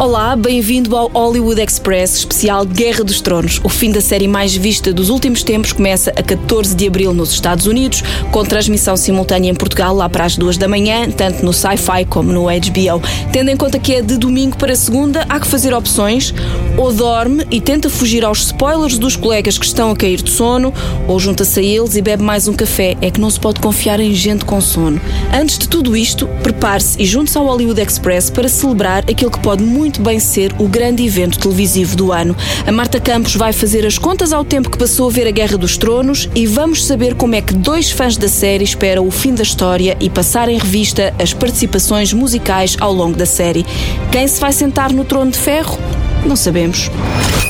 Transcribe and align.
Olá, 0.00 0.36
bem-vindo 0.36 0.96
ao 0.96 1.08
Hollywood 1.08 1.60
Express 1.60 2.18
especial 2.18 2.64
Guerra 2.64 3.02
dos 3.02 3.20
Tronos. 3.20 3.60
O 3.64 3.68
fim 3.68 3.90
da 3.90 4.00
série 4.00 4.28
mais 4.28 4.54
vista 4.54 4.92
dos 4.92 5.10
últimos 5.10 5.42
tempos 5.42 5.72
começa 5.72 6.12
a 6.14 6.22
14 6.22 6.76
de 6.76 6.86
abril 6.86 7.12
nos 7.12 7.32
Estados 7.32 7.66
Unidos, 7.66 8.04
com 8.30 8.44
transmissão 8.44 8.96
simultânea 8.96 9.50
em 9.50 9.56
Portugal 9.56 9.92
lá 9.92 10.08
para 10.08 10.24
as 10.24 10.36
2 10.36 10.56
da 10.56 10.68
manhã, 10.68 11.10
tanto 11.10 11.44
no 11.44 11.52
Sci-Fi 11.52 12.04
como 12.04 12.32
no 12.32 12.44
HBO. 12.44 13.02
Tendo 13.32 13.50
em 13.50 13.56
conta 13.56 13.80
que 13.80 13.92
é 13.92 14.00
de 14.00 14.16
domingo 14.16 14.56
para 14.56 14.76
segunda, 14.76 15.26
há 15.28 15.40
que 15.40 15.48
fazer 15.48 15.74
opções. 15.74 16.32
Ou 16.76 16.92
dorme 16.92 17.44
e 17.50 17.60
tenta 17.60 17.90
fugir 17.90 18.24
aos 18.24 18.44
spoilers 18.44 18.98
dos 18.98 19.16
colegas 19.16 19.58
que 19.58 19.66
estão 19.66 19.90
a 19.90 19.96
cair 19.96 20.22
de 20.22 20.30
sono, 20.30 20.72
ou 21.08 21.18
junta-se 21.18 21.58
a 21.58 21.62
eles 21.62 21.96
e 21.96 22.02
bebe 22.02 22.22
mais 22.22 22.46
um 22.46 22.52
café. 22.52 22.96
É 23.02 23.10
que 23.10 23.20
não 23.20 23.30
se 23.30 23.40
pode 23.40 23.58
confiar 23.58 23.98
em 23.98 24.14
gente 24.14 24.44
com 24.44 24.60
sono. 24.60 25.00
Antes 25.34 25.58
de 25.58 25.68
tudo 25.68 25.96
isto, 25.96 26.28
prepare-se 26.40 27.02
e 27.02 27.04
junte-se 27.04 27.36
ao 27.36 27.46
Hollywood 27.46 27.80
Express 27.80 28.30
para 28.30 28.48
celebrar 28.48 29.02
aquilo 29.10 29.32
que 29.32 29.40
pode 29.40 29.64
muito 29.64 29.87
muito 29.88 30.02
bem 30.02 30.20
ser 30.20 30.54
o 30.58 30.68
grande 30.68 31.02
evento 31.02 31.38
televisivo 31.38 31.96
do 31.96 32.12
ano. 32.12 32.36
A 32.66 32.70
Marta 32.70 33.00
Campos 33.00 33.34
vai 33.34 33.54
fazer 33.54 33.86
as 33.86 33.96
contas 33.96 34.34
ao 34.34 34.44
tempo 34.44 34.68
que 34.68 34.76
passou 34.76 35.08
a 35.08 35.10
ver 35.10 35.26
a 35.26 35.30
Guerra 35.30 35.56
dos 35.56 35.78
Tronos 35.78 36.28
e 36.34 36.46
vamos 36.46 36.84
saber 36.84 37.14
como 37.14 37.34
é 37.34 37.40
que 37.40 37.54
dois 37.54 37.90
fãs 37.90 38.14
da 38.14 38.28
série 38.28 38.64
esperam 38.64 39.06
o 39.06 39.10
fim 39.10 39.34
da 39.34 39.42
história 39.42 39.96
e 39.98 40.10
passar 40.10 40.50
em 40.50 40.58
revista 40.58 41.14
as 41.18 41.32
participações 41.32 42.12
musicais 42.12 42.76
ao 42.78 42.92
longo 42.92 43.16
da 43.16 43.24
série. 43.24 43.64
Quem 44.12 44.28
se 44.28 44.38
vai 44.38 44.52
sentar 44.52 44.92
no 44.92 45.06
trono 45.06 45.30
de 45.30 45.38
ferro? 45.38 45.78
Não 46.26 46.36
sabemos. 46.36 46.90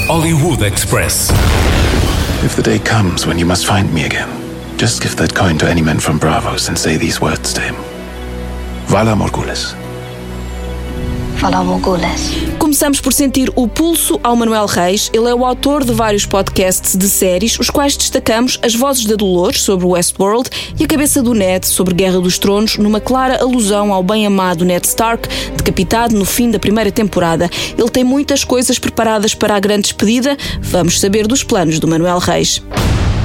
Hollywood 0.07 0.65
Express. 0.65 1.31
If 2.45 2.55
the 2.55 2.63
day 2.63 2.79
comes 2.79 3.27
when 3.27 3.41
you 3.41 3.47
must 3.49 3.67
find 3.67 3.93
me 3.93 4.05
again, 4.05 4.29
just 4.79 5.03
give 5.03 5.17
that 5.17 5.35
coin 5.35 5.59
to 5.59 5.67
any 5.67 5.83
man 5.83 5.99
from 5.99 6.19
Bravos 6.19 6.69
and 6.69 6.77
say 6.77 6.97
these 6.97 7.21
words 7.21 7.53
to 7.55 7.61
him. 7.61 7.75
Vala 8.87 9.17
Morgulis. 9.17 9.75
Começamos 12.59 13.01
por 13.01 13.13
sentir 13.13 13.49
o 13.55 13.69
pulso 13.69 14.19
ao 14.25 14.35
Manuel 14.35 14.67
Reis. 14.67 15.09
Ele 15.15 15.29
é 15.29 15.35
o 15.35 15.47
autor 15.47 15.85
de 15.85 15.93
vários 15.93 16.27
podcasts 16.27 16.97
de 16.97 17.09
séries, 17.09 17.61
os 17.61 17.71
quais 17.71 17.97
destacamos 17.97 18.59
as 18.61 18.75
vozes 18.75 19.05
da 19.05 19.15
Dolores 19.15 19.63
sobre 19.63 19.87
Westworld 19.87 20.51
e 20.79 20.83
a 20.83 20.87
cabeça 20.89 21.23
do 21.23 21.35
Ned 21.35 21.65
sobre 21.65 21.95
Guerra 21.95 22.19
dos 22.19 22.41
Tronos, 22.41 22.77
numa 22.77 23.01
clara 23.01 23.41
alusão 23.41 23.93
ao 23.93 24.03
bem-amado 24.03 24.65
Ned 24.65 24.85
Stark, 24.85 25.29
decapitado 25.57 26.17
no 26.17 26.25
fim 26.25 26.51
da 26.51 26.59
primeira 26.59 26.91
temporada. 26.91 27.49
Ele 27.79 27.89
tem 27.89 28.03
muitas 28.03 28.43
coisas 28.43 28.77
preparadas 28.81 29.33
para 29.33 29.55
a 29.55 29.61
grande 29.61 29.83
despedida. 29.83 30.37
Vamos 30.61 30.99
saber 30.99 31.29
dos 31.29 31.45
planos 31.45 31.79
do 31.79 31.87
Manuel 31.87 32.19
Reis. 32.19 32.61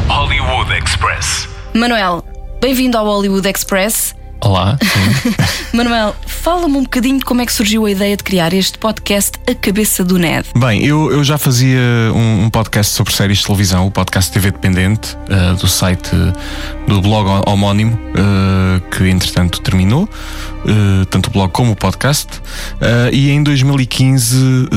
Hollywood 0.08 0.72
Express. 0.72 1.48
Manuel, 1.74 2.24
bem-vindo 2.62 2.96
ao 2.96 3.08
Hollywood 3.08 3.50
Express. 3.50 4.14
Olá. 4.44 4.78
Manuel, 5.72 6.14
fala-me 6.28 6.76
um 6.76 6.84
bocadinho 6.84 7.18
de 7.18 7.24
como 7.24 7.40
é 7.40 7.46
que 7.46 7.54
surgiu 7.54 7.86
a 7.86 7.92
ideia 7.92 8.18
de 8.18 8.26
criar 8.26 8.52
este 8.54 8.78
podcast 8.78 9.40
A 9.50 9.56
Cabeça 9.56 10.04
do 10.04 10.20
Ned. 10.20 10.50
Bem, 10.54 10.84
eu, 10.84 11.10
eu 11.14 11.24
já 11.24 11.38
fazia 11.38 11.80
um, 12.14 12.44
um, 12.44 12.50
podcast 12.50 12.94
sobre 12.94 13.14
séries 13.14 13.38
de 13.38 13.46
televisão, 13.46 13.88
o 13.88 13.92
podcast 13.92 14.30
TV 14.34 14.52
Dependente, 14.52 15.16
uh, 15.16 15.56
do 15.56 15.66
site 15.66 16.12
do 16.86 17.02
blog 17.02 17.42
homónimo, 17.48 17.94
uh, 17.94 18.82
que 18.90 19.08
entretanto 19.08 19.62
terminou, 19.62 20.04
uh, 20.04 21.06
tanto 21.06 21.28
o 21.28 21.32
blog 21.32 21.50
como 21.54 21.72
o 21.72 21.76
podcast. 21.78 22.28
e 23.14 23.32
em 23.32 23.42
2015 23.42 24.68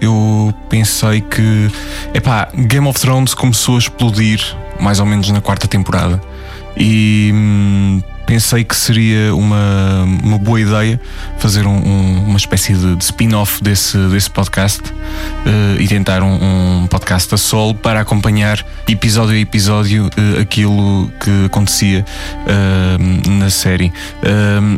eu 0.00 0.54
pensei 0.70 1.20
que 1.20 1.70
epá, 2.14 2.48
Game 2.54 2.88
of 2.88 2.98
Thrones 2.98 3.34
começou 3.34 3.74
a 3.74 3.78
explodir 3.78 4.40
mais 4.80 5.00
ou 5.00 5.04
menos 5.04 5.28
na 5.28 5.42
quarta 5.42 5.68
temporada. 5.68 6.18
E 6.74 7.30
hum, 7.34 8.02
pensei 8.26 8.64
que 8.64 8.74
seria 8.74 9.34
uma, 9.34 10.04
uma 10.22 10.38
boa 10.38 10.60
ideia 10.60 11.00
fazer 11.38 11.66
um, 11.66 11.76
um, 11.76 12.24
uma 12.26 12.36
espécie 12.36 12.74
de, 12.74 12.96
de 12.96 13.04
spin-off 13.04 13.62
desse, 13.62 13.96
desse 14.08 14.30
podcast 14.30 14.82
uh, 14.82 15.80
e 15.80 15.86
tentar 15.86 16.22
um, 16.22 16.82
um, 16.82 16.86
podcast 16.86 17.34
a 17.34 17.38
solo 17.38 17.74
para 17.74 18.00
acompanhar 18.00 18.64
episódio 18.88 19.34
a 19.34 19.38
episódio 19.38 20.06
uh, 20.06 20.40
aquilo 20.40 21.10
que 21.20 21.46
acontecia 21.46 22.04
uh, 22.46 23.30
na 23.30 23.50
série. 23.50 23.92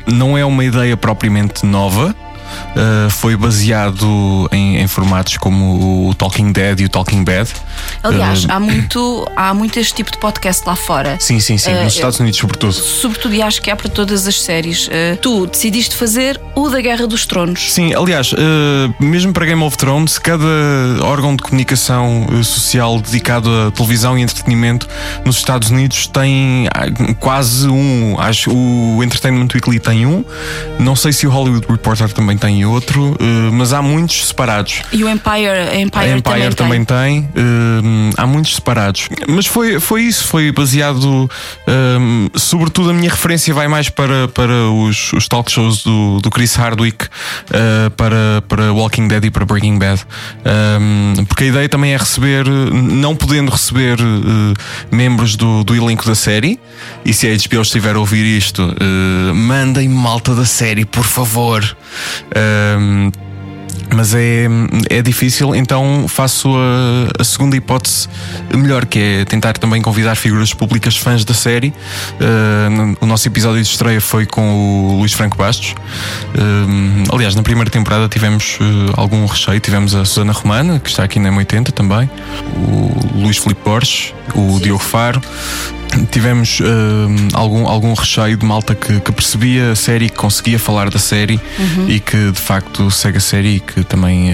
não 0.06 0.36
é 0.36 0.44
uma 0.44 0.64
ideia 0.64 0.96
propriamente 0.96 1.64
nova 1.64 2.14
uh, 2.76 3.10
foi 3.10 3.36
baseado 3.36 4.48
em, 4.52 4.78
em, 4.78 4.86
formatos 4.86 5.36
como 5.36 6.08
o 6.08 6.14
Talking 6.14 6.52
Dead 6.52 6.80
e 6.80 6.84
o 6.84 6.88
Talking 6.88 7.24
Bad. 7.24 7.50
Aliás, 8.02 8.44
uh, 8.44 8.52
há, 8.52 8.58
muito, 8.60 9.28
há 9.36 9.54
muito 9.54 9.78
este 9.78 9.94
tipo 9.94 10.10
de 10.10 10.18
podcast 10.18 10.66
lá 10.66 10.76
fora. 10.76 11.16
Sim, 11.20 11.40
sim, 11.40 11.58
sim, 11.58 11.72
nos 11.72 11.94
uh, 11.94 11.96
Estados 11.96 12.20
Unidos, 12.20 12.38
sobretudo. 12.38 12.72
Sobretudo, 12.72 13.34
e 13.34 13.42
acho 13.42 13.60
que 13.60 13.70
há 13.70 13.76
para 13.76 13.88
todas 13.88 14.26
as 14.26 14.40
séries. 14.40 14.88
tu 15.20 15.46
decidiste 15.46 15.96
fazer 15.96 16.40
o 16.54 16.68
da 16.68 16.80
Guerra 16.80 17.06
dos 17.06 17.26
Tronos. 17.26 17.72
Sim, 17.72 17.94
aliás, 17.94 18.32
mesmo 19.00 19.32
para 19.32 19.46
Game 19.46 19.62
of 19.62 19.76
Thrones, 19.76 20.18
cada 20.18 20.44
órgão 21.02 21.36
de 21.36 21.42
comunicação 21.42 22.26
social 22.42 23.00
dedicado 23.00 23.50
a 23.50 23.70
televisão 23.70 24.18
e 24.18 24.22
entretenimento 24.22 24.88
nos 25.24 25.36
Estados 25.36 25.70
Unidos 25.70 26.06
tem 26.06 26.68
quase 27.20 27.68
um. 27.68 28.16
Acho 28.18 28.52
o 28.52 29.02
Entertainment 29.02 29.48
Weekly 29.54 29.78
tem 29.78 30.06
um. 30.06 30.24
Não 30.78 30.96
sei 30.96 31.12
se 31.12 31.26
o 31.26 31.30
Hollywood 31.30 31.66
Reporter 31.68 32.12
também 32.12 32.36
tem 32.44 32.62
outro, 32.66 33.16
eh, 33.18 33.50
mas 33.50 33.72
há 33.72 33.80
muitos 33.80 34.26
separados. 34.26 34.82
E 34.92 35.02
o 35.02 35.08
Empire, 35.08 35.80
Empire, 35.80 36.10
Empire 36.10 36.54
também, 36.54 36.84
também 36.84 36.84
tem. 36.84 37.22
tem. 37.22 37.30
Eh, 37.34 38.10
há 38.18 38.26
muitos 38.26 38.56
separados. 38.56 39.08
Mas 39.26 39.46
foi, 39.46 39.80
foi 39.80 40.02
isso, 40.02 40.26
foi 40.26 40.52
baseado. 40.52 41.30
Eh, 41.66 42.28
sobretudo 42.34 42.90
a 42.90 42.92
minha 42.92 43.08
referência 43.08 43.54
vai 43.54 43.66
mais 43.66 43.88
para, 43.88 44.28
para 44.28 44.52
os, 44.68 45.10
os 45.14 45.26
talk 45.26 45.50
shows 45.50 45.82
do, 45.82 46.20
do 46.20 46.30
Chris 46.30 46.54
Hardwick, 46.54 47.06
para, 47.96 48.42
para 48.46 48.72
Walking 48.72 49.08
Dead 49.08 49.24
e 49.24 49.30
para 49.30 49.46
Breaking 49.46 49.78
Bad. 49.78 50.04
porque 51.28 51.44
a 51.44 51.46
ideia 51.46 51.68
também 51.68 51.94
é 51.94 51.96
receber, 51.96 52.46
não 52.46 53.16
podendo 53.16 53.50
receber 53.50 53.96
membros 54.90 55.36
do, 55.36 55.64
do 55.64 55.74
elenco 55.74 56.04
da 56.04 56.14
série, 56.14 56.58
e 57.04 57.14
se 57.14 57.26
a 57.26 57.30
HBO 57.30 57.62
estiver 57.62 57.96
a 57.96 57.98
ouvir 57.98 58.24
isto, 58.24 58.74
mandem 59.34 59.88
malta 59.88 60.34
da 60.34 60.44
série, 60.44 60.84
por 60.84 61.04
favor. 61.04 61.76
Um, 62.78 63.10
mas 63.94 64.14
é, 64.14 64.46
é 64.90 65.02
difícil, 65.02 65.54
então 65.54 66.06
faço 66.08 66.54
a, 66.56 67.20
a, 67.20 67.24
segunda 67.24 67.56
hipótese 67.56 68.08
melhor, 68.52 68.86
que 68.86 68.98
é 68.98 69.24
tentar 69.24 69.54
também 69.54 69.80
convidar 69.80 70.14
figuras 70.16 70.52
públicas 70.52 70.96
fãs 70.96 71.24
da 71.24 71.34
série. 71.34 71.68
Uh, 71.68 72.96
o 73.00 73.06
nosso 73.06 73.26
episódio 73.28 73.62
de 73.62 73.68
estreia 73.68 74.00
foi 74.00 74.26
com 74.26 74.54
o 74.54 74.98
Luís 74.98 75.12
Franco 75.12 75.36
Bastos. 75.36 75.74
Uh, 76.34 77.14
aliás, 77.14 77.34
na 77.34 77.42
primeira 77.42 77.70
temporada 77.70 78.08
tivemos 78.08 78.58
uh, 78.60 78.94
algum 78.96 79.24
recheio, 79.26 79.60
tivemos 79.60 79.94
a 79.94 80.04
Susana 80.04 80.32
Romana, 80.32 80.80
que 80.80 80.88
está 80.88 81.04
aqui 81.04 81.18
na 81.18 81.30
M80 81.30 81.70
também, 81.70 82.10
o 82.56 83.20
Luís 83.22 83.38
Filipe 83.38 83.60
Borges, 83.64 84.12
o 84.34 84.58
Diogo 84.60 84.82
Faro 84.82 85.20
tivemos 86.10 86.60
uh, 86.60 86.64
algum, 87.32 87.66
algum 87.66 87.94
recheio 87.94 88.36
de 88.36 88.44
malta 88.44 88.74
que, 88.74 89.00
que, 89.00 89.12
percebia 89.12 89.72
a 89.72 89.76
série, 89.76 90.08
que 90.10 90.16
conseguia 90.16 90.58
falar 90.58 90.90
da 90.90 90.98
série 90.98 91.40
uhum. 91.58 91.88
e 91.88 92.00
que 92.00 92.30
de 92.30 92.40
facto 92.40 92.90
segue 92.90 93.18
a 93.18 93.20
série 93.20 93.56
e 93.56 93.60
que 93.60 93.84
também 93.84 94.32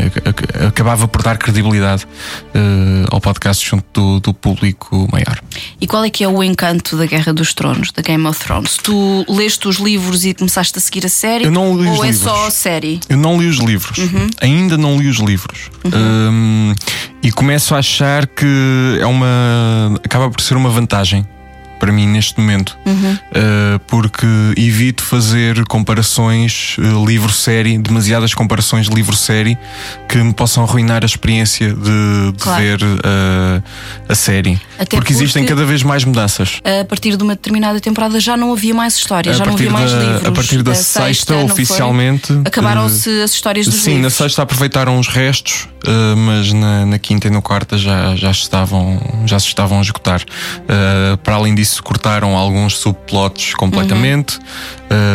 acabava 0.67 1.07
por 1.07 1.23
dar 1.23 1.37
credibilidade 1.39 2.05
uh, 2.05 3.07
ao 3.11 3.21
podcast 3.21 3.69
junto 3.69 3.85
do, 3.93 4.21
do, 4.21 4.35
público 4.35 5.09
maior. 5.13 5.41
E 5.81 5.87
qual 5.87 6.05
é 6.05 6.11
que 6.11 6.25
é 6.25 6.29
o 6.29 6.43
encanto 6.43 6.97
da 6.97 7.07
Guerra 7.07 7.33
dos 7.33 7.53
Tronos, 7.53 7.93
da 7.93 8.03
Game 8.03 8.27
of 8.27 8.39
Thrones? 8.41 8.77
Tu 8.83 9.25
leste 9.29 9.69
os 9.69 9.77
livros 9.77 10.25
e 10.25 10.35
começaste 10.35 10.79
a 10.79 10.81
seguir 10.81 11.05
a 11.05 11.09
série? 11.09 11.45
Eu 11.45 11.51
não 11.51 11.77
li 11.77 11.89
ou 11.89 11.95
os 11.95 12.01
é 12.01 12.07
livros. 12.07 12.23
só 12.23 12.47
a 12.47 12.51
série? 12.51 13.01
Eu 13.09 13.17
não 13.17 13.41
li 13.41 13.49
os 13.49 13.59
livros. 13.59 13.99
Uhum. 13.99 14.31
Ainda 14.41 14.79
não 14.79 14.99
li 14.99 15.09
os 15.09 15.19
livros. 15.19 15.71
Uhum. 15.85 15.91
Um, 15.95 16.75
e 17.23 17.31
começo 17.31 17.75
a 17.75 17.79
achar 17.79 18.27
que 18.27 18.99
é 19.01 19.07
uma. 19.07 20.01
acaba 20.03 20.31
por 20.31 20.41
ser 20.41 20.57
uma 20.57 20.71
vantagem 20.71 21.27
para 21.81 21.91
mim 21.91 22.07
neste 22.07 22.39
momento, 22.39 22.79
uhum. 22.85 23.15
uh, 23.15 23.79
porque 23.87 24.27
evito 24.57 25.03
fazer 25.03 25.65
comparações 25.65 26.77
uh, 26.79 27.07
livro-série, 27.07 27.79
demasiadas 27.79 28.35
comparações 28.35 28.87
livro-série 28.87 29.59
que 30.07 30.19
me 30.19 30.35
possam 30.35 30.63
arruinar 30.63 31.03
a 31.03 31.07
experiência 31.07 31.73
de, 31.73 32.33
de 32.33 32.39
claro. 32.39 32.63
ver 32.63 32.83
uh, 32.83 33.63
a 34.09 34.15
série. 34.15 34.61
Porque, 34.77 34.97
porque, 34.97 35.13
existem 35.15 35.47
cada 35.47 35.65
vez 35.65 35.83
mais 35.83 36.05
mudanças. 36.05 36.61
A 36.81 36.85
partir 36.85 37.17
de 37.17 37.23
uma 37.23 37.35
determinada 37.35 37.81
temporada 37.81 38.21
já 38.21 38.37
não 38.37 38.53
havia 38.53 38.75
mais 38.75 38.97
histórias, 38.97 39.39
já 39.39 39.47
não 39.47 39.55
havia 39.55 39.71
mais 39.71 39.91
livros. 39.91 40.27
A 40.27 40.33
partir 40.33 40.63
da, 40.63 40.73
da 40.73 40.75
sexta, 40.75 41.07
sexta 41.07 41.37
oficialmente. 41.37 42.33
Acabaram-se 42.45 43.09
as 43.23 43.33
histórias 43.33 43.67
dos 43.67 43.77
Sim, 43.77 43.95
livros. 43.95 44.03
na 44.05 44.25
sexta 44.25 44.43
aproveitaram 44.43 44.99
os 44.99 45.09
restos, 45.09 45.67
mas 46.17 46.53
na, 46.53 46.85
na, 46.85 46.99
quinta 46.99 47.29
e 47.29 47.31
na 47.31 47.41
quarta 47.41 47.79
já, 47.79 48.15
já, 48.17 48.31
estavam, 48.31 49.01
já 49.25 49.39
se 49.39 49.47
estavam 49.47 49.79
a 49.79 49.83
esgotar. 49.83 50.23
para 51.23 51.35
além 51.35 51.55
disso, 51.55 51.70
isso, 51.71 51.83
cortaram 51.83 52.37
alguns 52.37 52.77
subplots 52.79 53.55
completamente, 53.55 54.37
uh, 54.37 54.41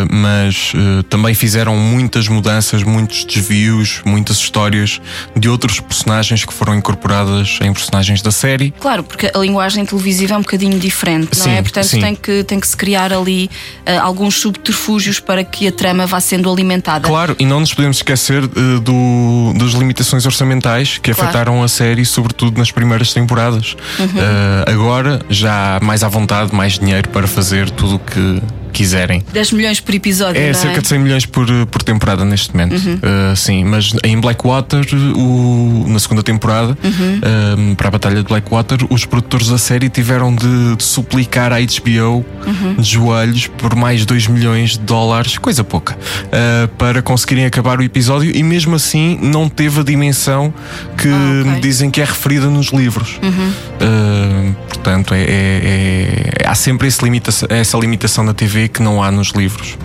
mas 0.09 0.71
uh, 0.73 1.03
também 1.03 1.33
fizeram 1.33 1.75
muitas 1.75 2.27
mudanças, 2.27 2.83
muitos 2.83 3.25
desvios, 3.25 4.01
muitas 4.05 4.37
histórias 4.37 5.01
de 5.35 5.49
outros 5.49 5.79
personagens 5.79 6.45
que 6.45 6.53
foram 6.53 6.75
incorporadas 6.75 7.59
em 7.61 7.73
personagens 7.73 8.21
da 8.21 8.31
série. 8.31 8.73
Claro, 8.79 9.03
porque 9.03 9.29
a 9.33 9.37
linguagem 9.39 9.85
televisiva 9.85 10.33
é 10.33 10.37
um 10.37 10.41
bocadinho 10.41 10.79
diferente, 10.79 11.37
não 11.37 11.45
é? 11.45 11.57
Sim, 11.57 11.63
Portanto, 11.63 11.87
sim. 11.87 11.99
tem 11.99 12.15
que, 12.15 12.43
tem 12.43 12.59
que 12.59 12.67
se 12.67 12.77
criar 12.77 13.11
ali 13.11 13.49
uh, 13.87 14.01
alguns 14.01 14.39
subterfúgios 14.39 15.19
para 15.19 15.43
que 15.43 15.67
a 15.67 15.71
trama 15.71 16.07
vá 16.07 16.19
sendo 16.19 16.49
alimentada. 16.51 17.07
Claro, 17.07 17.35
e 17.37 17.45
não 17.45 17.59
nos 17.59 17.73
podemos 17.73 17.97
esquecer 17.97 18.47
do, 18.47 19.53
das 19.57 19.71
limitações 19.71 20.25
orçamentais 20.25 20.97
que 20.97 21.13
Claro. 21.13 21.29
afetaram 21.29 21.63
a 21.63 21.67
série, 21.67 22.05
sobretudo 22.05 22.57
nas 22.57 22.71
primeiras 22.71 23.13
temporadas. 23.13 23.75
Uhum. 23.99 24.05
Uh, 24.05 24.71
agora 24.71 25.21
já 25.29 25.79
mais 25.81 26.03
à 26.03 26.07
vontade, 26.07 26.44
mais 26.53 26.74
dinheiro 26.80 27.07
para 27.09 27.27
fazer 27.27 27.69
tudo 27.69 27.95
o 27.95 28.00
que 28.00 28.42
quiserem. 28.75 29.24
10 29.31 29.51
milhões 29.54 29.80
por 29.80 29.95
episódio, 29.95 30.39
É 30.42 30.48
não 30.48 30.54
cerca 30.54 30.77
é? 30.80 30.81
de 30.81 30.88
100 30.88 31.00
milhões 31.00 31.25
por, 31.25 31.48
por 31.68 31.81
temporada 31.81 32.25
neste 32.25 32.54
momento. 32.56 32.75
Uhum. 32.75 32.95
Uh, 33.31 33.36
sim, 33.36 33.63
mas 33.63 33.92
em 34.04 34.19
Blackwater, 34.19 34.86
o, 35.16 35.86
na 35.88 35.98
segunda 36.00 36.22
temporada, 36.22 36.77
Uhum. 36.83 37.69
um, 37.72 37.75
para 37.75 37.88
a 37.88 37.92
Batalha 37.92 38.18
de 38.18 38.24
Blackwater, 38.27 38.80
os 38.89 39.06
produtores 39.06 39.48
da 39.48 39.57
série 39.57 39.89
tiveram 39.89 40.36
de, 40.36 40.75
de 40.75 40.83
suplicar 40.83 41.51
à 41.54 41.57
HBO 41.60 42.25
Uhum. 42.45 42.75
de 42.77 42.83
joelhos 42.83 43.48
por 43.48 43.75
mais 43.75 44.06
2 44.06 44.27
milhões 44.27 44.72
de 44.72 44.80
dólares, 44.80 45.38
coisa 45.38 45.63
pouca, 45.63 45.95
uh, 45.95 46.68
para 46.77 47.01
conseguirem 47.01 47.45
acabar 47.45 47.80
o 47.80 47.83
episódio 47.83 48.36
e 48.36 48.44
mesmo 48.44 48.75
assim 48.75 49.18
não 49.22 49.48
teve 49.50 49.80
a 49.80 49.83
dimensão 49.83 50.54
que 50.98 51.07
Ah, 51.07 51.39
ok. 51.42 51.51
Uhum. 51.54 51.60
dizem 51.62 51.89
que 51.89 52.01
é 52.01 52.06
referida 52.06 52.48
nos 52.50 52.68
livros. 52.68 53.19
Uh, 53.24 54.54
portanto, 54.68 55.13
é, 55.13 55.22
é- 55.22 56.31
é- 56.42 56.48
há 56.48 56.56
sempre 56.56 56.88
limita 57.04 57.31
essa 57.50 57.77
limitação 57.77 58.24
na 58.24 58.33
TV 58.33 58.64
que 58.67 58.81
não 58.81 59.01
há 59.03 59.12
nos 59.12 59.29
livros. 59.29 59.77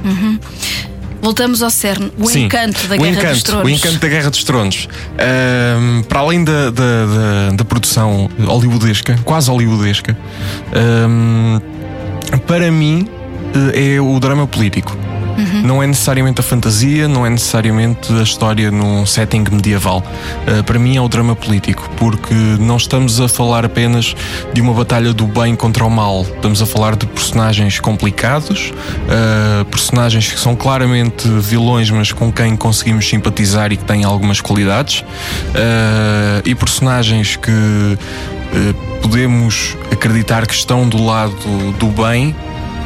Voltamos 1.22 1.62
ao 1.62 1.68
cerne, 1.68 2.10
o 2.18 2.26
Sim, 2.26 2.44
encanto 2.46 2.86
da 2.86 2.94
o 2.94 2.98
Guerra 2.98 3.10
encanto, 3.10 3.32
dos 3.34 3.42
Tronos. 3.42 3.64
O 3.66 3.68
encanto 3.68 3.98
da 3.98 4.08
Guerra 4.08 4.30
dos 4.30 4.44
Tronos. 4.44 4.88
Ahm, 5.18 6.02
para 6.04 6.20
além 6.20 6.42
da, 6.44 6.70
da, 6.70 6.70
da- 6.70 7.50
da 7.56 7.64
produção 7.64 8.30
hollywoodesca, 8.42 9.18
quase 9.22 9.50
hollywoodesca, 9.50 10.16
ahm, 10.72 11.60
para 12.46 12.70
mim 12.72 13.06
eh, 13.74 13.96
é 13.96 14.00
o 14.00 14.18
drama 14.18 14.46
político. 14.46 14.96
Não 15.64 15.82
é 15.82 15.86
necessariamente 15.86 16.40
a 16.40 16.42
fantasia, 16.42 17.08
não 17.08 17.24
é 17.24 17.30
necessariamente 17.30 18.12
a 18.12 18.22
história 18.22 18.70
num 18.70 19.04
setting 19.06 19.44
medieval. 19.50 20.02
Uh, 20.46 20.62
para 20.64 20.78
mim 20.78 20.96
é 20.96 21.00
o 21.00 21.08
drama 21.08 21.34
político, 21.34 21.88
porque 21.96 22.34
não 22.58 22.76
estamos 22.76 23.20
a 23.20 23.28
falar 23.28 23.64
apenas 23.64 24.14
de 24.52 24.60
uma 24.60 24.72
batalha 24.72 25.12
do 25.12 25.26
bem 25.26 25.54
contra 25.54 25.84
o 25.84 25.90
mal. 25.90 26.22
Estamos 26.22 26.62
a 26.62 26.66
falar 26.66 26.96
de 26.96 27.06
personagens 27.06 27.80
complicados, 27.80 28.72
uh, 28.72 29.64
personagens 29.66 30.32
que 30.32 30.38
são 30.38 30.54
claramente 30.54 31.28
vilões, 31.28 31.90
mas 31.90 32.12
com 32.12 32.32
quem 32.32 32.56
conseguimos 32.56 33.08
simpatizar 33.08 33.72
e 33.72 33.76
que 33.76 33.84
têm 33.84 34.04
algumas 34.04 34.40
qualidades, 34.40 35.00
uh, 35.00 36.42
e 36.44 36.54
personagens 36.54 37.36
que 37.36 37.98
podemos 39.00 39.76
acreditar 39.92 40.44
que 40.44 40.54
estão 40.54 40.88
do 40.88 41.04
lado 41.04 41.36
do 41.78 41.86
bem 41.86 42.34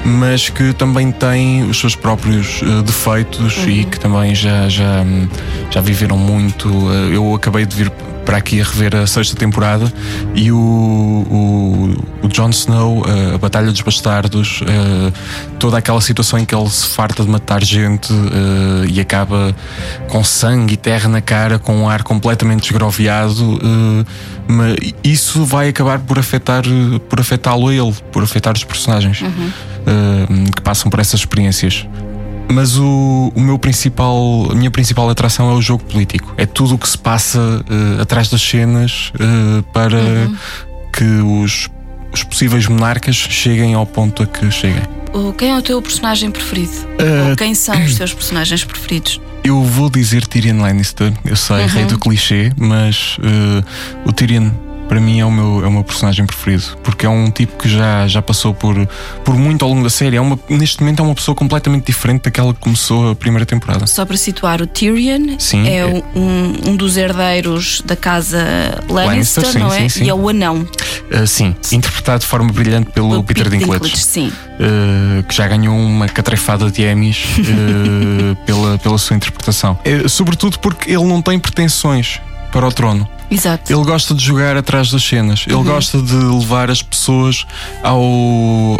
mas 0.04 0.48
que 0.50 0.72
também 0.74 1.10
têm 1.10 1.62
os 1.64 1.80
seus 1.80 1.96
próprios 1.96 2.60
eh, 2.62 2.82
defeitos 2.82 3.56
e 3.66 3.84
que 3.84 3.98
também 3.98 4.34
já, 4.34 4.68
já, 4.68 5.00
hum, 5.00 5.26
já 5.70 5.80
viveram 5.80 6.18
muito. 6.18 6.68
Eh, 6.92 7.16
eu 7.16 7.34
acabei 7.34 7.64
de 7.64 7.74
vir 7.74 7.90
para 8.24 8.38
aqui 8.38 8.60
a 8.60 8.64
rever 8.64 8.96
a 8.96 9.06
sexta 9.06 9.36
temporada 9.36 9.92
e 10.34 10.50
o, 10.50 10.56
o, 10.56 12.26
o 12.26 12.28
Jon 12.28 12.50
Snow, 12.50 13.04
eh, 13.06 13.34
a 13.34 13.38
Batalha 13.38 13.70
dos 13.70 13.80
Bastardos, 13.80 14.60
eh, 14.66 15.12
toda 15.58 15.78
aquela 15.78 16.00
situação 16.00 16.38
em 16.38 16.44
que 16.44 16.54
ele 16.54 16.68
se 16.68 16.86
farta 16.86 17.22
de 17.22 17.30
matar 17.30 17.62
gente 17.62 18.12
eh, 18.12 18.86
e 18.90 19.00
acaba 19.00 19.54
com 20.08 20.24
sangue 20.24 20.74
e 20.74 20.76
terra 20.76 21.08
na 21.08 21.20
cara, 21.20 21.58
com 21.58 21.74
um 21.76 21.88
ar 21.88 22.02
completamente 22.02 22.64
esgroviado, 22.64 23.60
eh, 23.62 24.04
mas 24.48 24.76
isso 25.02 25.44
vai 25.44 25.68
acabar 25.68 25.98
por 26.00 26.18
afetar 26.18 26.64
por 27.08 27.20
afetá-lo 27.20 27.68
a 27.68 27.74
ele, 27.74 27.94
por 28.12 28.22
afetar 28.22 28.54
os 28.54 28.64
personagens 28.64 29.22
eh, 29.22 30.50
que 30.54 30.62
passam 30.62 30.90
por 30.90 31.00
essas 31.00 31.20
experiências. 31.20 31.86
Mas 32.52 32.76
o, 32.76 33.32
o 33.34 33.40
meu 33.40 33.58
principal, 33.58 34.48
a 34.50 34.54
minha 34.54 34.70
principal 34.70 35.08
atração 35.10 35.50
é 35.50 35.54
o 35.54 35.62
jogo 35.62 35.82
político. 35.84 36.32
É 36.36 36.46
tudo 36.46 36.74
o 36.74 36.78
que 36.78 36.88
se 36.88 36.96
passa 36.98 37.64
eh, 37.98 38.02
atrás 38.02 38.28
das 38.28 38.42
cenas 38.42 39.12
eh, 39.18 39.62
para 39.72 39.98
que 40.92 41.04
os, 41.04 41.68
os 42.12 42.22
possíveis 42.22 42.66
monarcas 42.68 43.16
cheguem 43.16 43.74
ao 43.74 43.84
ponto 43.86 44.22
a 44.22 44.26
que 44.26 44.50
cheguem. 44.50 44.82
O- 45.12 45.32
Quem 45.32 45.50
é 45.50 45.58
o 45.58 45.62
teu 45.62 45.80
personagem 45.82 46.30
preferido? 46.30 46.72
Uh, 47.00 47.30
Ou 47.30 47.36
quem 47.36 47.54
são 47.54 47.74
os 47.84 47.94
teus 47.98 48.12
personagens 48.12 48.62
preferidos? 48.64 49.20
Eu 49.42 49.62
vou 49.62 49.90
dizer 49.90 50.26
Tyrion 50.26 50.60
Lannister, 50.60 51.12
eu 51.24 51.36
sei, 51.36 51.66
rei 51.66 51.84
do 51.86 51.98
clichê, 51.98 52.50
mas 52.56 53.16
eh, 53.22 53.64
o 54.06 54.12
Tyrion 54.12 54.50
para 54.88 55.00
mim 55.00 55.20
é 55.20 55.24
o, 55.24 55.30
meu, 55.30 55.64
é 55.64 55.68
o 55.68 55.72
meu 55.72 55.84
personagem 55.84 56.26
preferido, 56.26 56.78
porque 56.82 57.06
é 57.06 57.08
um 57.08 57.30
tipo 57.30 57.56
que 57.58 57.68
já, 57.68 58.06
já 58.06 58.22
passou 58.22 58.54
por, 58.54 58.74
por 59.24 59.34
muito 59.36 59.64
ao 59.64 59.70
longo 59.70 59.82
da 59.82 59.90
série. 59.90 60.16
É 60.16 60.20
uma, 60.20 60.38
neste 60.48 60.80
momento 60.80 61.00
é 61.00 61.02
uma 61.02 61.14
pessoa 61.14 61.34
completamente 61.34 61.86
diferente 61.86 62.22
daquela 62.22 62.52
que 62.52 62.60
começou 62.60 63.10
a 63.10 63.14
primeira 63.14 63.46
temporada. 63.46 63.86
Só 63.86 64.04
para 64.04 64.16
situar, 64.16 64.60
o 64.62 64.66
Tyrion 64.66 65.36
Sim, 65.38 65.66
é 65.66 65.74
é- 65.78 66.04
um, 66.14 66.70
um 66.70 66.76
dos 66.76 66.96
herdeiros 66.96 67.82
da 67.84 67.96
casa 67.96 68.38
Lannister, 68.88 69.44
Lannister, 69.44 69.46
sim, 69.46 69.58
não 69.58 69.72
é? 69.72 69.80
sim, 69.80 69.88
sim. 69.88 70.04
E 70.04 70.08
é 70.08 70.14
o 70.14 70.28
anão. 70.28 70.66
Uh, 71.10 71.26
sim, 71.26 71.54
interpretado 71.72 72.20
de 72.20 72.26
forma 72.26 72.52
brilhante 72.52 72.90
pelo 72.90 73.22
Peter 73.22 73.44
Pete 73.44 73.58
Dinklage, 73.58 73.96
Sim. 73.96 74.28
uh, 74.28 75.22
que 75.24 75.34
já 75.34 75.46
ganhou 75.46 75.76
uma 75.76 76.08
catrefada 76.08 76.70
de 76.70 76.82
Emmys 76.82 77.24
uh, 77.38 78.36
pela, 78.46 78.78
pela 78.78 78.98
sua 78.98 79.16
interpretação. 79.16 79.78
Uh, 79.84 80.08
sobretudo 80.08 80.58
porque 80.58 80.90
ele 80.90 81.04
não 81.04 81.20
tem 81.20 81.38
pretensões 81.38 82.20
para 82.54 82.68
o 82.68 82.72
trono. 82.72 83.08
Exato. 83.28 83.72
Ele 83.72 83.82
gosta 83.82 84.14
de 84.14 84.24
jogar 84.24 84.56
atrás 84.56 84.88
das 84.88 85.02
cenas. 85.02 85.44
Ele 85.48 85.60
gosta 85.64 86.00
de 86.00 86.14
levar 86.14 86.70
as 86.70 86.80
pessoas 86.82 87.44
ao, 87.82 88.00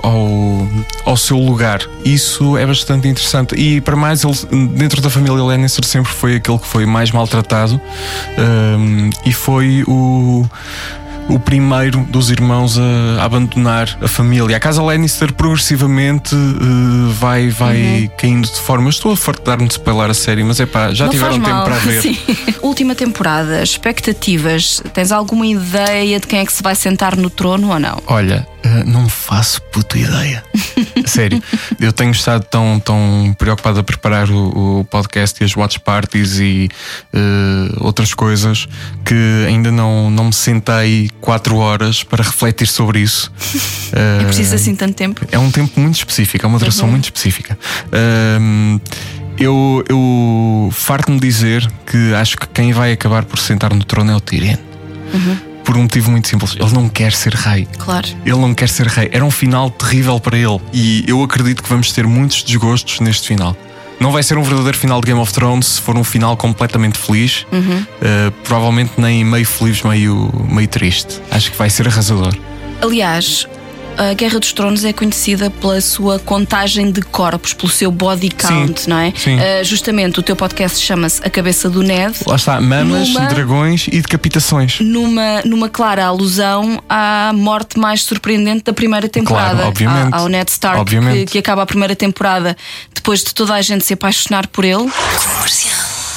ao, 0.01 0.69
ao 1.05 1.17
seu 1.17 1.37
lugar. 1.39 1.81
Isso 2.05 2.57
é 2.57 2.65
bastante 2.65 3.09
interessante. 3.09 3.57
E 3.57 3.81
para 3.81 3.97
mais, 3.97 4.23
ele, 4.23 4.69
dentro 4.69 5.03
da 5.03 5.11
família 5.11 5.43
Lannister, 5.43 5.85
sempre 5.85 6.13
foi 6.13 6.37
aquele 6.37 6.59
que 6.59 6.69
foi 6.69 6.87
mais 6.87 7.11
maltratado 7.11 7.81
um, 8.39 9.11
e 9.27 9.33
foi 9.33 9.83
o. 9.89 10.47
O 11.29 11.39
primeiro 11.39 12.01
dos 12.11 12.31
irmãos 12.31 12.79
a 12.79 13.25
abandonar 13.25 13.99
a 14.01 14.09
família. 14.09 14.57
A 14.57 14.61
casa 14.61 14.83
Lannister 14.83 15.33
progressivamente 15.33 16.35
uh, 16.35 17.11
vai, 17.13 17.49
vai 17.49 18.11
caindo 18.19 18.47
de 18.47 18.61
forma. 18.61 18.91
Estou 18.91 19.13
a 19.13 19.17
fartar-me 19.17 19.67
de 19.67 19.73
spoiler 19.73 20.11
a 20.11 20.15
série, 20.15 20.45
mas 20.45 20.61
é 20.61 20.67
pá, 20.67 20.93
já 20.93 21.07
não 21.07 21.13
tiveram 21.13 21.35
tempo 21.35 21.49
mal. 21.49 21.65
para 21.65 21.77
ver. 21.77 22.03
Sim. 22.03 22.19
Última 22.63 22.95
temporada, 22.95 23.63
expectativas. 23.63 24.83
Tens 24.93 25.11
alguma 25.13 25.47
ideia 25.47 26.21
de 26.21 26.27
quem 26.27 26.41
é 26.41 26.47
que 26.47 26.53
se 26.53 26.63
vai 26.63 26.75
sentar 26.75 27.17
no 27.17 27.31
trono 27.31 27.71
ou 27.71 27.81
não? 27.81 28.03
Olha, 28.07 28.47
eh, 28.65 28.85
não 28.85 29.09
faço 29.09 29.61
puta 29.63 29.99
ideia. 29.99 30.43
Sério, 31.07 31.43
eu 31.79 31.93
tenho 31.93 32.11
estado 32.13 32.45
tão, 32.45 32.81
tão 32.81 33.35
preocupado 33.39 33.79
a 33.81 33.85
preparar 33.85 34.31
o, 34.31 34.81
o 34.81 34.85
podcast 34.85 35.41
e 35.43 35.45
as 35.45 35.55
watch 35.55 35.79
parties 35.81 36.39
e 36.39 36.69
eh, 37.13 37.19
outras 37.81 38.15
coisas 38.15 38.67
que 39.05 39.45
ainda 39.47 39.71
não, 39.71 40.11
não 40.11 40.25
me 40.27 40.33
sentei 40.33 41.11
quatro 41.21 41.57
horas 41.57 42.03
para 42.03 42.23
refletir 42.25 42.67
sobre 42.67 43.01
isso. 43.01 43.31
É 43.97 44.23
Eh, 44.23 44.25
preciso 44.25 44.55
assim 44.57 44.75
tanto 44.75 44.95
tempo? 44.95 45.25
é 45.31 45.39
um 45.39 45.51
tempo 45.53 45.79
muito 45.81 45.95
específico, 45.97 46.45
é 46.45 46.49
uma 46.49 46.59
duração 46.59 46.89
muito 46.89 47.05
específica. 47.05 47.57
Ahm, 47.93 48.81
eu 49.39 49.85
eu 49.89 50.69
farto-me 50.73 51.21
dizer 51.21 51.71
que 51.87 52.13
acho 52.15 52.37
que 52.37 52.47
quem 52.49 52.73
vai 52.73 52.91
acabar 52.93 53.25
por 53.25 53.39
sentar 53.39 53.73
no 53.73 53.85
trono 53.85 54.11
é 54.11 54.17
o 54.17 54.21
Tyrion. 54.21 54.57
Por 55.65 55.77
um 55.77 55.83
motivo 55.83 56.11
muito 56.11 56.29
simples. 56.29 56.55
Ele 56.59 56.73
não 56.73 56.89
quer 56.89 57.13
ser 57.13 57.35
rei. 57.35 57.67
Claro. 57.79 58.07
Ele 58.25 58.37
não 58.37 58.55
quer 58.55 58.69
ser 58.69 58.87
rei. 58.87 59.09
Era 59.13 59.25
um 59.25 59.31
final 59.31 59.71
terrível 59.71 60.21
para 60.21 60.37
ele. 60.37 60.61
E 60.73 61.05
eu 61.07 61.23
acredito 61.23 61.63
que 61.63 61.69
vamos 61.69 61.91
ter 61.91 62.07
muitos 62.07 62.43
desgostos 62.43 63.01
neste 63.01 63.29
final. 63.29 63.57
Não 63.99 64.13
vai 64.13 64.23
ser 64.23 64.37
um 64.37 64.43
verdadeiro 64.43 64.77
final 64.77 65.01
de 65.01 65.07
Game 65.07 65.21
of 65.21 65.33
Thrones 65.33 65.67
se 65.67 65.81
for 65.81 65.97
um 65.97 66.05
final 66.05 66.37
completamente 66.37 66.99
feliz. 66.99 67.47
Uh, 67.51 68.31
provavelmente 68.45 68.93
nem 68.99 69.25
meio 69.25 69.47
feliz, 69.47 69.83
meio, 69.83 70.31
meio 70.49 70.69
triste. 70.69 71.21
Acho 71.31 71.51
que 71.51 71.57
vai 71.57 71.71
ser 71.71 71.89
arrasador. 71.89 72.35
Aliás, 72.83 73.47
a 73.97 74.13
Guerra 74.15 74.39
dos 74.41 74.53
Tronos 74.53 74.85
é 74.85 74.93
conhecida 74.93 75.51
pela 75.51 75.81
sua 75.81 76.19
contagem 76.19 76.91
de 76.91 77.01
corpos, 77.03 77.53
pelo 77.53 77.71
seu 77.71 77.91
body 77.91 78.31
count, 78.31 78.89
não 78.89 78.99
é? 78.99 79.13
sim. 79.17 79.39
Ah, 79.39 79.63
justamente 79.63 80.19
o 80.21 80.23
teu 80.23 80.35
podcast 80.37 80.79
chama-se 80.81 81.21
A 81.25 81.31
Cabeça 81.31 81.71
do 81.71 81.83
Ned. 81.83 82.17
Lá 82.27 82.37
está, 82.37 82.61
mamas, 82.61 83.09
Numa- 83.09 83.27
dragões 83.27 83.87
e 83.89 84.01
decapitações. 84.01 84.81
Numa, 84.81 85.43
numa 85.45 85.69
clara 85.69 86.05
alusão 86.07 86.83
à 86.89 87.33
morte 87.35 87.79
mais 87.79 88.03
surpreendente 88.03 88.65
da 88.65 88.73
primeira 88.73 89.09
temporada. 89.09 89.55
Claro, 89.57 89.69
obviamente. 89.69 90.15
Ao, 90.15 90.21
ao 90.23 90.29
Ned 90.29 90.51
Stark, 90.51 90.81
Obviamente. 90.81 91.27
que, 91.27 91.33
que 91.33 91.39
acaba 91.39 91.63
a 91.63 91.67
primeira 91.67 91.95
temporada 91.95 92.57
depois 92.95 93.23
de 93.23 93.33
toda 93.35 93.55
a 93.55 93.63
gente 93.63 93.85
se 93.85 93.93
apaixonar 93.95 94.47
por 94.49 94.65
ele. 94.65 94.91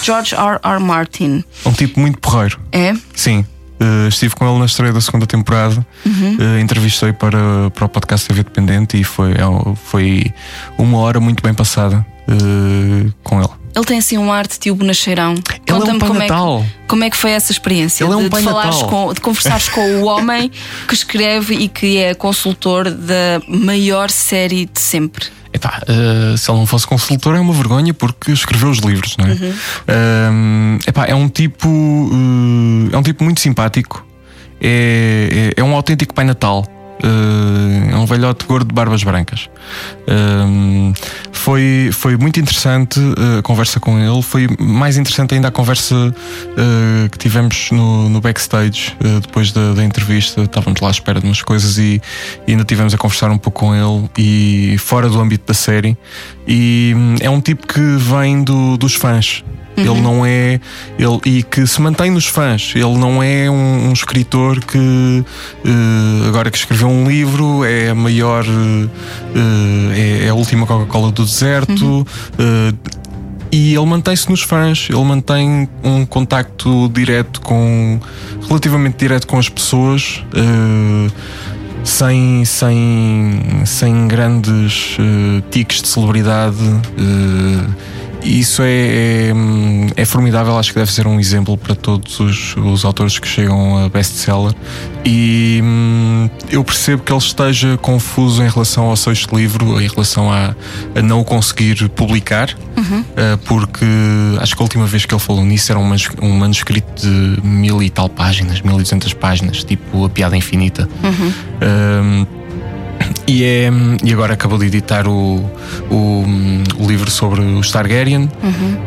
George 0.03 0.35
R. 0.35 0.59
R. 0.63 0.79
Martin. 0.79 1.43
Um 1.65 1.73
tipo 1.73 1.99
muito 1.99 2.17
porreiro. 2.19 2.59
É? 2.71 2.93
Sim. 3.13 3.45
Uh, 3.79 4.07
estive 4.07 4.35
com 4.35 4.49
ele 4.49 4.59
na 4.59 4.65
estreia 4.65 4.91
da 4.91 5.01
segunda 5.01 5.27
temporada. 5.27 5.85
Uh, 6.05 6.59
entrevistei 6.59 7.13
para, 7.13 7.69
para 7.71 7.85
o 7.85 7.89
podcast 7.89 8.27
TV 8.27 8.43
Dependente 8.43 8.99
e 8.99 9.03
foi, 9.03 9.33
é, 9.33 9.75
foi 9.75 10.33
uma 10.77 10.97
hora 10.99 11.19
muito 11.19 11.43
bem 11.43 11.53
passada 11.53 12.05
uh, 12.27 13.13
com 13.23 13.39
ele. 13.39 13.49
Ele 13.75 13.85
tem 13.85 13.99
assim 13.99 14.17
um 14.17 14.31
ar 14.31 14.47
de 14.47 14.57
tio 14.57 14.73
Bonacheirão. 14.73 15.35
é 15.67 15.73
um 15.73 15.79
Conta-me 15.79 15.99
Pai 15.99 16.09
como, 16.09 16.21
é 16.21 16.27
Natal. 16.27 16.63
que, 16.63 16.87
como 16.87 17.03
é 17.03 17.09
que 17.11 17.17
foi 17.17 17.29
essa 17.29 17.51
experiência 17.51 18.03
Ele 18.03 18.13
é 18.13 18.15
um 18.15 18.27
de, 18.27 18.35
de 18.35 18.41
falares 18.41 18.81
com, 18.81 19.13
de 19.13 19.21
conversares 19.21 19.69
com 19.69 20.01
o 20.01 20.05
homem 20.09 20.51
que 20.87 20.95
escreve 20.95 21.53
e 21.53 21.67
que 21.67 21.97
é 21.97 22.15
consultor 22.15 22.89
da 22.89 23.39
maior 23.47 24.09
série 24.09 24.65
de 24.65 24.79
sempre. 24.79 25.27
Epá, 25.57 25.81
uh, 25.89 26.37
se 26.37 26.51
ele 26.51 26.59
não 26.59 26.67
fosse 26.67 26.85
consultor 26.85 27.35
é 27.35 27.39
uma 27.39 27.53
vergonha 27.53 27.91
porque 27.91 28.31
escreveu 28.31 28.69
os 28.69 28.77
livros, 28.77 29.17
não 29.17 29.25
é? 29.25 29.31
Uhum. 29.31 29.53
Um, 30.31 30.79
epá, 30.85 31.05
é 31.07 31.15
um 31.15 31.27
tipo 31.27 31.67
uh, 31.67 32.89
é 32.93 32.97
um 32.97 33.01
tipo 33.01 33.23
muito 33.23 33.41
simpático, 33.41 34.05
é, 34.61 35.53
é, 35.57 35.59
é 35.59 35.63
um 35.63 35.73
autêntico 35.73 36.13
Pai 36.13 36.25
Natal. 36.25 36.63
Uh, 37.03 37.93
é 37.93 37.95
um 37.97 38.05
velhote 38.05 38.45
gordo 38.45 38.67
de 38.67 38.73
barbas 38.73 39.03
brancas. 39.03 39.49
Um, 40.07 40.93
foi, 41.31 41.89
foi 41.91 42.17
muito 42.17 42.39
interessante 42.39 42.99
uh, 42.99 43.39
a 43.39 43.41
conversa 43.41 43.79
com 43.79 43.99
ele. 43.99 44.21
Foi 44.21 44.47
mais 44.59 44.97
interessante 44.97 45.35
ainda 45.35 45.49
a 45.49 45.51
conversa 45.51 45.95
uh, 45.95 47.09
que 47.11 47.17
tivemos 47.17 47.69
no, 47.71 48.09
no 48.09 48.19
backstage 48.19 48.95
depois 49.21 49.51
da, 49.51 49.73
da 49.73 49.83
entrevista. 49.83 50.41
Estávamos 50.41 50.81
lá 50.81 50.87
à 50.87 50.91
espera 50.91 51.19
de 51.19 51.25
umas 51.25 51.41
coisas 51.41 51.77
e, 51.77 52.01
e 52.47 52.51
ainda 52.51 52.63
tivemos 52.63 52.93
a 52.93 52.97
conversar 52.97 53.29
um 53.29 53.37
pouco 53.37 53.59
com 53.59 53.75
ele 53.75 54.09
e 54.17 54.77
fora 54.77 55.09
do 55.09 55.19
âmbito 55.19 55.45
da 55.47 55.53
série. 55.53 55.97
E 56.47 56.93
hum, 56.95 57.15
é 57.19 57.29
um 57.29 57.41
tipo 57.41 57.67
que 57.67 57.79
vem 57.79 58.43
do, 58.43 58.77
dos 58.77 58.95
fãs. 58.95 59.43
Ele 59.77 60.01
não 60.01 60.25
é. 60.25 60.59
Ele, 60.97 61.19
e 61.25 61.43
que 61.43 61.65
se 61.67 61.79
mantém 61.81 62.09
nos 62.11 62.25
fãs. 62.25 62.73
Ele 62.75 62.97
não 62.97 63.21
é 63.21 63.49
um, 63.49 63.89
um 63.89 63.93
escritor 63.93 64.59
que 64.63 65.23
eh, 65.65 66.27
agora 66.27 66.49
que 66.49 66.57
escreveu 66.57 66.87
um 66.87 67.07
livro 67.07 67.63
é 67.63 67.89
a 67.89 67.95
maior. 67.95 68.45
eh, 68.45 70.21
é, 70.23 70.25
é 70.25 70.29
a 70.29 70.33
última 70.33 70.65
Coca-Cola 70.65 71.11
do 71.11 71.23
deserto. 71.23 72.05
eh, 72.39 72.73
e 73.51 73.73
ele 73.73 73.85
mantém-se 73.85 74.29
nos 74.29 74.41
fãs, 74.41 74.87
ele 74.89 75.03
mantém 75.05 75.69
um 75.83 76.05
contacto 76.05 76.89
direto 76.89 77.39
com. 77.41 77.99
relativamente 78.47 78.97
direto 78.97 79.27
com 79.27 79.37
as 79.37 79.47
pessoas. 79.49 80.23
sem, 81.83 82.43
sem, 82.43 83.41
sem 83.65 84.07
grandes 84.09 84.97
eh, 84.99 85.41
tiques 85.49 85.81
de 85.81 85.87
celebridade. 85.87 86.57
e 86.97 87.61
isso 88.23 88.61
é, 88.61 88.67
é, 88.67 89.33
é 89.95 90.05
formidável, 90.05 90.57
acho 90.57 90.73
que 90.73 90.79
deve 90.79 90.91
ser 90.91 91.07
um 91.07 91.19
exemplo 91.19 91.57
para 91.57 91.75
todos 91.75 92.19
os, 92.19 92.55
os 92.57 92.83
autores 92.83 93.19
que 93.19 93.27
chegam 93.27 93.85
a 93.85 93.89
best-seller. 93.89 94.53
E 95.05 95.61
hum, 95.63 96.29
eu 96.49 96.63
percebo 96.63 97.03
que 97.03 97.11
ele 97.13 97.19
esteja 97.19 97.77
confuso 97.77 98.43
em 98.43 98.49
relação 98.49 98.85
ao 98.85 98.95
sexto 98.97 99.35
livro, 99.37 99.81
em 99.81 99.87
relação 99.87 100.31
a, 100.31 100.53
a 100.95 101.01
não 101.01 101.21
o 101.21 101.23
conseguir 101.23 101.87
publicar, 101.89 102.49
eh, 103.15 103.37
porque 103.45 103.85
acho 104.41 104.55
que 104.55 104.61
a 104.61 104.65
última 104.65 104.85
vez 104.85 105.05
que 105.05 105.13
ele 105.13 105.21
falou 105.21 105.45
nisso 105.45 105.71
era 105.71 105.79
um, 105.79 105.83
manus- 105.85 106.09
um 106.21 106.37
manuscrito 106.37 107.01
de 107.01 107.39
mil 107.41 107.81
e 107.81 107.89
tal 107.89 108.09
páginas, 108.09 108.59
mil 108.61 108.77
e 108.79 108.83
duzentas 108.83 109.13
páginas, 109.13 109.63
tipo 109.63 110.03
a 110.05 110.09
piada 110.09 110.35
infinita. 110.35 110.89
Hum, 111.03 112.25
e, 113.27 113.43
é, 113.43 113.69
e 114.03 114.13
agora 114.13 114.33
acabou 114.33 114.57
de 114.57 114.65
editar 114.65 115.07
o, 115.07 115.37
o, 115.89 116.25
o 116.79 116.87
livro 116.87 117.09
sobre 117.11 117.41
os 117.41 117.71
Targaryen 117.71 118.29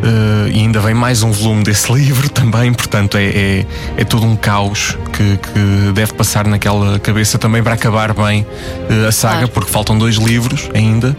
Eh, 0.02 0.50
e 0.54 0.58
ainda 0.60 0.80
vem 0.80 0.94
mais 0.94 1.22
um 1.22 1.30
volume 1.30 1.62
desse 1.62 1.92
livro 1.92 2.28
também, 2.28 2.72
portanto 2.72 3.16
é, 3.16 3.24
é, 3.26 3.66
é 3.98 4.04
todo 4.04 4.24
um 4.26 4.34
caos 4.36 4.96
que, 5.12 5.36
que 5.36 5.92
deve 5.92 6.12
passar 6.14 6.46
naquela 6.46 6.98
cabeça 6.98 7.38
também 7.38 7.62
para 7.62 7.74
acabar 7.74 8.12
bem 8.14 8.46
eh, 8.88 9.06
a 9.08 9.12
saga, 9.12 9.30
Claro. 9.40 9.48
porque 9.52 9.70
faltam 9.70 9.96
dois 9.98 10.16
livros 10.16 10.68
ainda 10.74 11.16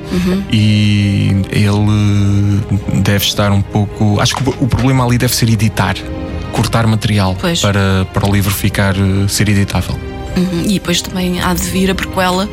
e 0.52 1.36
ele 1.52 2.62
deve 3.02 3.26
estar 3.26 3.52
um 3.52 3.62
pouco. 3.62 4.20
Acho 4.20 4.36
que 4.36 4.50
o 4.50 4.52
o 4.62 4.68
problema 4.68 5.06
ali 5.06 5.18
deve 5.18 5.36
ser 5.36 5.50
editar. 5.50 5.96
Cortar 6.52 6.86
material 6.86 7.36
Pois. 7.40 7.62
para, 7.62 8.06
para 8.14 8.30
o 8.30 8.32
livro 8.34 8.54
ficar 8.54 8.96
eh, 8.96 9.28
ser 9.28 9.48
editável. 9.50 9.98
Uhum. 10.36 10.64
E 10.66 10.74
depois 10.74 11.02
também 11.02 11.42
há 11.42 11.54
de 11.54 11.64
vir 11.64 11.92
a 11.92 11.96
prequela 11.96 12.50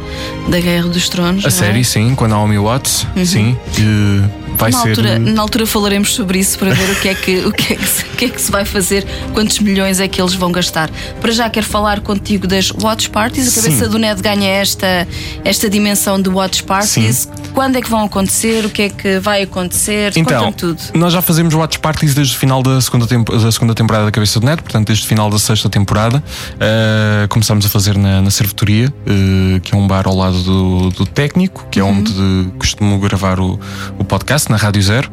da 0.48 0.60
Guerra 0.60 0.88
dos 0.88 1.08
Tronos. 1.08 1.44
A 1.44 1.48
é? 1.48 1.50
série, 1.50 1.84
sim, 1.84 2.14
com 2.14 2.24
a 2.24 2.28
Naomi 2.28 2.58
Watts, 2.58 3.06
sim. 3.24 3.56
eh, 3.78 4.47
vai 4.58 4.70
na, 4.70 4.78
ser. 4.82 4.88
altura, 4.90 5.18
na 5.18 5.40
altura 5.40 5.66
falaremos 5.66 6.14
sobre 6.14 6.38
isso 6.38 6.58
para 6.58 6.74
ver 6.74 6.90
o 6.90 6.96
que, 6.96 7.08
é 7.08 7.14
que, 7.14 7.38
o, 7.46 7.52
que 7.52 7.72
é 7.72 7.76
que 7.76 7.86
se, 7.86 8.04
o 8.04 8.16
que 8.16 8.24
é 8.24 8.28
que 8.28 8.40
se 8.40 8.50
vai 8.50 8.64
fazer, 8.64 9.06
quantos 9.32 9.58
milhões 9.60 10.00
é 10.00 10.08
que 10.08 10.20
eles 10.20 10.34
vão 10.34 10.50
gastar. 10.52 10.90
Para 11.20 11.32
já 11.32 11.48
quero 11.48 11.66
falar 11.66 12.00
contigo 12.00 12.46
das 12.46 12.70
Watch 12.70 13.08
Parties. 13.10 13.56
A 13.56 13.62
cabeça 13.62 13.84
Sim. 13.84 13.90
do 13.90 13.98
Ned 13.98 14.20
ganha 14.20 14.48
esta, 14.48 15.06
esta 15.44 15.70
dimensão 15.70 16.20
de 16.20 16.28
Watch 16.28 16.62
Parties. 16.64 17.28
Quando 17.54 17.76
é 17.76 17.80
que 17.82 17.90
vão 17.90 18.04
acontecer? 18.04 18.64
O 18.64 18.70
que 18.70 18.82
é 18.82 18.88
que 18.88 19.18
vai 19.18 19.42
acontecer? 19.42 20.12
Então, 20.16 20.52
tudo. 20.52 20.80
nós 20.94 21.12
já 21.12 21.22
fazemos 21.22 21.54
watch 21.54 21.78
parties 21.78 22.14
desde 22.14 22.34
o 22.36 22.38
final 22.38 22.62
da 22.62 22.80
segunda, 22.80 23.06
tempo- 23.06 23.36
da 23.36 23.52
segunda 23.52 23.74
temporada 23.74 24.04
da 24.06 24.10
Cabeça 24.10 24.38
do 24.40 24.46
Neto, 24.46 24.62
portanto, 24.62 24.86
desde 24.86 25.04
o 25.04 25.08
final 25.08 25.30
da 25.30 25.38
sexta 25.38 25.68
temporada. 25.68 26.22
Uh, 26.54 27.28
começámos 27.28 27.64
a 27.64 27.68
fazer 27.68 27.96
na, 27.96 28.20
na 28.20 28.28
uh, 28.28 29.60
que 29.60 29.74
é 29.74 29.76
um 29.76 29.86
bar 29.86 30.06
ao 30.06 30.16
lado 30.16 30.42
do, 30.42 30.90
do 30.90 31.06
técnico, 31.06 31.66
que 31.70 31.80
é 31.80 31.84
onde 31.84 32.12
costumo 32.58 32.98
gravar 32.98 33.40
o, 33.40 33.58
o 33.98 34.04
podcast, 34.04 34.47
na 34.48 34.56
Rádio 34.56 34.82
Zero. 34.82 35.10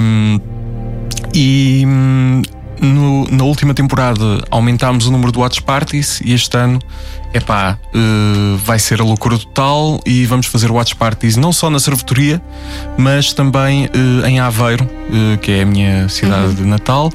Um, 0.00 0.40
e 1.34 1.84
hum, 1.86 2.42
no- 2.80 3.26
na 3.30 3.44
última 3.44 3.72
temporada 3.74 4.42
aumentámos 4.50 5.06
o 5.06 5.10
número 5.10 5.30
de 5.32 5.38
watch 5.38 5.62
parties 5.62 6.20
e 6.24 6.32
este 6.34 6.56
ano 6.56 6.78
epá, 7.32 7.78
eh, 7.94 8.56
vai 8.62 8.78
ser 8.78 9.00
a 9.00 9.04
loucura 9.04 9.38
total 9.38 9.98
e 10.04 10.26
vamos 10.26 10.44
fazer 10.46 10.70
watch 10.70 10.94
parties 10.96 11.34
não 11.36 11.50
só 11.50 11.70
na 11.70 11.78
Cervetoria, 11.78 12.42
mas 12.98 13.32
também 13.32 13.84
eh, 14.24 14.28
em 14.28 14.38
Aveiro, 14.40 14.86
eh, 15.10 15.38
que 15.38 15.52
é 15.52 15.62
a 15.62 15.64
minha 15.64 16.08
cidade 16.10 16.52
de 16.54 16.62
Natal. 16.64 17.10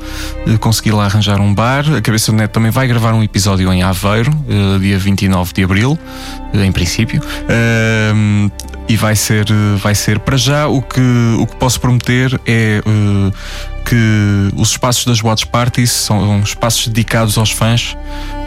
Consegui 0.59 0.89
lá 0.91 1.05
arranjar 1.05 1.39
um 1.39 1.53
bar. 1.53 1.85
A 1.95 2.01
Cabeça 2.01 2.31
do 2.31 2.37
Neto 2.37 2.51
também 2.53 2.71
vai 2.71 2.87
gravar 2.87 3.13
um 3.13 3.21
episódio 3.21 3.71
em 3.71 3.83
Aveiro, 3.83 4.31
dia 4.81 4.97
29 4.97 5.53
de 5.53 5.63
Abril, 5.63 5.99
em 6.53 6.71
princípio. 6.71 7.21
E 8.89 8.95
vai 8.95 9.15
ser, 9.15 9.49
eh, 9.49 9.75
vai 9.77 9.93
ser 9.93 10.19
para 10.19 10.37
já 10.37 10.67
o 10.67 10.81
que, 10.81 11.01
o 11.39 11.45
que 11.45 11.55
posso 11.57 11.79
prometer 11.79 12.39
é 12.45 12.81
eh, 12.85 13.31
que 13.85 14.51
os 14.55 14.71
espaços 14.71 15.05
das 15.05 15.23
watch 15.23 15.45
parties 15.47 15.91
são 15.91 16.39
espaços 16.41 16.87
dedicados 16.87 17.37
aos 17.37 17.51
fãs 17.51 17.95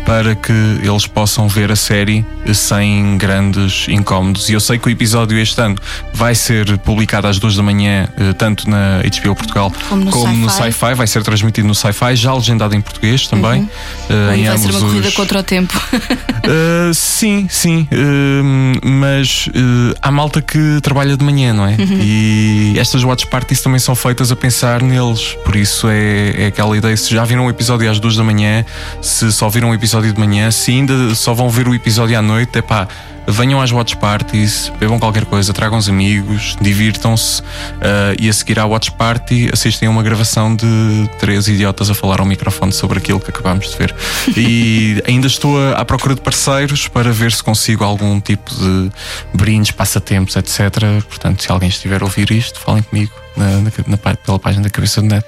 para 0.06 0.34
que 0.34 0.52
eles 0.82 1.06
possam 1.06 1.48
ver 1.48 1.70
a 1.70 1.76
série 1.76 2.24
sem 2.52 3.16
grandes 3.16 3.86
incómodos. 3.88 4.48
E 4.48 4.52
eu 4.54 4.60
sei 4.60 4.78
que 4.78 4.88
o 4.88 4.90
episódio 4.90 5.38
este 5.38 5.60
ano 5.60 5.76
vai 6.12 6.34
ser 6.34 6.78
publicado 6.78 7.26
às 7.26 7.38
duas 7.38 7.54
da 7.56 7.62
manhã, 7.62 8.08
eh, 8.18 8.32
tanto 8.32 8.68
na 8.68 9.00
HBO 9.04 9.34
Portugal 9.36 9.72
Como 9.88 10.04
no 10.36 10.50
Sci-Fi. 10.50 10.72
Sci-Fi. 10.72 10.94
Vai 10.94 11.06
ser 11.06 11.22
transmitido 11.22 11.68
no 11.68 11.74
Sci-Fi, 11.74 12.16
já 12.16 12.34
legendado 12.34 12.74
em 12.74 12.80
português 12.80 13.26
também. 13.26 13.68
eh, 14.08 14.36
em 14.36 14.44
E 14.44 14.48
vai 14.48 14.58
ser 14.58 14.70
uma 14.70 14.80
corrida 14.80 15.08
os- 15.08 15.14
contra 15.14 15.38
o 15.38 15.42
tempo. 15.42 15.80
Uh, 15.92 16.92
sim, 16.94 17.46
sim, 17.48 17.86
uh, 17.92 18.86
mas 18.86 19.46
uh, 19.48 19.94
há 20.02 20.10
malta 20.10 20.40
que 20.42 20.80
trabalha 20.82 21.16
de 21.16 21.24
manhã, 21.24 21.52
não 21.52 21.66
é? 21.66 21.76
E 21.78 22.74
estas 22.78 23.04
watch 23.04 23.26
parties 23.26 23.60
também 23.60 23.78
são 23.78 23.94
feitas 23.94 24.32
a 24.32 24.36
pensar 24.36 24.82
neles, 24.82 25.36
por 25.44 25.54
isso 25.54 25.86
é, 25.88 26.44
é 26.44 26.46
aquela 26.46 26.76
ideia. 26.76 26.96
Se 26.96 27.10
já 27.14 27.24
viram 27.24 27.44
um 27.46 27.50
episódio 27.50 27.90
às 27.90 28.00
duas 28.00 28.16
da 28.16 28.24
manhã, 28.24 28.64
se 29.02 29.30
só 29.32 29.48
viram 29.48 29.68
um 29.70 29.74
episódio 29.74 29.89
de 30.12 30.18
manhã, 30.18 30.50
se 30.50 30.70
ainda 30.70 31.14
só 31.14 31.34
vão 31.34 31.48
ver 31.50 31.66
o 31.68 31.74
episódio 31.74 32.18
à 32.18 32.22
noite, 32.22 32.58
é 32.58 32.62
pá. 32.62 32.86
Venham 33.28 33.60
às 33.60 33.70
watch 33.70 33.96
parties, 33.98 34.72
bebam 34.80 34.98
qualquer 34.98 35.24
coisa, 35.24 35.52
tragam 35.52 35.78
os 35.78 35.88
amigos, 35.88 36.56
divirtam-se 36.60 37.42
uh, 37.42 38.16
e 38.18 38.28
a 38.28 38.32
seguir 38.32 38.58
à 38.58 38.64
watch 38.66 38.90
party 38.92 39.50
assistem 39.52 39.86
a 39.86 39.90
uma 39.90 40.02
gravação 40.02 40.56
de 40.56 41.08
três 41.20 41.46
idiotas 41.46 41.90
a 41.90 41.94
falar 41.94 42.18
ao 42.18 42.26
microfone 42.26 42.72
sobre 42.72 42.98
aquilo 42.98 43.20
que 43.20 43.30
acabámos 43.30 43.70
de 43.70 43.76
ver. 43.76 43.94
E 44.36 45.00
ainda 45.06 45.26
estou 45.28 45.56
a- 45.60 45.74
à 45.74 45.84
procura 45.84 46.14
de 46.14 46.22
parceiros 46.22 46.88
para 46.88 47.12
ver 47.12 47.30
se 47.30 47.42
consigo 47.42 47.84
algum 47.84 48.18
tipo 48.20 48.52
de 48.54 48.90
brindes, 49.34 49.70
passatempos, 49.70 50.34
etc. 50.34 50.60
Portanto, 51.08 51.42
se 51.42 51.52
alguém 51.52 51.68
estiver 51.68 52.00
a 52.02 52.04
ouvir 52.06 52.30
isto, 52.32 52.58
falem 52.58 52.82
comigo 52.82 53.12
na, 53.36 53.46
na- 53.58 53.70
na 53.86 53.96
pela 54.16 54.38
página 54.40 54.64
da 54.64 54.70
Cabeça 54.70 55.02
do 55.02 55.06
Net, 55.06 55.24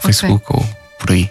Facebook 0.00 0.44
ou 0.48 0.64
por 0.98 1.10
aí. 1.10 1.28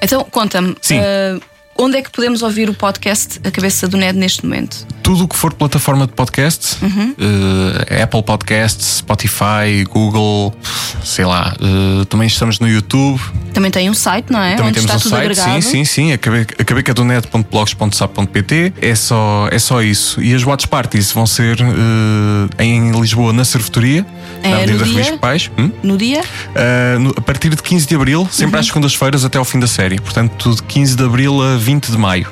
Então, 0.00 0.24
conta-me. 0.30 0.76
Sim. 0.80 0.98
eh, 1.02 1.38
onde 1.76 1.96
é 1.98 2.02
que 2.02 2.10
podemos 2.10 2.42
ouvir 2.42 2.68
o 2.70 2.74
podcast 2.74 3.40
A 3.44 3.50
Cabeça 3.50 3.86
do 3.88 3.96
Ned 3.96 4.18
neste 4.18 4.44
momento? 4.44 4.86
Tudo 5.02 5.24
o 5.24 5.28
que 5.28 5.36
for 5.36 5.52
plataforma 5.52 6.06
de 6.06 6.12
podcast, 6.14 6.78
eh, 6.82 8.02
Apple 8.02 8.22
Podcasts, 8.22 8.96
Spotify, 8.98 9.84
Google, 9.90 10.54
sei 11.04 11.26
lá, 11.26 11.54
eh, 11.60 12.04
também 12.06 12.26
estamos 12.26 12.58
no 12.58 12.66
YouTube, 12.68 13.20
Também 13.52 13.70
tem 13.70 13.88
um 13.90 13.94
site, 13.94 14.32
não 14.32 14.40
é? 14.40 14.56
Também 14.56 14.70
Onde 14.70 14.80
temos 14.86 15.06
um 15.06 15.10
site, 15.10 15.20
agregado. 15.20 15.62
sim, 15.62 15.84
sim, 15.84 15.84
sim. 15.84 16.18
Que 16.18 16.28
é. 18.56 18.72
É 18.80 18.94
só, 18.94 19.48
é 19.50 19.58
só 19.58 19.82
isso. 19.82 20.20
E 20.22 20.34
as 20.34 20.42
watch 20.42 20.66
parties 20.68 21.12
vão 21.12 21.26
ser 21.26 21.58
eh, 21.60 22.64
em 22.64 22.90
Lisboa, 22.98 23.32
na 23.32 23.44
Cervetoria, 23.44 24.06
É, 24.42 24.48
na 24.66 24.72
no 24.72 24.80
Avenida 24.80 25.18
Pais. 25.18 25.50
Hum? 25.58 25.70
No 25.82 25.96
dia? 25.98 26.22
Uh, 26.22 26.98
no- 26.98 27.14
a 27.16 27.20
partir 27.20 27.50
de 27.50 27.62
15 27.62 27.86
de 27.86 27.94
Abril, 27.94 28.26
sempre 28.30 28.54
Uhum. 28.56 28.60
às 28.60 28.66
segundas-feiras 28.66 29.24
até 29.24 29.38
ao 29.38 29.44
fim 29.44 29.58
da 29.60 29.66
série. 29.66 30.00
Portanto, 30.00 30.54
de 30.54 30.62
15 30.64 30.96
de 30.96 31.04
Abril 31.04 31.40
a 31.42 31.56
20 31.64 31.92
de 31.92 31.96
maio. 31.96 32.28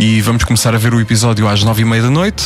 E 0.00 0.20
vamos 0.20 0.42
começar 0.42 0.74
a 0.74 0.78
ver 0.78 0.92
o 0.92 1.00
episódio 1.00 1.46
às 1.46 1.62
9 1.62 1.82
e 1.82 1.84
meia 1.84 2.02
da 2.02 2.10
noite. 2.10 2.42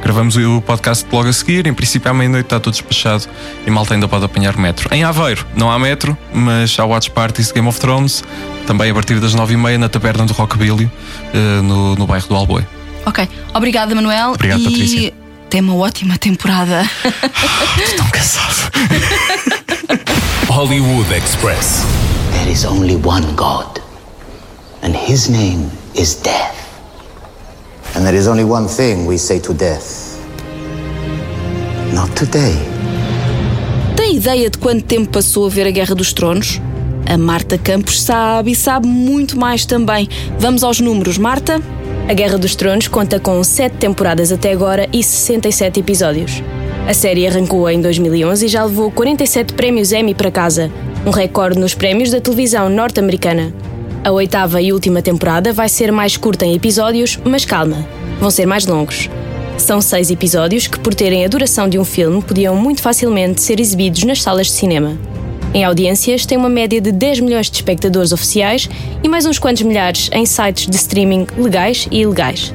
Gravamos 0.00 0.36
o 0.36 0.60
podcast 0.62 1.04
logo 1.10 1.28
a 1.28 1.32
seguir. 1.32 1.66
Em 1.66 1.74
princípio, 1.74 2.08
à 2.08 2.14
meia-noite 2.14 2.46
está 2.46 2.60
tudo 2.60 2.72
despachado 2.72 3.24
e 3.66 3.70
malta 3.70 3.94
ainda 3.94 4.06
pode 4.06 4.24
apanhar 4.24 4.56
metro. 4.56 4.88
Em 4.94 5.02
Aveiro, 5.02 5.44
não 5.56 5.72
há 5.72 5.78
metro, 5.80 6.16
mas 6.32 6.78
há 6.78 6.84
Watch 6.84 7.10
Parties 7.10 7.48
de 7.48 7.54
Game 7.54 7.66
of 7.66 7.80
Thrones, 7.80 8.22
também 8.64 8.92
a 8.92 8.94
partir 8.94 9.18
das 9.18 9.34
9 9.34 9.54
e 9.54 9.56
meia 9.56 9.76
na 9.76 9.88
taberna 9.88 10.24
do 10.24 10.32
Rockabilly, 10.32 10.84
uh, 10.84 11.62
no, 11.64 11.96
no 11.96 12.06
bairro 12.06 12.28
do 12.28 12.36
Alboi. 12.36 12.64
Ok, 13.04 13.28
obrigada, 13.52 13.92
Manuel. 13.96 14.34
Obrigado, 14.34 14.60
e 14.60 14.64
Patrícia. 14.64 15.12
Tem 15.50 15.60
uma 15.60 15.74
ótima 15.74 16.16
temporada. 16.16 16.88
Estou 17.76 17.96
tão 17.96 18.10
cansado. 18.10 18.70
Hollywood 20.46 21.12
Express. 21.12 21.84
There 22.34 22.52
is 22.52 22.64
only 22.64 22.94
one 22.94 23.26
God, 23.34 23.81
and 24.82 24.94
his 24.94 25.28
name 25.28 25.70
is 25.94 26.14
death. 26.22 26.56
And 27.94 28.04
there 28.04 28.16
is 28.16 28.26
only 28.26 28.44
one 28.44 28.68
thing 28.68 29.06
we 29.06 29.18
say 29.18 29.38
to 29.40 29.54
death 29.54 30.12
Not 31.92 32.14
today. 32.14 32.54
Tem 33.94 34.16
ideia 34.16 34.48
de 34.48 34.56
quanto 34.56 34.84
tempo 34.84 35.10
passou 35.10 35.46
a 35.46 35.48
ver 35.50 35.66
a 35.66 35.70
Guerra 35.70 35.94
dos 35.94 36.12
Tronos? 36.14 36.58
A 37.06 37.18
Marta 37.18 37.58
Campos 37.58 38.00
sabe 38.00 38.52
e 38.52 38.56
sabe 38.56 38.86
muito 38.86 39.38
mais 39.38 39.66
também. 39.66 40.08
Vamos 40.38 40.64
aos 40.64 40.80
números, 40.80 41.18
Marta? 41.18 41.60
A 42.08 42.14
Guerra 42.14 42.38
dos 42.38 42.56
Tronos 42.56 42.88
conta 42.88 43.20
com 43.20 43.44
7 43.44 43.76
temporadas 43.76 44.32
até 44.32 44.52
agora 44.52 44.88
e 44.90 45.04
67 45.04 45.80
episódios. 45.80 46.42
A 46.88 46.94
série 46.94 47.26
arrancou 47.26 47.68
em 47.68 47.80
2011 47.80 48.46
e 48.46 48.48
já 48.48 48.64
levou 48.64 48.90
47 48.90 49.52
prémios 49.52 49.92
Emmy 49.92 50.14
para 50.14 50.30
casa, 50.30 50.70
um 51.04 51.10
recorde 51.10 51.58
nos 51.60 51.74
prémios 51.74 52.10
da 52.10 52.20
televisão 52.20 52.70
norte-americana. 52.70 53.52
A 54.04 54.10
oitava 54.10 54.60
e 54.60 54.72
última 54.72 55.00
temporada 55.00 55.52
vai 55.52 55.68
ser 55.68 55.92
mais 55.92 56.16
curta 56.16 56.44
em 56.44 56.54
episódios, 56.54 57.20
mas 57.24 57.44
calma, 57.44 57.86
vão 58.18 58.32
ser 58.32 58.46
mais 58.46 58.66
longos. 58.66 59.08
São 59.56 59.80
seis 59.80 60.10
episódios 60.10 60.66
que, 60.66 60.80
por 60.80 60.92
terem 60.92 61.24
a 61.24 61.28
duração 61.28 61.68
de 61.68 61.78
um 61.78 61.84
filme, 61.84 62.20
podiam 62.20 62.56
muito 62.56 62.82
facilmente 62.82 63.40
ser 63.40 63.60
exibidos 63.60 64.02
nas 64.02 64.20
salas 64.20 64.48
de 64.48 64.54
cinema. 64.54 64.98
Em 65.54 65.62
audiências, 65.62 66.26
tem 66.26 66.36
uma 66.36 66.48
média 66.48 66.80
de 66.80 66.90
10 66.90 67.20
milhões 67.20 67.48
de 67.48 67.54
espectadores 67.54 68.10
oficiais 68.10 68.68
e 69.04 69.08
mais 69.08 69.24
uns 69.24 69.38
quantos 69.38 69.62
milhares 69.62 70.10
em 70.12 70.26
sites 70.26 70.66
de 70.66 70.74
streaming 70.74 71.28
legais 71.38 71.86
e 71.88 72.00
ilegais. 72.00 72.52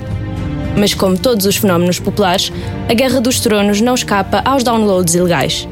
Mas, 0.76 0.94
como 0.94 1.18
todos 1.18 1.46
os 1.46 1.56
fenómenos 1.56 1.98
populares, 1.98 2.52
a 2.90 2.94
Guerra 2.94 3.22
dos 3.22 3.40
Tronos 3.40 3.80
não 3.80 3.96
escapa 3.96 4.42
aos 4.44 4.64
downloads 4.64 5.16
ilegais. 5.16 5.66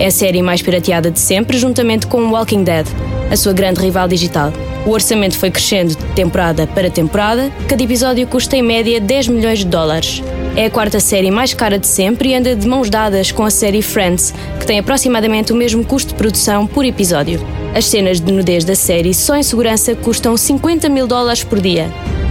É 0.00 0.06
a 0.06 0.10
série 0.10 0.42
mais 0.42 0.60
pirateada 0.60 1.08
de 1.08 1.20
sempre, 1.20 1.56
juntamente 1.56 2.08
com 2.08 2.32
Walking 2.32 2.64
Dead, 2.64 2.86
a 3.30 3.36
sua 3.36 3.52
grande 3.52 3.80
rival 3.80 4.08
digital. 4.08 4.52
O 4.86 4.90
orçamento 4.90 5.36
foi 5.36 5.50
crescendo 5.50 5.94
de 5.94 6.04
temporada 6.14 6.66
para 6.66 6.90
temporada, 6.90 7.52
cada 7.68 7.82
episódio 7.82 8.26
custa 8.26 8.56
em 8.56 8.62
média 8.62 9.00
10 9.00 9.28
milhões 9.28 9.58
de 9.58 9.66
dólares. 9.66 10.22
É 10.56 10.66
a 10.66 10.70
quarta 10.70 10.98
série 10.98 11.30
mais 11.30 11.54
cara 11.54 11.78
de 11.78 11.86
sempre 11.86 12.30
e 12.30 12.34
anda 12.34 12.56
de 12.56 12.66
mãos 12.66 12.88
dadas 12.88 13.30
com 13.30 13.44
a 13.44 13.50
série 13.50 13.82
Friends, 13.82 14.34
que 14.58 14.66
tem 14.66 14.78
aproximadamente 14.78 15.52
o 15.52 15.56
mesmo 15.56 15.84
custo 15.84 16.08
de 16.08 16.14
produção 16.14 16.66
por 16.66 16.84
episódio. 16.84 17.40
As 17.74 17.84
cenas 17.84 18.20
de 18.20 18.32
nudez 18.32 18.64
da 18.64 18.74
série 18.74 19.14
só 19.14 19.36
em 19.36 19.42
segurança 19.42 19.94
custam 19.94 20.36
50 20.36 20.88
mil 20.88 21.06
dólares 21.06 21.44
por 21.44 21.60
dia. 21.60 21.90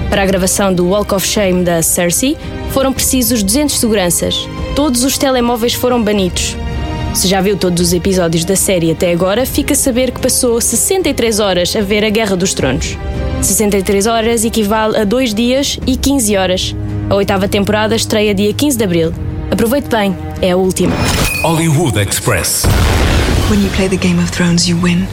Para 0.10 0.24
a 0.24 0.26
gravação 0.26 0.74
do 0.74 0.88
Walk 0.88 1.14
of 1.14 1.26
Shame 1.26 1.64
da 1.64 1.84
Cersei, 1.84 2.36
foram 2.72 2.92
precisos 2.92 3.44
200 3.44 3.78
seguranças. 3.78 4.50
Todos 4.76 5.04
os 5.04 5.18
telemóveis 5.18 5.74
foram 5.74 6.02
banidos. 6.04 6.58
Se 7.14 7.28
já 7.28 7.42
viu 7.42 7.58
todos 7.58 7.82
os 7.82 7.94
episódios 7.94 8.46
da 8.46 8.56
série 8.56 8.92
até 8.92 9.12
agora, 9.12 9.46
fica 9.46 9.74
a 9.74 9.76
saber 9.76 10.12
que 10.12 10.22
passou 10.22 10.62
63 10.62 11.40
horas 11.40 11.76
a 11.76 11.82
ver 11.82 12.06
a 12.06 12.10
Guerra 12.10 12.36
dos 12.36 12.54
Tronos. 12.54 12.98
63 13.42 14.06
horas 14.06 14.46
equivale 14.46 14.98
a 14.98 15.04
2 15.04 15.34
dias 15.34 15.80
e 15.86 15.98
15 15.98 16.38
horas. 16.38 16.76
A 17.10 17.16
oitava 17.16 17.48
temporada 17.48 17.96
estreia 17.96 18.34
dia 18.34 18.54
15 18.54 18.78
de 18.78 18.84
abril. 18.84 19.14
Aproveite 19.52 19.90
bem, 19.90 20.16
é 20.42 20.52
a 20.52 20.58
última. 20.58 20.94
Hollywood 21.42 22.00
Express. 22.00 22.64
When 23.50 23.64
you 23.64 23.70
play 23.76 23.90
the 23.90 23.98
Game 23.98 24.22
of 24.22 24.32
Thrones, 24.32 24.68
you 24.68 24.78
win. 24.82 25.08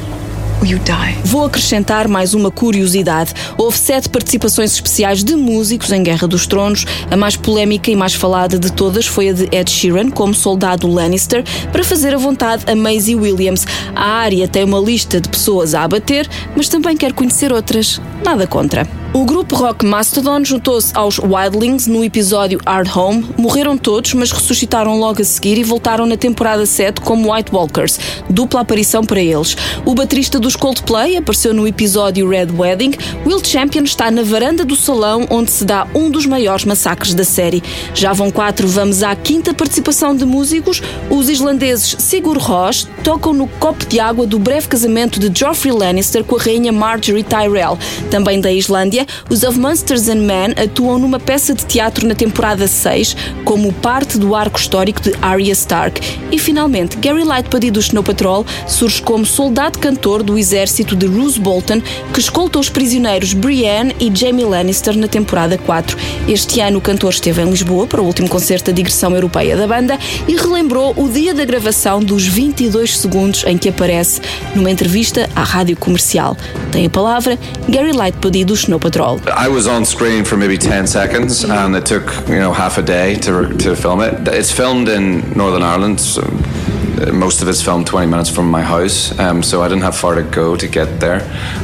Vou 1.24 1.44
acrescentar 1.44 2.08
mais 2.08 2.34
uma 2.34 2.50
curiosidade. 2.50 3.32
Houve 3.56 3.76
sete 3.78 4.08
participações 4.08 4.72
especiais 4.72 5.22
de 5.22 5.36
músicos 5.36 5.92
em 5.92 6.02
Guerra 6.02 6.26
dos 6.26 6.46
Tronos. 6.46 6.84
A 7.10 7.16
mais 7.16 7.36
polémica 7.36 7.90
e 7.90 7.96
mais 7.96 8.14
falada 8.14 8.58
de 8.58 8.72
todas 8.72 9.06
foi 9.06 9.28
a 9.28 9.32
de 9.32 9.48
Ed 9.52 9.70
Sheeran, 9.70 10.10
como 10.10 10.34
soldado 10.34 10.86
Lannister, 10.86 11.44
para 11.70 11.84
fazer 11.84 12.14
a 12.14 12.18
vontade 12.18 12.64
a 12.66 12.74
Maisie 12.74 13.14
Williams. 13.14 13.66
A 13.94 14.04
área 14.04 14.48
tem 14.48 14.64
uma 14.64 14.80
lista 14.80 15.20
de 15.20 15.28
pessoas 15.28 15.74
a 15.74 15.82
abater, 15.82 16.28
mas 16.56 16.68
também 16.68 16.96
quer 16.96 17.12
conhecer 17.12 17.52
outras. 17.52 18.00
Nada 18.24 18.46
contra. 18.46 19.05
O 19.14 19.24
grupo 19.24 19.56
rock 19.56 19.84
Mastodon 19.84 20.44
juntou-se 20.44 20.94
aos 20.94 21.18
Wildlings 21.18 21.86
no 21.86 22.04
episódio 22.04 22.60
Hard 22.66 22.88
Home. 22.94 23.24
Morreram 23.38 23.78
todos, 23.78 24.12
mas 24.12 24.30
ressuscitaram 24.30 24.98
logo 24.98 25.22
a 25.22 25.24
seguir 25.24 25.56
e 25.56 25.64
voltaram 25.64 26.04
na 26.04 26.16
temporada 26.16 26.66
7 26.66 27.00
como 27.00 27.32
White 27.32 27.50
Walkers. 27.52 27.98
Dupla 28.28 28.60
aparição 28.60 29.04
para 29.04 29.20
eles. 29.20 29.56
O 29.86 29.94
baterista 29.94 30.38
dos 30.38 30.54
Coldplay 30.54 31.16
apareceu 31.16 31.54
no 31.54 31.66
episódio 31.66 32.28
Red 32.28 32.48
Wedding. 32.56 32.92
Will 33.24 33.42
Champion 33.42 33.84
está 33.84 34.10
na 34.10 34.22
varanda 34.22 34.64
do 34.64 34.76
salão 34.76 35.26
onde 35.30 35.50
se 35.50 35.64
dá 35.64 35.86
um 35.94 36.10
dos 36.10 36.26
maiores 36.26 36.64
massacres 36.64 37.14
da 37.14 37.24
série. 37.24 37.62
Já 37.94 38.12
vão 38.12 38.30
quatro, 38.30 38.68
vamos 38.68 39.02
à 39.02 39.16
quinta 39.16 39.54
participação 39.54 40.14
de 40.14 40.26
músicos. 40.26 40.82
Os 41.08 41.30
islandeses 41.30 41.96
Sigur 41.98 42.38
Rós 42.38 42.86
tocam 43.02 43.32
no 43.32 43.46
copo 43.46 43.86
de 43.86 43.98
água 43.98 44.26
do 44.26 44.38
breve 44.38 44.68
casamento 44.68 45.18
de 45.18 45.36
Joffrey 45.38 45.72
Lannister 45.72 46.22
com 46.22 46.36
a 46.36 46.42
rainha 46.42 46.72
Marjorie 46.72 47.22
Tyrell. 47.22 47.78
Também 48.10 48.40
da 48.40 48.52
Islândia, 48.52 48.95
os 49.28 49.42
Of 49.42 49.58
Monsters 49.58 50.08
and 50.08 50.22
Men 50.22 50.54
atuam 50.56 50.98
numa 50.98 51.18
peça 51.18 51.52
de 51.52 51.66
teatro 51.66 52.06
na 52.06 52.14
temporada 52.14 52.68
6 52.68 53.16
como 53.44 53.72
parte 53.72 54.16
do 54.16 54.34
arco 54.34 54.58
histórico 54.58 55.00
de 55.00 55.12
Arya 55.20 55.52
Stark. 55.52 56.00
E 56.30 56.38
finalmente, 56.38 56.96
Gary 56.98 57.24
Lightbody 57.24 57.70
do 57.70 57.80
Snow 57.80 58.04
Patrol 58.04 58.46
surge 58.66 59.02
como 59.02 59.26
soldado-cantor 59.26 60.22
do 60.22 60.38
exército 60.38 60.94
de 60.94 61.06
Roose 61.06 61.40
Bolton 61.40 61.80
que 62.12 62.20
escolta 62.20 62.58
os 62.58 62.68
prisioneiros 62.68 63.32
Brienne 63.32 63.94
e 63.98 64.14
Jaime 64.14 64.44
Lannister 64.44 64.96
na 64.96 65.08
temporada 65.08 65.58
4. 65.58 65.96
Este 66.28 66.60
ano 66.60 66.78
o 66.78 66.80
cantor 66.80 67.10
esteve 67.10 67.42
em 67.42 67.50
Lisboa 67.50 67.86
para 67.86 68.00
o 68.00 68.06
último 68.06 68.28
concerto 68.28 68.70
da 68.70 68.76
digressão 68.76 69.14
europeia 69.14 69.56
da 69.56 69.66
banda 69.66 69.98
e 70.28 70.36
relembrou 70.36 70.94
o 70.96 71.08
dia 71.08 71.34
da 71.34 71.44
gravação 71.44 72.00
dos 72.00 72.26
22 72.26 72.98
segundos 72.98 73.44
em 73.46 73.58
que 73.58 73.68
aparece 73.68 74.20
numa 74.54 74.70
entrevista 74.70 75.28
à 75.34 75.42
rádio 75.42 75.76
comercial. 75.76 76.36
Tem 76.70 76.86
a 76.86 76.90
palavra 76.90 77.38
Gary 77.68 77.92
Lightbody 77.92 78.44
do 78.44 78.54
Snow 78.54 78.78
Patrol. 78.78 78.85
I 79.26 79.48
was 79.48 79.66
on 79.66 79.84
screen 79.84 80.24
for 80.24 80.36
maybe 80.36 80.56
10 80.58 80.86
seconds 80.86 81.44
and 81.44 81.74
it 81.74 81.86
took, 81.86 82.06
you 82.28 82.38
know, 82.38 82.52
half 82.52 82.78
a 82.78 82.82
day 82.82 83.14
to, 83.16 83.56
to 83.58 83.74
film 83.74 84.00
it. 84.00 84.28
It's 84.28 84.52
filmed 84.52 84.88
in 84.88 85.32
Northern 85.32 85.62
Ireland. 85.62 86.00
So 86.00 86.22
uh, 86.22 87.12
most 87.12 87.42
of 87.42 87.48
it's 87.48 87.62
filmed 87.62 87.86
20 87.86 88.06
minutes 88.06 88.30
from 88.30 88.50
my 88.50 88.62
house, 88.62 89.18
um, 89.18 89.42
so 89.42 89.62
I 89.62 89.68
didn't 89.68 89.82
have 89.82 89.96
far 89.96 90.14
to 90.14 90.22
go 90.22 90.56
to 90.56 90.68
get 90.68 91.00
there. 91.00 91.20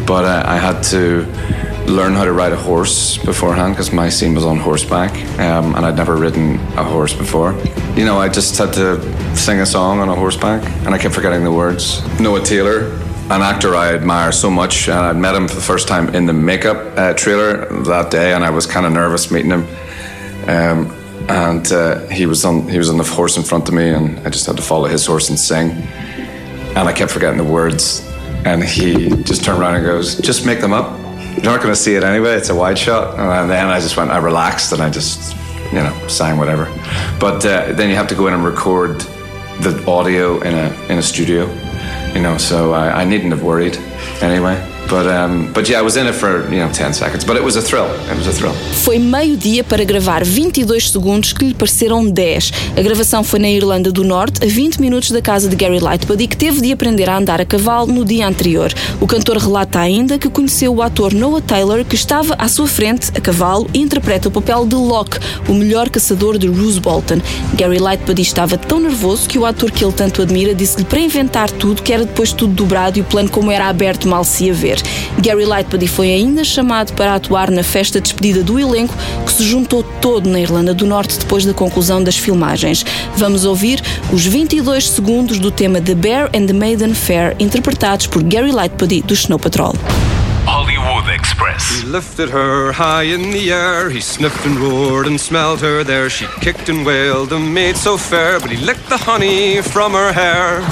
But 0.06 0.24
uh, 0.24 0.42
I 0.46 0.56
had 0.56 0.82
to 0.84 1.24
learn 1.86 2.14
how 2.14 2.24
to 2.24 2.32
ride 2.32 2.52
a 2.52 2.56
horse 2.56 3.18
beforehand 3.18 3.74
because 3.74 3.92
my 3.92 4.08
scene 4.08 4.34
was 4.34 4.44
on 4.44 4.58
horseback 4.58 5.12
um, 5.38 5.74
and 5.74 5.84
I'd 5.84 5.96
never 5.96 6.16
ridden 6.16 6.56
a 6.76 6.84
horse 6.84 7.12
before. 7.14 7.52
You 7.96 8.04
know, 8.04 8.18
I 8.18 8.28
just 8.28 8.56
had 8.56 8.72
to 8.74 9.36
sing 9.36 9.60
a 9.60 9.66
song 9.66 10.00
on 10.00 10.08
a 10.08 10.14
horseback 10.14 10.64
and 10.84 10.94
I 10.94 10.98
kept 10.98 11.14
forgetting 11.14 11.44
the 11.44 11.52
words. 11.52 12.02
Noah 12.20 12.42
Taylor, 12.42 12.90
an 13.32 13.40
actor 13.40 13.74
I 13.74 13.94
admire 13.94 14.30
so 14.30 14.50
much, 14.50 14.88
and 14.88 14.98
I'd 14.98 15.16
met 15.16 15.34
him 15.34 15.48
for 15.48 15.54
the 15.54 15.62
first 15.62 15.88
time 15.88 16.14
in 16.14 16.26
the 16.26 16.34
makeup 16.34 16.98
uh, 16.98 17.14
trailer 17.14 17.64
that 17.84 18.10
day, 18.10 18.34
and 18.34 18.44
I 18.44 18.50
was 18.50 18.66
kind 18.66 18.84
of 18.84 18.92
nervous 18.92 19.30
meeting 19.30 19.50
him. 19.50 19.66
Um, 20.46 20.94
and 21.30 21.72
uh, 21.72 22.06
he 22.08 22.26
was 22.26 22.44
on 22.44 22.68
he 22.68 22.76
was 22.76 22.90
on 22.90 22.98
the 22.98 23.04
horse 23.04 23.38
in 23.38 23.42
front 23.42 23.68
of 23.68 23.74
me, 23.74 23.88
and 23.88 24.18
I 24.26 24.28
just 24.30 24.44
had 24.44 24.56
to 24.56 24.62
follow 24.62 24.86
his 24.86 25.06
horse 25.06 25.30
and 25.30 25.38
sing. 25.38 25.70
And 26.76 26.88
I 26.88 26.92
kept 26.92 27.10
forgetting 27.10 27.38
the 27.38 27.50
words, 27.50 28.06
and 28.44 28.62
he 28.62 29.08
just 29.22 29.44
turned 29.44 29.60
around 29.60 29.76
and 29.76 29.84
goes, 29.84 30.18
"Just 30.18 30.44
make 30.44 30.60
them 30.60 30.74
up. 30.74 30.98
You're 31.36 31.52
not 31.52 31.62
going 31.62 31.74
to 31.74 31.80
see 31.80 31.94
it 31.94 32.04
anyway. 32.04 32.34
It's 32.34 32.50
a 32.50 32.54
wide 32.54 32.78
shot." 32.78 33.18
And 33.18 33.50
then 33.50 33.68
I 33.68 33.80
just 33.80 33.96
went, 33.96 34.10
I 34.10 34.18
relaxed, 34.18 34.72
and 34.72 34.82
I 34.82 34.90
just 34.90 35.34
you 35.72 35.82
know 35.82 36.06
sang 36.06 36.36
whatever. 36.36 36.66
But 37.18 37.46
uh, 37.46 37.72
then 37.72 37.88
you 37.88 37.96
have 37.96 38.08
to 38.08 38.14
go 38.14 38.26
in 38.26 38.34
and 38.34 38.44
record 38.44 39.00
the 39.60 39.82
audio 39.88 40.38
in 40.40 40.54
a 40.54 40.68
in 40.90 40.98
a 40.98 41.02
studio 41.02 41.48
you 42.14 42.20
know, 42.20 42.36
so 42.36 42.72
I, 42.72 43.02
I 43.02 43.04
needn't 43.04 43.32
have 43.32 43.42
worried 43.42 43.76
anyway. 44.20 44.71
But 44.88 45.06
um, 45.06 45.52
but 45.52 45.68
yeah, 45.68 45.80
I 45.80 45.82
was 45.82 45.96
in 45.96 46.06
it 46.06 46.14
for 46.14 46.44
you 46.52 46.60
know 46.60 46.70
10 46.70 46.92
seconds, 46.92 47.24
but 47.24 47.36
it 47.36 47.42
was 47.42 47.56
a 47.56 47.62
thrill. 47.62 47.86
It 48.10 48.16
was 48.16 48.26
a 48.26 48.32
thrill. 48.32 48.52
Foi 48.84 48.98
meio-dia 48.98 49.64
para 49.64 49.84
gravar 49.84 50.22
22 50.24 50.90
segundos 50.90 51.32
que 51.32 51.46
lhe 51.46 51.54
pareceram 51.54 52.04
10. 52.04 52.52
A 52.76 52.82
gravação 52.82 53.24
foi 53.24 53.38
na 53.38 53.48
Irlanda 53.48 53.90
do 53.90 54.04
Norte, 54.04 54.44
a 54.44 54.46
20 54.46 54.80
minutos 54.80 55.10
da 55.10 55.22
casa 55.22 55.48
de 55.48 55.56
Gary 55.56 55.80
Lightbody, 55.80 56.26
que 56.26 56.36
teve 56.36 56.60
de 56.60 56.72
aprender 56.72 57.08
a 57.08 57.16
andar 57.16 57.40
a 57.40 57.44
cavalo 57.44 57.90
no 57.90 58.04
dia 58.04 58.26
anterior. 58.26 58.72
O 59.00 59.06
cantor 59.06 59.38
relata 59.38 59.78
ainda 59.78 60.18
que 60.18 60.28
conheceu 60.28 60.74
o 60.74 60.82
ator 60.82 61.14
Noah 61.14 61.40
Taylor, 61.40 61.84
que 61.84 61.94
estava 61.94 62.34
à 62.38 62.48
sua 62.48 62.66
frente 62.66 63.10
a 63.16 63.20
cavalo 63.20 63.68
e 63.72 63.78
interpreta 63.78 64.28
o 64.28 64.32
papel 64.32 64.66
de 64.66 64.74
Locke, 64.74 65.18
o 65.48 65.54
melhor 65.54 65.88
caçador 65.88 66.36
de 66.36 66.48
Roose 66.48 66.80
Bolton. 66.80 67.20
Gary 67.54 67.78
Lightbody 67.78 68.22
estava 68.22 68.58
tão 68.58 68.78
nervoso 68.80 69.28
que 69.28 69.38
o 69.38 69.46
ator 69.46 69.70
que 69.70 69.84
ele 69.84 69.92
tanto 69.92 70.22
admira 70.22 70.54
disse-lhe 70.54 70.84
para 70.84 71.00
inventar 71.00 71.50
tudo, 71.50 71.82
que 71.82 71.92
era 71.92 72.04
depois 72.04 72.32
tudo 72.32 72.52
dobrado 72.52 72.98
e 72.98 73.02
o 73.02 73.04
plano 73.04 73.30
como 73.30 73.50
era 73.50 73.68
aberto 73.68 74.06
mal 74.06 74.24
se 74.24 74.44
ia 74.44 74.54
ver. 74.54 74.71
Gary 75.20 75.44
Lightbody 75.44 75.86
foi 75.88 76.12
ainda 76.12 76.44
chamado 76.44 76.92
para 76.94 77.14
atuar 77.14 77.50
na 77.50 77.62
festa 77.62 78.00
de 78.00 78.04
despedida 78.04 78.42
do 78.42 78.58
elenco, 78.58 78.94
que 79.26 79.32
se 79.32 79.44
juntou 79.44 79.82
todo 79.82 80.28
na 80.28 80.40
Irlanda 80.40 80.72
do 80.72 80.86
Norte 80.86 81.18
depois 81.18 81.44
da 81.44 81.52
conclusão 81.52 82.02
das 82.02 82.16
filmagens. 82.16 82.84
Vamos 83.16 83.44
ouvir 83.44 83.82
os 84.12 84.24
22 84.24 84.88
segundos 84.88 85.38
do 85.38 85.50
tema 85.50 85.80
The 85.80 85.94
Bear 85.94 86.30
and 86.34 86.46
the 86.46 86.52
Maiden 86.52 86.94
Fair, 86.94 87.34
interpretados 87.38 88.06
por 88.06 88.22
Gary 88.22 88.52
Lightbody 88.52 89.02
do 89.02 89.14
Snow 89.14 89.38
Patrol. 89.38 89.74
Hollywood 90.44 91.08
Express. 91.08 91.80
He 91.80 91.86
lifted 91.86 92.28
her 92.30 92.72
high 92.72 93.04
in 93.04 93.30
the 93.30 93.52
air. 93.52 93.90
He 93.90 94.00
sniffed 94.00 94.44
and 94.44 94.56
roared 94.58 95.06
and 95.06 95.20
smelled 95.20 95.60
her 95.60 95.84
there. 95.84 96.10
She 96.10 96.26
kicked 96.40 96.68
and 96.68 96.84
wailed, 96.84 97.32
a 97.32 97.38
maid 97.38 97.76
so 97.76 97.96
fair, 97.96 98.40
but 98.40 98.50
he 98.50 98.56
licked 98.56 98.88
the 98.88 98.98
honey 98.98 99.62
from 99.62 99.92
her 99.92 100.12
hair. 100.12 100.62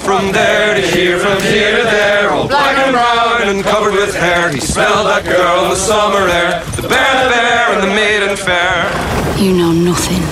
From 0.00 0.32
there 0.32 0.74
to 0.74 0.80
here, 0.80 1.18
from 1.18 1.40
here 1.42 1.76
to 1.76 1.84
there, 1.84 2.30
all 2.30 2.48
black 2.48 2.76
and 2.78 2.92
brown 2.92 3.17
and 3.46 3.64
covered 3.64 3.94
with 3.94 4.14
hair. 4.14 4.50
He 4.50 4.60
smelled 4.60 5.06
that 5.06 5.24
girl 5.24 5.64
in 5.64 5.70
the 5.70 5.76
summer 5.76 6.26
air. 6.28 6.64
The 6.76 6.82
bear, 6.82 7.24
the 7.24 7.30
bear, 7.30 7.72
and 7.74 7.82
the 7.82 7.94
maiden 7.94 8.36
fair. 8.36 8.90
You 9.38 9.54
know 9.54 9.72
nothing. 9.72 10.27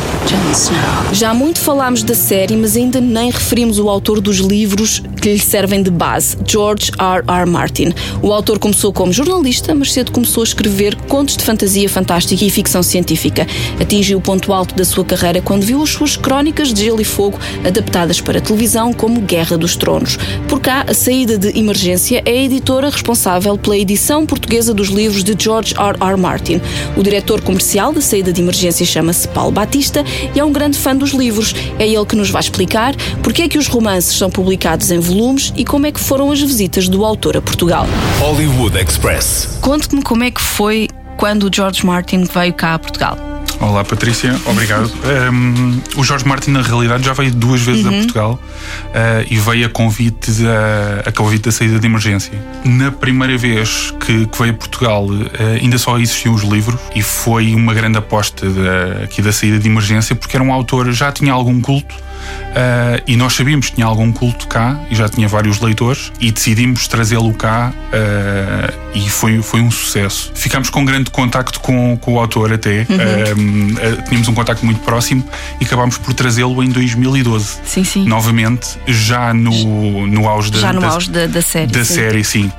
Já 1.12 1.32
muito 1.34 1.60
falámos 1.60 2.02
da 2.02 2.14
série, 2.14 2.56
mas 2.56 2.76
ainda 2.76 3.00
nem 3.00 3.30
referimos 3.30 3.78
o 3.78 3.88
autor 3.88 4.20
dos 4.20 4.38
livros 4.38 5.02
que 5.20 5.32
lhe 5.32 5.38
servem 5.38 5.82
de 5.82 5.90
base, 5.90 6.36
George 6.46 6.90
R. 6.98 7.22
R. 7.26 7.46
Martin. 7.46 7.92
O 8.22 8.32
autor 8.32 8.58
começou 8.58 8.92
como 8.92 9.12
jornalista, 9.12 9.74
mas 9.74 9.92
cedo 9.92 10.12
começou 10.12 10.42
a 10.42 10.44
escrever 10.44 10.94
contos 11.08 11.36
de 11.36 11.44
fantasia 11.44 11.88
fantástica 11.88 12.44
e 12.44 12.50
ficção 12.50 12.82
científica. 12.82 13.46
Atingiu 13.80 14.18
o 14.18 14.20
ponto 14.20 14.52
alto 14.52 14.74
da 14.74 14.84
sua 14.84 15.04
carreira 15.04 15.42
quando 15.42 15.64
viu 15.64 15.82
as 15.82 15.90
suas 15.90 16.16
crónicas 16.16 16.72
de 16.72 16.84
Gelo 16.84 17.00
e 17.00 17.04
Fogo 17.04 17.38
adaptadas 17.64 18.20
para 18.20 18.40
televisão 18.40 18.92
como 18.92 19.20
Guerra 19.20 19.56
dos 19.56 19.76
Tronos. 19.76 20.18
Por 20.48 20.60
cá, 20.60 20.84
a 20.88 20.94
saída 20.94 21.36
de 21.36 21.58
emergência 21.58 22.22
é 22.24 22.30
a 22.30 22.42
editora 22.42 22.90
responsável 22.90 23.56
pela 23.58 23.76
edição 23.76 24.24
portuguesa 24.24 24.72
dos 24.72 24.88
livros 24.88 25.24
de 25.24 25.34
George 25.38 25.74
R. 25.74 25.96
R. 26.00 26.16
Martin. 26.16 26.60
O 26.96 27.02
diretor 27.02 27.40
comercial 27.40 27.92
da 27.92 28.00
saída 28.00 28.32
de 28.32 28.40
emergência 28.40 28.86
chama-se 28.86 29.28
Paulo 29.28 29.52
Batista 29.52 30.04
e 30.34 30.40
é 30.40 30.44
um 30.44 30.52
grande 30.52 30.78
fã 30.78 30.94
dos 30.94 31.10
livros. 31.10 31.54
É 31.78 31.86
ele 31.86 32.04
que 32.04 32.16
nos 32.16 32.30
vai 32.30 32.40
explicar 32.40 32.94
porque 33.22 33.42
é 33.42 33.48
que 33.48 33.58
os 33.58 33.66
romances 33.66 34.16
são 34.16 34.30
publicados 34.30 34.90
em 34.90 34.98
volumes 34.98 35.52
e 35.56 35.64
como 35.64 35.86
é 35.86 35.92
que 35.92 36.00
foram 36.00 36.30
as 36.30 36.40
visitas 36.40 36.88
do 36.88 37.04
autor 37.04 37.36
a 37.36 37.42
Portugal. 37.42 37.86
Hollywood 38.20 38.78
Express. 38.78 39.58
Conte-me 39.60 40.02
como 40.02 40.24
é 40.24 40.30
que 40.30 40.40
foi 40.40 40.88
quando 41.16 41.44
o 41.44 41.50
George 41.52 41.84
Martin 41.84 42.24
veio 42.24 42.52
cá 42.52 42.74
a 42.74 42.78
Portugal. 42.78 43.35
Olá 43.58 43.82
Patrícia, 43.84 44.38
obrigado. 44.44 44.92
um, 45.32 45.80
o 45.96 46.04
Jorge 46.04 46.26
Martin 46.26 46.50
na 46.50 46.60
realidade 46.62 47.04
já 47.04 47.12
veio 47.14 47.32
duas 47.34 47.60
vezes 47.62 47.84
Uhum. 47.84 47.90
a 47.90 47.94
Portugal 47.94 48.40
uh, 48.42 49.26
e 49.30 49.38
veio 49.38 49.66
a 49.66 49.68
convite 49.70 50.30
da, 50.30 51.02
a 51.06 51.12
convite 51.12 51.44
da 51.44 51.52
saída 51.52 51.78
de 51.78 51.86
emergência. 51.86 52.32
Na 52.64 52.90
primeira 52.92 53.36
vez 53.38 53.92
que, 54.00 54.26
que 54.26 54.38
veio 54.38 54.52
a 54.52 54.56
Portugal 54.56 55.06
uh, 55.06 55.28
ainda 55.60 55.78
só 55.78 55.98
existiam 55.98 56.34
os 56.34 56.42
livros 56.42 56.78
e 56.94 57.02
foi 57.02 57.54
uma 57.54 57.72
grande 57.72 57.96
aposta 57.98 58.46
da, 58.48 59.04
aqui 59.04 59.22
da 59.22 59.32
saída 59.32 59.58
de 59.58 59.66
emergência 59.68 60.14
porque 60.14 60.36
era 60.36 60.44
um 60.44 60.52
autor 60.52 60.90
já 60.92 61.10
tinha 61.10 61.32
algum 61.32 61.60
culto 61.60 61.94
uh, 62.16 63.02
e 63.06 63.16
nós 63.16 63.34
sabíamos 63.34 63.68
que 63.68 63.74
tinha 63.76 63.86
algum 63.86 64.12
culto 64.12 64.46
cá 64.48 64.78
e 64.90 64.94
já 64.94 65.08
tinha 65.08 65.28
vários 65.28 65.60
leitores 65.60 66.12
e 66.20 66.30
decidimos 66.32 66.88
trazê-lo 66.88 67.32
cá 67.34 67.72
uh, 67.72 68.88
e 68.94 69.08
foi, 69.08 69.42
foi 69.42 69.60
um 69.60 69.70
sucesso. 69.70 70.30
Ficámos 70.34 70.70
com 70.70 70.84
grande 70.84 71.10
contacto 71.10 71.60
com, 71.60 71.96
com 71.98 72.14
o 72.14 72.18
autor 72.18 72.52
até, 72.52 72.86
Uhum. 72.88 73.42
um, 73.42 73.72
uh, 73.74 74.02
tínhamos 74.08 74.28
um 74.28 74.34
contacto 74.34 74.64
muito 74.64 74.80
próximo 74.80 75.24
e 75.60 75.64
acabámos 75.64 75.98
por 75.98 76.12
trazê-lo 76.14 76.62
em 76.62 76.68
2012. 76.70 77.58
Sim, 77.64 77.84
sim. 77.84 78.04
Novamente, 78.06 78.78
já 78.86 79.32
no, 79.34 80.06
no 80.06 80.28
auge 80.28 80.50
da, 80.50 80.58
Já 80.60 80.72
no 80.72 80.80
da- 80.80 80.88
auge 80.88 81.10
da, 81.10 81.26
da 81.26 81.42
série. 81.42 81.72
da 81.72 81.84
sim. 81.84 81.94
série, 81.94 82.24
sim. 82.24 82.52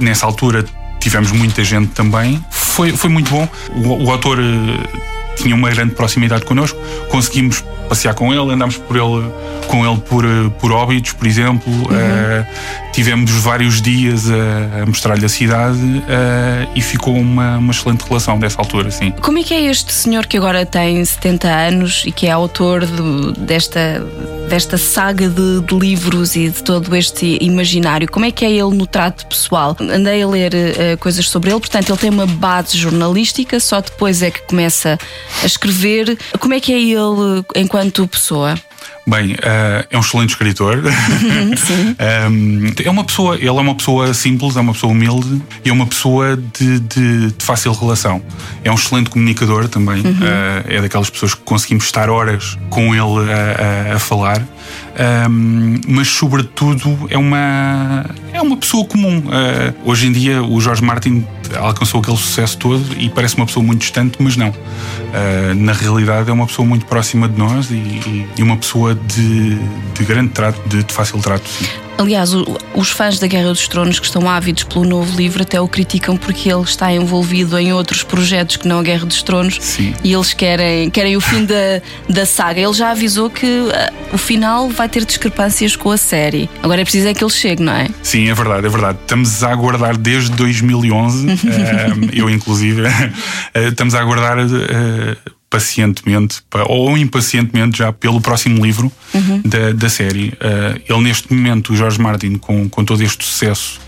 Nessa 0.00 0.26
altura 0.26 0.64
tivemos 1.00 1.30
muita 1.32 1.62
gente 1.64 1.88
também. 1.88 2.42
Foi, 2.50 2.92
foi 2.92 3.10
muito 3.10 3.30
bom. 3.30 3.48
O, 3.74 4.04
o 4.04 4.10
autor 4.10 4.38
tinha 5.36 5.54
uma 5.54 5.70
grande 5.70 5.94
proximidade 5.94 6.44
connosco. 6.44 6.78
Conseguimos 7.10 7.62
passear 7.88 8.14
com 8.14 8.32
ele, 8.32 8.52
andámos 8.52 8.76
por 8.78 8.96
ele, 8.96 9.30
com 9.68 9.86
ele 9.86 10.00
por, 10.08 10.24
uh, 10.24 10.50
por 10.52 10.72
Óbidos, 10.72 11.12
por 11.12 11.26
exemplo. 11.26 11.70
Uh, 11.72 12.46
tivemos 12.92 13.30
vários 13.32 13.82
dias 13.82 14.24
a, 14.30 14.82
a 14.82 14.86
mostrar-lhe 14.86 15.24
a 15.24 15.28
cidade 15.28 15.78
uh, 15.78 16.70
e 16.74 16.80
ficou 16.80 17.14
uma, 17.16 17.58
uma 17.58 17.72
excelente 17.72 18.02
relação 18.02 18.38
dessa 18.38 18.58
altura, 18.60 18.90
sim. 18.90 19.10
Como 19.20 19.38
é 19.38 19.42
que 19.42 19.52
é 19.52 19.62
este 19.70 19.92
senhor 19.92 20.26
que 20.26 20.36
agora 20.36 20.64
tem 20.64 21.04
70 21.04 21.48
anos 21.48 22.02
e 22.06 22.12
que 22.12 22.26
é 22.26 22.30
autor 22.30 22.86
do- 22.86 23.32
desta, 23.32 24.02
desta 24.48 24.78
saga 24.78 25.28
de, 25.28 25.60
de 25.60 25.74
livros 25.78 26.36
e 26.36 26.48
de 26.48 26.62
todo 26.62 26.94
este 26.96 27.36
imaginário? 27.40 28.08
Como 28.10 28.24
é 28.24 28.30
que 28.30 28.44
é 28.44 28.50
ele 28.50 28.74
no 28.76 28.86
trato 28.86 29.26
pessoal? 29.26 29.76
Andei 29.80 30.22
a 30.22 30.26
ler 30.26 30.54
eh, 30.54 30.96
coisas 30.96 31.28
sobre 31.28 31.50
ele, 31.50 31.60
portanto, 31.60 31.90
ele 31.90 31.98
tem 31.98 32.10
uma 32.10 32.26
base 32.26 32.78
jornalística, 32.78 33.58
só 33.60 33.80
depois 33.80 34.22
é 34.22 34.30
que 34.30 34.40
começa 34.42 34.98
a 35.42 35.46
escrever. 35.46 36.18
Como 36.38 36.54
é 36.54 36.60
que 36.60 36.72
é 36.72 36.80
ele 36.80 37.44
enquanto 37.56 38.06
pessoa? 38.08 38.54
Bem, 39.06 39.36
eh, 39.42 39.86
é 39.90 39.96
um 39.96 40.00
excelente 40.00 40.30
escritor. 40.30 40.82
Um, 42.28 42.72
é 42.84 42.90
uma 42.90 43.04
pessoa, 43.04 43.36
ele 43.36 43.48
é 43.48 43.52
uma 43.52 43.74
pessoa 43.74 44.12
simples, 44.14 44.56
é 44.56 44.60
uma 44.60 44.72
pessoa 44.72 44.92
humilde 44.92 45.40
e 45.64 45.68
é 45.68 45.72
uma 45.72 45.86
pessoa 45.86 46.36
de, 46.36 46.80
de- 46.80 47.30
de 47.32 47.44
fácil 47.44 47.72
relação. 47.72 48.22
É 48.62 48.70
um 48.70 48.74
excelente 48.74 49.10
comunicador 49.10 49.68
também. 49.68 50.00
Uhum. 50.04 50.16
Eh, 50.68 50.76
é 50.76 50.80
daquelas 50.82 51.10
pessoas 51.10 51.34
que 51.34 51.42
conseguimos 51.42 51.84
estar 51.84 52.08
horas 52.10 52.58
com 52.70 52.94
ele 52.94 53.30
a, 53.32 53.92
a- 53.92 53.96
a 53.96 53.98
falar. 53.98 54.42
Um, 55.28 55.80
mas 55.88 56.06
sobretudo 56.08 57.06
é 57.10 57.18
uma 57.18 58.04
é 58.32 58.40
uma 58.40 58.56
pessoa 58.56 58.84
comum. 58.84 59.22
Eh, 59.32 59.74
hoje 59.84 60.06
em 60.06 60.12
dia 60.12 60.42
o 60.42 60.60
Jorge 60.60 60.82
Martin 60.84 61.26
alcançou 61.56 62.00
aquele 62.00 62.16
sucesso 62.16 62.56
todo 62.58 62.84
e 62.98 63.08
parece 63.08 63.36
uma 63.36 63.44
pessoa 63.46 63.64
muito 63.64 63.80
distante, 63.80 64.16
mas 64.20 64.36
não. 64.36 64.54
Eh, 65.12 65.54
na 65.56 65.72
realidade 65.72 66.30
é 66.30 66.32
uma 66.32 66.46
pessoa 66.46 66.66
muito 66.66 66.86
próxima 66.86 67.28
de 67.28 67.36
nós 67.38 67.70
e, 67.70 67.74
e- 67.74 68.26
e 68.38 68.42
uma 68.42 68.56
pessoa 68.56 68.94
de, 68.94 69.56
de 69.94 70.04
grande 70.04 70.30
trato, 70.30 70.60
de, 70.68 70.82
de 70.84 70.92
fácil 70.92 71.18
trato. 71.20 71.48
sim. 71.48 71.66
Aliás, 71.96 72.34
o- 72.34 72.58
os 72.74 72.90
fãs 72.90 73.18
da 73.20 73.26
Guerra 73.26 73.48
dos 73.50 73.68
Tronos 73.68 73.98
que 74.00 74.06
estão 74.06 74.28
ávidos 74.28 74.64
pelo 74.64 74.84
novo 74.84 75.16
livro 75.16 75.42
até 75.42 75.60
o 75.60 75.68
criticam 75.68 76.16
porque 76.16 76.52
ele 76.52 76.62
está 76.62 76.92
envolvido 76.92 77.56
em 77.58 77.72
outros 77.72 78.02
projetos 78.02 78.56
que 78.56 78.66
não 78.66 78.80
a 78.80 78.82
Guerra 78.82 79.06
dos 79.06 79.22
Tronos 79.22 79.58
Sim. 79.60 79.94
e 80.02 80.12
eles 80.12 80.34
querem, 80.34 80.90
querem 80.90 81.16
o 81.16 81.20
fim 81.20 81.44
da, 81.44 81.80
da 82.08 82.26
saga. 82.26 82.60
Ele 82.60 82.72
já 82.72 82.90
avisou 82.90 83.30
que 83.30 83.46
ah, 83.72 83.92
o 84.12 84.18
final 84.18 84.68
vai 84.68 84.88
ter 84.88 85.04
discrepâncias 85.04 85.76
com 85.76 85.90
a 85.90 85.96
série. 85.96 86.50
Agora 86.62 86.80
é 86.80 86.84
preciso 86.84 87.06
é 87.08 87.14
que 87.14 87.22
ele 87.22 87.30
chegue, 87.32 87.62
não 87.62 87.72
é? 87.72 87.88
Sim, 88.02 88.28
é 88.28 88.34
verdade, 88.34 88.66
é 88.66 88.70
verdade. 88.70 88.98
Estamos 89.00 89.42
a 89.44 89.50
aguardar 89.52 89.96
desde 89.96 90.30
2011, 90.32 91.28
eh, 91.30 91.36
eu 92.12 92.28
inclusive, 92.28 92.82
eh, 93.54 93.68
estamos 93.68 93.94
a 93.94 94.00
aguardar 94.00 94.36
pacientemente 95.50 96.42
pa- 96.50 96.64
ou 96.68 96.96
impacientemente 96.98 97.78
já 97.78 97.92
pelo 97.92 98.20
próximo 98.20 98.64
livro 98.64 98.90
Uhum. 99.14 99.42
da, 99.44 99.72
da 99.72 99.88
série. 99.88 100.32
Eh, 100.40 100.80
ele, 100.88 101.00
neste 101.02 101.32
momento, 101.32 101.72
o 101.72 101.76
Jorge 101.76 102.00
Martin, 102.00 102.34
com, 102.36 102.68
com 102.68 102.84
todo 102.84 103.02
este 103.02 103.24
sucesso 103.24 103.80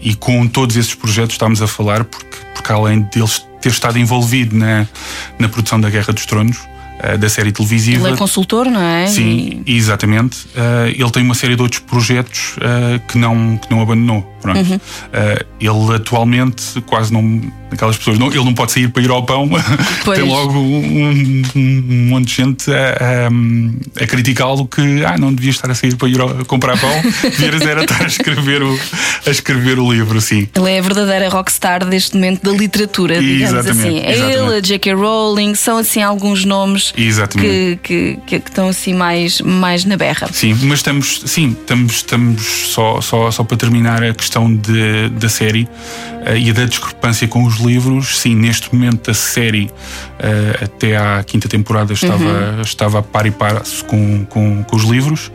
e 0.00 0.14
com 0.14 0.46
todos 0.46 0.76
esses 0.76 0.94
projetos, 0.94 1.34
estamos 1.34 1.60
a 1.60 1.66
falar, 1.66 2.04
porque, 2.04 2.36
porque 2.54 2.72
além 2.72 3.02
de 3.12 3.18
ele 3.20 3.30
ter 3.60 3.68
estado 3.68 3.98
envolvido 3.98 4.56
na, 4.56 4.86
na 5.38 5.48
produção 5.48 5.78
da 5.78 5.90
Guerra 5.90 6.12
dos 6.14 6.24
Tronos, 6.24 6.56
eh, 7.02 7.16
da 7.16 7.28
série 7.28 7.52
televisiva. 7.52 8.06
Ele 8.06 8.14
é 8.14 8.16
consultor, 8.16 8.66
não 8.66 8.82
é? 8.82 9.06
Sim, 9.06 9.62
exatamente. 9.66 10.38
Uh, 10.48 10.88
ele 10.94 11.10
tem 11.10 11.22
uma 11.22 11.34
série 11.34 11.56
de 11.56 11.62
outros 11.62 11.80
projetos 11.80 12.56
uh, 12.58 13.00
que, 13.08 13.18
não, 13.18 13.56
que 13.58 13.70
não 13.70 13.80
abandonou. 13.80 14.26
Uhum. 14.42 14.76
Uh, 14.76 15.44
ele 15.60 15.96
atualmente 15.96 16.80
quase 16.86 17.12
não. 17.12 17.42
Aquelas 17.70 17.96
pessoas, 17.96 18.18
não, 18.18 18.28
ele 18.28 18.42
não 18.42 18.52
pode 18.54 18.72
sair 18.72 18.88
para 18.88 19.00
ir 19.02 19.10
ao 19.10 19.22
pão. 19.22 19.48
Tem 20.12 20.24
logo 20.24 20.54
um, 20.58 21.42
um- 21.54 21.84
um 21.90 22.08
monte 22.08 22.26
de 22.26 22.34
gente 22.34 22.70
a, 22.72 23.28
a, 23.28 24.02
a 24.02 24.06
criticá-lo 24.08 24.66
que 24.66 25.04
ah, 25.04 25.16
não 25.16 25.32
devia 25.32 25.50
estar 25.50 25.70
a 25.70 25.74
sair 25.74 25.94
para 25.94 26.08
ir 26.08 26.20
ao- 26.20 26.44
comprar 26.46 26.76
pão, 26.80 26.90
devias 27.22 27.62
era 27.62 27.82
estar 27.84 28.02
a 28.02 28.06
escrever, 28.06 28.62
o, 28.62 28.76
a 29.24 29.30
escrever 29.30 29.78
o 29.78 29.92
livro, 29.92 30.20
sim. 30.20 30.48
Ele 30.56 30.70
é 30.70 30.78
a 30.80 30.82
verdadeira 30.82 31.28
rockstar 31.28 31.84
deste 31.84 32.16
momento 32.16 32.42
da 32.42 32.50
literatura, 32.50 33.20
digamos 33.20 33.52
Exatamente, 33.66 33.86
assim. 33.88 33.98
É 34.00 34.12
exatamente. 34.14 34.38
ele, 34.48 34.54
a 34.56 34.60
J.K. 34.60 34.94
Rowling, 34.94 35.54
são 35.54 35.78
assim 35.78 36.02
alguns 36.02 36.44
nomes 36.44 36.89
Exatamente. 36.96 37.80
que, 37.82 38.18
que, 38.26 38.40
que, 38.40 38.48
estão 38.48 38.68
assim 38.68 38.94
mais, 38.94 39.40
mais 39.40 39.84
na 39.84 39.96
berra. 39.96 40.28
Sim, 40.32 40.54
mas 40.62 40.78
estamos, 40.80 41.22
sim, 41.26 41.56
estamos, 41.60 41.92
estamos 41.96 42.42
só, 42.42 43.00
só, 43.00 43.30
só 43.30 43.44
para 43.44 43.56
terminar 43.56 44.02
a 44.02 44.14
questão 44.14 44.54
de, 44.54 45.08
da 45.10 45.28
série 45.28 45.68
eh, 46.24 46.38
e 46.38 46.52
da 46.52 46.64
discrepância 46.64 47.26
com 47.28 47.44
os 47.44 47.58
livros. 47.58 48.18
Sim, 48.18 48.34
neste 48.34 48.72
momento 48.74 49.10
a 49.10 49.14
série 49.14 49.70
eh, 50.18 50.60
até 50.64 50.96
à 50.96 51.22
quinta 51.24 51.48
temporada 51.48 51.92
estava, 51.92 52.20
Uhum. 52.20 52.60
estava 52.62 52.98
a 52.98 53.02
par 53.02 53.26
e 53.26 53.30
passo 53.30 53.84
com, 53.84 54.24
com, 54.26 54.62
com 54.64 54.76
os 54.76 54.84
livros 54.84 55.30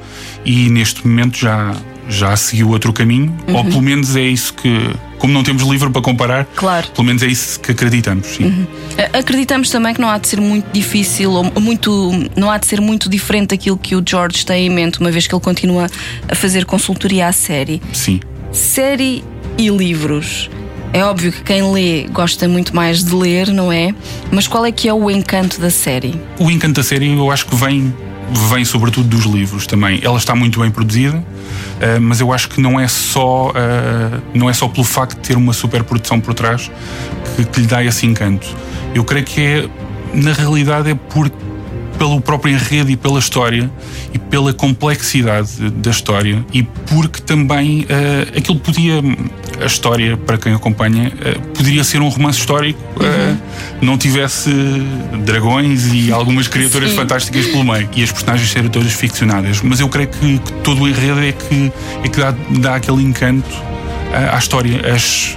e 0.46 0.70
neste 0.70 1.06
momento 1.08 1.38
já, 1.38 1.74
já 2.10 2.36
seguiu 2.36 2.70
outro 2.70 2.94
caminho, 2.94 3.36
ou 3.48 3.56
Uhum. 3.58 3.63
pelo 3.70 3.82
menos 3.82 4.15
é 4.15 4.22
isso 4.22 4.54
que, 4.54 4.91
como 5.18 5.34
não 5.34 5.44
temos 5.44 5.63
livro 5.63 5.89
para 5.91 6.02
comparar, 6.02 6.46
Claro. 6.56 6.88
pelo 6.89 7.06
menos 7.06 7.24
é 7.24 7.28
isso 7.28 7.60
que 7.60 7.72
acreditamos. 7.72 8.28
Sim. 8.28 8.68
A- 8.98 9.18
Acreditamos 9.20 9.70
também 9.70 9.94
que 9.94 10.00
não 10.02 10.10
há 10.10 10.18
de 10.18 10.28
ser 10.28 10.39
muito 10.39 10.65
difícil 10.72 11.32
ou 11.32 11.44
muito 11.62 12.12
não 12.36 12.52
há 12.52 12.58
de 12.58 12.68
ser 12.68 12.80
muito 12.82 13.10
diferente 13.10 13.50
daquilo 13.50 13.78
que 13.78 13.96
o 13.96 14.04
George 14.08 14.46
tem 14.46 14.68
em 14.68 14.70
mente, 14.70 15.00
uma 15.00 15.12
vez 15.12 15.26
que 15.28 15.34
ele 15.34 15.41
continua 15.41 15.88
a 16.30 16.36
fazer 16.36 16.65
consultoria 16.65 17.28
à 17.28 17.32
série. 17.32 17.82
Sim. 17.91 18.20
Série 18.52 19.24
e 19.58 19.70
livros. 19.70 20.50
É 20.94 21.04
óbvio 21.04 21.32
que 21.32 21.41
quem 21.44 21.62
lê 21.74 22.08
gosta 22.08 22.48
muito 22.48 22.74
mais 22.74 23.04
de 23.04 23.13
ler, 23.13 23.48
não 23.52 23.70
é? 23.72 23.94
Mas 24.32 24.48
qual 24.48 24.65
é 24.65 24.72
que 24.72 24.88
é 24.88 24.94
o 24.94 25.10
encanto 25.12 25.60
da 25.60 25.70
série? 25.70 26.13
O 26.39 26.50
encanto 26.50 26.76
da 26.76 26.84
série 26.84 27.12
eu 27.12 27.30
acho 27.32 27.46
que 27.48 27.56
vem 27.56 27.94
vem 28.50 28.63
sobretudo 28.65 29.08
dos 29.08 29.26
livros 29.26 29.68
também. 29.68 30.00
Ela 30.02 30.18
está 30.18 30.34
muito 30.34 30.60
bem 30.60 30.72
produzida, 30.72 31.24
uh, 31.76 32.02
mas 32.02 32.20
eu 32.20 32.32
acho 32.34 32.50
que 32.50 32.62
não 32.62 32.80
é 32.80 32.88
só 32.88 33.50
uh, 33.50 34.22
não 34.34 34.50
é 34.50 34.54
só 34.54 34.68
pelo 34.68 34.84
facto 34.84 35.16
de 35.16 35.28
ter 35.28 35.38
uma 35.38 35.54
superprodução 35.54 36.20
por 36.20 36.34
trás 36.34 36.72
que, 37.36 37.46
que 37.46 37.62
lhe 37.62 37.68
dá 37.68 37.84
esse 37.84 38.06
encanto. 38.06 38.48
Eu 38.94 39.04
creio 39.04 39.26
que 39.26 39.42
é 39.42 39.70
na 40.14 40.32
realidade 40.32 40.90
é 40.90 40.96
por 40.96 41.30
pelo 41.98 42.20
próprio 42.22 42.54
enredo 42.54 42.92
e 42.92 42.98
pela 42.98 43.20
história 43.20 43.70
e 44.14 44.20
pela 44.20 44.54
complexidade 44.54 45.70
da 45.70 45.92
história 45.92 46.46
e 46.54 46.64
porque 46.64 47.22
também 47.22 47.82
uh, 47.82 48.38
aquilo 48.38 48.60
podia 48.60 49.02
a 49.62 49.66
história 49.66 50.18
para 50.18 50.38
quem 50.38 50.54
acompanha 50.54 51.08
uh, 51.10 51.48
poderia 51.50 51.84
ser 51.84 52.02
um 52.02 52.10
romance 52.10 52.40
histórico 52.40 52.80
uh, 52.98 53.38
não 53.82 53.98
tivesse 53.98 54.50
dragões 55.24 55.94
e 55.94 56.12
algumas 56.12 56.48
criaturas 56.48 56.90
Sim. 56.90 56.96
fantásticas 56.96 57.48
pelo 57.48 57.64
meio 57.64 57.90
e 57.96 58.04
as 58.04 58.12
personagens 58.12 58.50
serem 58.50 58.70
todas 58.70 58.94
ficcionadas 58.94 59.62
mas 59.62 59.80
eu 59.80 59.90
creio 59.90 60.10
que, 60.10 60.40
que 60.40 60.52
todo 60.64 60.84
o 60.84 60.88
enredo 60.88 61.22
é 61.22 61.32
que, 61.32 61.72
é 62.04 62.08
que 62.08 62.20
dá, 62.20 62.34
dá 62.60 62.76
aquele 62.76 63.04
encanto 63.04 63.75
à 64.15 64.38
história, 64.38 64.82
as, 64.93 65.36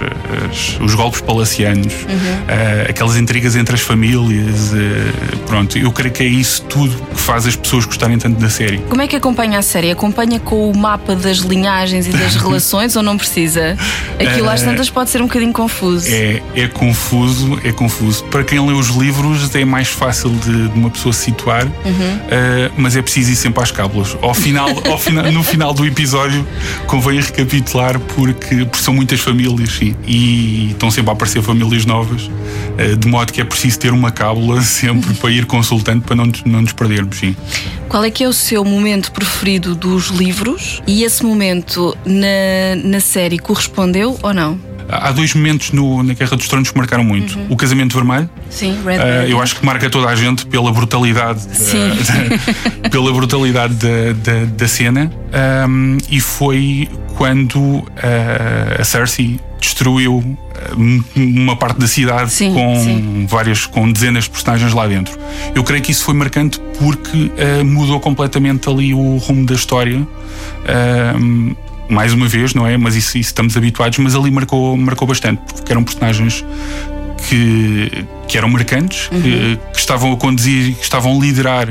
as, 0.49 0.79
os 0.79 0.95
golpes 0.95 1.21
palacianos, 1.21 1.93
uhum. 1.93 2.15
uh, 2.15 2.89
aquelas 2.89 3.17
intrigas 3.17 3.55
entre 3.55 3.75
as 3.75 3.81
famílias. 3.81 4.71
Uh, 4.71 5.37
pronto, 5.45 5.77
eu 5.77 5.91
creio 5.91 6.13
que 6.13 6.23
é 6.23 6.27
isso 6.27 6.61
tudo 6.63 6.95
que 7.13 7.19
faz 7.19 7.45
as 7.45 7.55
pessoas 7.55 7.85
gostarem 7.85 8.17
tanto 8.17 8.39
da 8.39 8.49
série. 8.49 8.77
Como 8.89 9.01
é 9.01 9.07
que 9.07 9.15
acompanha 9.15 9.59
a 9.59 9.61
série? 9.61 9.91
Acompanha 9.91 10.39
com 10.39 10.69
o 10.69 10.77
mapa 10.77 11.15
das 11.15 11.39
linhagens 11.39 12.07
e 12.07 12.11
das 12.11 12.35
relações 12.37 12.95
ou 12.95 13.03
não 13.03 13.17
precisa? 13.17 13.77
Aquilo 14.19 14.47
uh, 14.47 14.51
às 14.51 14.61
tantas 14.61 14.89
pode 14.89 15.09
ser 15.09 15.21
um 15.21 15.27
bocadinho 15.27 15.53
confuso. 15.53 16.07
É, 16.09 16.41
é 16.55 16.67
confuso, 16.67 17.59
é 17.63 17.71
confuso. 17.71 18.23
Para 18.25 18.43
quem 18.43 18.65
lê 18.65 18.73
os 18.73 18.87
livros 18.87 19.53
é 19.55 19.65
mais 19.65 19.89
fácil 19.89 20.29
de, 20.29 20.69
de 20.69 20.79
uma 20.79 20.89
pessoa 20.89 21.13
se 21.13 21.25
situar, 21.25 21.65
uhum. 21.65 22.19
mas 22.77 22.95
é 22.95 23.01
preciso 23.01 23.31
ir 23.31 23.35
sempre 23.35 23.61
às 23.61 23.71
cábulas. 23.71 24.17
Ao 24.21 24.33
final, 24.33 24.69
ao 24.89 24.97
final, 24.97 25.31
no 25.31 25.43
final 25.43 25.73
do 25.73 25.85
episódio 25.85 26.47
convém 26.87 27.19
recapitular 27.19 27.99
porque 27.99 28.65
porque 28.69 28.83
são 28.83 28.93
muitas 28.93 29.19
famílias, 29.19 29.71
sim, 29.71 29.95
e 30.07 30.71
estão 30.71 30.89
sempre 30.89 31.09
a 31.09 31.13
aparecer 31.13 31.41
famílias 31.41 31.85
novas, 31.85 32.29
eh, 32.77 32.95
de 32.95 33.07
modo 33.07 33.33
que 33.33 33.41
é 33.41 33.43
preciso 33.43 33.79
ter 33.79 33.91
uma 33.91 34.11
cábula 34.11 34.61
sempre 34.63 35.13
para 35.15 35.31
ir 35.31 35.45
consultando 35.45 36.01
para 36.01 36.15
não, 36.15 36.31
não 36.45 36.61
nos 36.61 36.73
perdermos, 36.73 37.17
sim. 37.17 37.35
Qual 37.87 38.03
é 38.03 38.11
que 38.11 38.23
é 38.23 38.27
o 38.27 38.33
seu 38.33 38.63
momento 38.63 39.11
preferido 39.11 39.75
dos 39.75 40.07
livros? 40.07 40.81
E 40.85 41.03
esse 41.03 41.23
momento 41.23 41.97
na, 42.05 42.75
na 42.83 42.99
série 42.99 43.39
correspondeu 43.39 44.17
ou 44.21 44.33
não? 44.33 44.59
Há 44.89 45.11
dois 45.11 45.33
momentos 45.33 45.71
no, 45.71 46.01
na 46.03 46.13
Guerra 46.13 46.35
dos 46.35 46.47
Tronos 46.47 46.71
que 46.71 46.77
marcaram 46.77 47.03
muito. 47.03 47.37
Uhum. 47.37 47.47
O 47.49 47.55
Casamento 47.55 47.95
Vermelho. 47.95 48.29
Sim, 48.49 48.77
Red 48.83 48.97
uh, 48.97 49.27
Eu 49.27 49.41
acho 49.41 49.55
que 49.55 49.65
marca 49.65 49.89
toda 49.89 50.07
a 50.07 50.15
gente 50.15 50.45
pela 50.45 50.71
brutalidade, 50.71 51.45
uh, 51.45 52.89
pela 52.89 53.13
brutalidade 53.13 53.75
da, 53.75 54.13
da, 54.13 54.45
da 54.45 54.67
cena. 54.67 55.11
Um, 55.67 55.97
e 56.09 56.19
foi 56.19 56.89
quando 57.15 57.59
uh, 57.59 57.85
a 58.79 58.83
Cersei 58.83 59.39
destruiu 59.59 60.37
uma 61.15 61.55
parte 61.55 61.79
da 61.79 61.87
cidade 61.87 62.31
sim, 62.31 62.53
com 62.53 62.75
sim. 62.75 63.25
várias 63.27 63.65
com 63.65 63.91
dezenas 63.91 64.25
de 64.25 64.29
personagens 64.29 64.73
lá 64.73 64.87
dentro. 64.87 65.17
Eu 65.53 65.63
creio 65.63 65.83
que 65.83 65.91
isso 65.91 66.03
foi 66.03 66.13
marcante 66.13 66.59
porque 66.79 67.17
uh, 67.17 67.65
mudou 67.65 67.99
completamente 67.99 68.69
ali 68.69 68.93
o 68.93 69.17
rumo 69.17 69.45
da 69.45 69.53
história. 69.53 69.99
Uh, 69.99 71.55
mais 71.89 72.13
uma 72.13 72.27
vez, 72.27 72.53
não 72.53 72.65
é? 72.65 72.77
Mas 72.77 72.95
isso, 72.95 73.17
isso, 73.17 73.29
estamos 73.29 73.57
habituados, 73.57 73.97
mas 73.99 74.15
ali 74.15 74.31
marcou, 74.31 74.77
marcou 74.77 75.07
bastante, 75.07 75.41
porque 75.53 75.71
eram 75.71 75.83
personagens 75.83 76.45
que, 77.27 78.05
que 78.29 78.37
eram 78.37 78.47
marcantes, 78.47 79.09
uhum. 79.11 79.21
que, 79.21 79.59
que, 79.73 79.79
estavam 79.79 80.13
a 80.13 80.15
conduzir, 80.15 80.75
que 80.75 80.83
estavam 80.83 81.17
a 81.17 81.19
liderar 81.19 81.67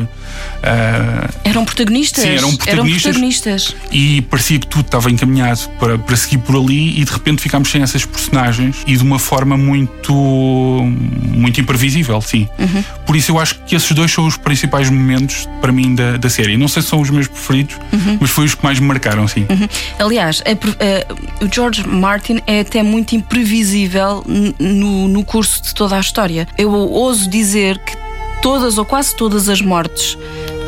Uh, 0.59 1.29
eram 1.45 1.65
protagonistas? 1.65 2.25
Sim, 2.25 2.31
eram 2.31 2.57
protagonistas, 2.57 3.05
eram 3.05 3.13
protagonistas. 3.13 3.77
E 3.93 4.23
parecia 4.23 4.59
que 4.59 4.67
tudo 4.67 4.87
estava 4.87 5.11
encaminhado 5.11 5.69
para, 5.79 5.97
para 5.97 6.17
seguir 6.17 6.39
por 6.39 6.57
ali 6.57 7.01
e 7.01 7.05
de 7.05 7.13
repente 7.13 7.41
ficámos 7.41 7.71
sem 7.71 7.81
essas 7.81 8.05
personagens 8.05 8.77
e 8.87 8.97
de 8.97 9.03
uma 9.03 9.21
forma 9.21 9.57
muito, 9.57 10.13
muito 10.13 11.61
imprevisível, 11.61 12.21
sim. 12.21 12.49
Uhum. 12.59 12.85
Por 13.07 13.15
isso 13.15 13.33
eu 13.33 13.39
acho 13.39 13.61
que 13.67 13.77
esses 13.77 13.91
dois 13.93 14.11
são 14.11 14.27
os 14.27 14.37
principais 14.37 14.91
momentos 14.91 15.49
para 15.61 15.71
mim 15.71 15.95
da, 15.95 16.17
da 16.17 16.29
série. 16.29 16.57
Não 16.57 16.67
sei 16.67 16.83
se 16.83 16.89
são 16.89 17.01
os 17.01 17.11
meus 17.11 17.29
preferidos, 17.29 17.77
uhum. 17.93 18.19
mas 18.21 18.31
foi 18.31 18.45
os 18.47 18.55
que 18.55 18.65
mais 18.65 18.81
me 18.81 18.87
marcaram, 18.87 19.29
sim. 19.29 19.47
Uhum. 19.49 19.69
Aliás, 19.99 20.43
a, 20.45 20.51
a, 20.51 21.45
o 21.45 21.55
George 21.55 21.87
Martin 21.87 22.41
é 22.47 22.61
até 22.61 22.83
muito 22.83 23.15
imprevisível 23.15 24.25
no, 24.59 25.07
no 25.07 25.25
curso 25.25 25.63
de 25.63 25.73
toda 25.73 25.97
a 25.97 26.01
história. 26.01 26.48
Eu 26.57 26.71
ouso 26.73 27.29
dizer 27.29 27.79
que 27.79 27.97
todas 28.41 28.79
ou 28.79 28.85
quase 28.85 29.15
todas 29.15 29.49
as 29.49 29.61
mortes 29.61 30.17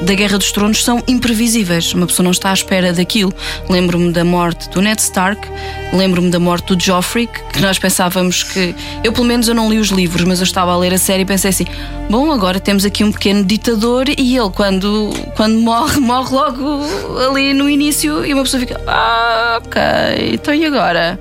da 0.02 0.14
Guerra 0.14 0.38
dos 0.38 0.50
Tronos 0.52 0.82
são 0.82 1.02
imprevisíveis. 1.06 1.92
Uma 1.92 2.06
pessoa 2.06 2.24
não 2.24 2.30
está 2.30 2.50
à 2.50 2.54
espera 2.54 2.92
daquilo. 2.92 3.32
Lembro-me 3.68 4.12
da 4.12 4.24
morte 4.24 4.68
do 4.70 4.80
Ned 4.80 5.00
Stark, 5.00 5.46
lembro-me 5.92 6.30
da 6.30 6.38
morte 6.38 6.74
do 6.74 6.82
Joffrey, 6.82 7.26
que 7.26 7.60
nós 7.60 7.78
pensávamos 7.78 8.42
que. 8.42 8.74
Eu, 9.04 9.12
pelo 9.12 9.26
menos, 9.26 9.48
eu 9.48 9.54
não 9.54 9.70
li 9.70 9.78
os 9.78 9.88
livros, 9.88 10.24
mas 10.24 10.40
eu 10.40 10.44
estava 10.44 10.72
a 10.72 10.76
ler 10.76 10.94
a 10.94 10.98
série 10.98 11.22
e 11.22 11.26
pensei 11.26 11.50
assim: 11.50 11.66
bom, 12.08 12.32
agora 12.32 12.58
temos 12.58 12.84
aqui 12.84 13.04
um 13.04 13.12
pequeno 13.12 13.44
ditador 13.44 14.08
e 14.08 14.36
ele, 14.36 14.50
quando, 14.50 15.10
quando 15.36 15.60
morre, 15.60 16.00
morre 16.00 16.34
logo 16.34 16.80
ali 17.28 17.52
no 17.52 17.68
início 17.68 18.24
e 18.24 18.32
uma 18.32 18.42
pessoa 18.42 18.60
fica: 18.60 18.80
ah, 18.86 19.60
ok, 19.64 19.80
então 20.34 20.54
e 20.54 20.64
agora? 20.64 21.18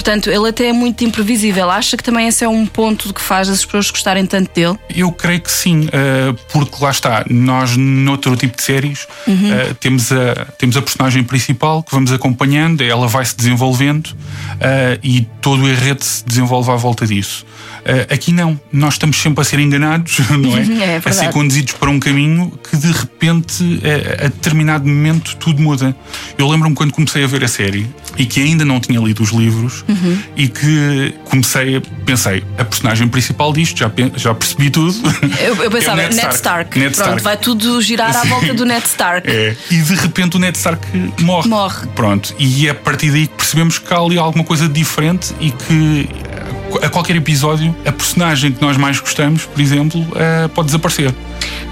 Portanto, 0.00 0.30
ele 0.30 0.48
até 0.48 0.68
é 0.68 0.72
muito 0.72 1.04
imprevisível. 1.04 1.70
Acha 1.70 1.94
que 1.94 2.02
também 2.02 2.26
esse 2.26 2.42
é 2.42 2.48
um 2.48 2.64
ponto 2.64 3.12
que 3.12 3.20
faz 3.20 3.50
as 3.50 3.62
pessoas 3.66 3.90
gostarem 3.90 4.24
tanto 4.24 4.50
dele? 4.54 4.78
Eu 4.88 5.12
creio 5.12 5.42
que 5.42 5.52
sim, 5.52 5.88
uh, 5.88 6.32
porque 6.50 6.82
lá 6.82 6.90
está, 6.90 7.22
nós 7.28 7.76
noutro 7.76 8.34
tipo 8.34 8.56
de 8.56 8.62
séries 8.62 9.06
uhum. 9.26 9.34
uh, 9.34 9.74
temos, 9.74 10.10
a, 10.10 10.46
temos 10.56 10.74
a 10.78 10.80
personagem 10.80 11.22
principal 11.22 11.82
que 11.82 11.92
vamos 11.92 12.10
acompanhando, 12.12 12.82
ela 12.82 13.06
vai 13.08 13.26
se 13.26 13.36
desenvolvendo 13.36 14.06
uh, 14.06 14.98
e 15.02 15.28
todo 15.42 15.64
o 15.64 15.68
enredo 15.68 16.02
se 16.02 16.24
desenvolve 16.24 16.70
à 16.70 16.76
volta 16.76 17.06
disso. 17.06 17.44
Uh, 17.80 18.12
aqui 18.12 18.32
não, 18.32 18.58
nós 18.72 18.94
estamos 18.94 19.16
sempre 19.16 19.40
a 19.40 19.44
ser 19.44 19.58
enganados, 19.58 20.18
não 20.30 20.56
é? 20.56 20.94
é 20.94 21.02
a 21.04 21.12
ser 21.12 21.30
conduzidos 21.30 21.74
para 21.74 21.90
um 21.90 21.98
caminho 21.98 22.52
que 22.68 22.76
de 22.76 22.92
repente, 22.92 23.80
a, 23.84 24.26
a 24.26 24.28
determinado 24.28 24.86
momento, 24.86 25.36
tudo 25.36 25.62
muda. 25.62 25.94
Eu 26.38 26.48
lembro-me 26.48 26.74
quando 26.74 26.92
comecei 26.92 27.24
a 27.24 27.26
ver 27.26 27.44
a 27.44 27.48
série 27.48 27.88
e 28.16 28.26
que 28.26 28.40
ainda 28.40 28.64
não 28.64 28.80
tinha 28.80 29.00
lido 29.00 29.22
os 29.22 29.30
livros 29.30 29.84
uhum. 29.88 30.18
e 30.36 30.48
que 30.48 31.14
comecei 31.24 31.76
a 31.76 31.80
pensei, 32.10 32.42
a 32.58 32.64
personagem 32.64 33.08
principal 33.08 33.52
disto, 33.52 33.78
já, 33.78 33.90
já 34.16 34.34
percebi 34.34 34.68
tudo. 34.70 34.96
Eu, 35.38 35.64
eu 35.64 35.70
pensava, 35.72 36.02
é 36.02 36.08
Ned, 36.08 36.16
Ned, 36.16 36.34
Stark. 36.34 36.78
Ned 36.78 36.94
Pronto, 36.94 37.06
Stark. 37.06 37.22
vai 37.22 37.36
tudo 37.36 37.80
girar 37.80 38.16
à 38.16 38.24
volta 38.24 38.52
do 38.52 38.64
Ned 38.64 38.84
Stark. 38.86 39.30
É. 39.30 39.54
E 39.70 39.76
de 39.76 39.94
repente 39.94 40.36
o 40.36 40.40
Ned 40.40 40.56
Stark 40.56 40.84
morre. 41.20 41.48
Morre. 41.48 41.86
Pronto. 41.94 42.34
E 42.38 42.66
é 42.66 42.70
a 42.70 42.74
partir 42.74 43.10
daí 43.10 43.26
que 43.26 43.34
percebemos 43.36 43.78
que 43.78 43.94
há 43.94 43.98
ali 43.98 44.18
alguma 44.18 44.44
coisa 44.44 44.68
diferente 44.68 45.32
e 45.40 45.50
que 45.50 46.08
a 46.82 46.88
qualquer 46.88 47.16
episódio, 47.16 47.74
a 47.84 47.92
personagem 47.92 48.52
que 48.52 48.62
nós 48.62 48.76
mais 48.76 49.00
gostamos, 49.00 49.44
por 49.44 49.60
exemplo, 49.60 50.00
uh, 50.00 50.48
pode 50.50 50.66
desaparecer. 50.66 51.14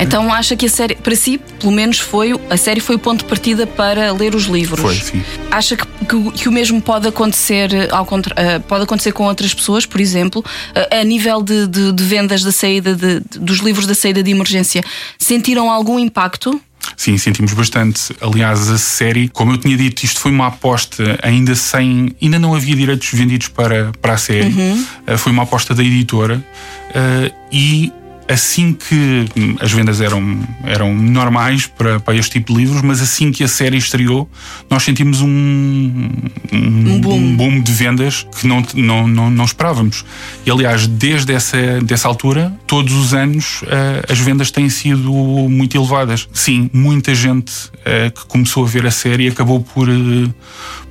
Então 0.01 0.33
acha 0.33 0.57
que 0.57 0.67
a 0.67 0.69
série, 0.69 0.95
para 0.95 1.15
si, 1.17 1.39
pelo 1.39 1.73
menos 1.73 1.99
foi, 1.99 2.39
a 2.49 2.57
série 2.57 2.81
foi 2.81 2.97
o 2.97 2.99
ponto 2.99 3.21
de 3.21 3.25
partida 3.25 3.67
para 3.67 4.13
ler 4.13 4.35
os 4.35 4.45
livros? 4.45 4.81
Foi, 4.81 4.95
sim. 4.95 5.23
Acha 5.51 5.77
que, 5.77 5.87
que, 5.87 6.31
que 6.33 6.49
o 6.49 6.53
mesmo 6.53 6.81
pode 6.81 7.09
acontecer, 7.09 7.71
ao 7.93 8.07
contra, 8.07 8.35
uh, 8.35 8.61
pode 8.61 8.85
acontecer 8.85 9.13
com 9.13 9.25
outras 9.25 9.53
pessoas, 9.53 9.85
por 9.85 10.01
exemplo, 10.01 10.45
a 10.91 11.05
nível 11.05 11.43
de, 11.43 11.67
de, 11.67 11.93
de, 11.93 12.05
vendas 12.05 12.43
da 12.43 12.53
saída 12.53 12.95
de, 12.95 13.21
dos 13.39 13.59
livros 13.59 13.87
da 13.87 13.95
saída 13.95 14.23
de 14.23 14.31
emergência, 14.31 14.85
sentiram 15.19 15.71
algum 15.71 15.99
impacto? 15.99 16.61
Sim, 16.97 17.17
sentimos 17.19 17.53
bastante. 17.53 18.15
Aliás, 18.21 18.69
a 18.71 18.79
série, 18.79 19.29
como 19.29 19.53
eu 19.53 19.59
tinha 19.59 19.77
dito, 19.77 20.05
isto 20.05 20.21
foi 20.21 20.31
uma 20.31 20.49
aposta 20.49 21.19
ainda 21.23 21.55
sem. 21.55 22.15
ainda 22.21 22.39
não 22.39 22.55
havia 22.55 22.75
direitos 22.75 23.09
vendidos 23.13 23.49
para, 23.49 23.93
para 24.01 24.15
a 24.15 24.19
série. 24.19 24.49
Uhum. 24.49 24.85
Uh, 25.07 25.19
foi 25.19 25.33
uma 25.33 25.43
aposta 25.43 25.75
da 25.75 25.83
editora 25.83 26.45
uh, 26.91 27.35
e 27.53 27.93
assim 28.29 28.75
que 28.75 29.27
as 29.61 29.73
vendas 29.73 30.01
eram, 30.01 30.41
eram 30.63 30.95
normais 30.95 31.67
para, 31.67 31.99
para 31.99 32.15
este 32.15 32.33
tipo 32.33 32.53
de 32.53 32.59
livros, 32.59 32.83
mas 32.83 33.01
assim 33.01 33.33
que 33.33 33.43
a 33.43 33.49
série 33.49 33.79
estreou, 33.79 34.29
nós 34.69 34.83
sentimos 34.83 35.23
um, 35.23 35.29
um, 35.29 36.11
um, 36.53 37.01
boom. 37.01 37.15
um 37.15 37.37
boom. 37.37 37.61
de 37.61 37.73
vendas 37.73 38.27
que 38.39 38.47
não, 38.47 38.63
não, 38.75 39.09
não, 39.09 39.31
não, 39.31 39.45
esperávamos. 39.45 40.05
E 40.45 40.51
aliás, 40.51 40.87
desde 40.87 41.33
essa, 41.33 41.81
dessa 41.83 42.07
altura, 42.07 42.53
todos 42.67 42.93
os 42.93 43.15
anos, 43.15 43.63
uh, 43.63 44.13
as 44.13 44.19
vendas 44.19 44.51
têm 44.51 44.69
sido 44.69 45.11
muito 45.11 45.77
elevadas. 45.77 46.29
Sim, 46.33 46.69
muita 46.73 47.15
gente 47.15 47.53
uh, 47.53 48.11
que 48.15 48.27
começou 48.27 48.65
a 48.65 48.69
ver 48.69 48.87
a 48.87 48.91
série 48.91 49.29
acabou 49.29 49.61
por, 49.61 49.89
uh, 49.89 50.35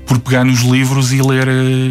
por 0.08 0.18
pegar 0.20 0.44
nos 0.44 0.62
livros 0.62 1.14
e 1.14 1.22
ler, 1.22 1.48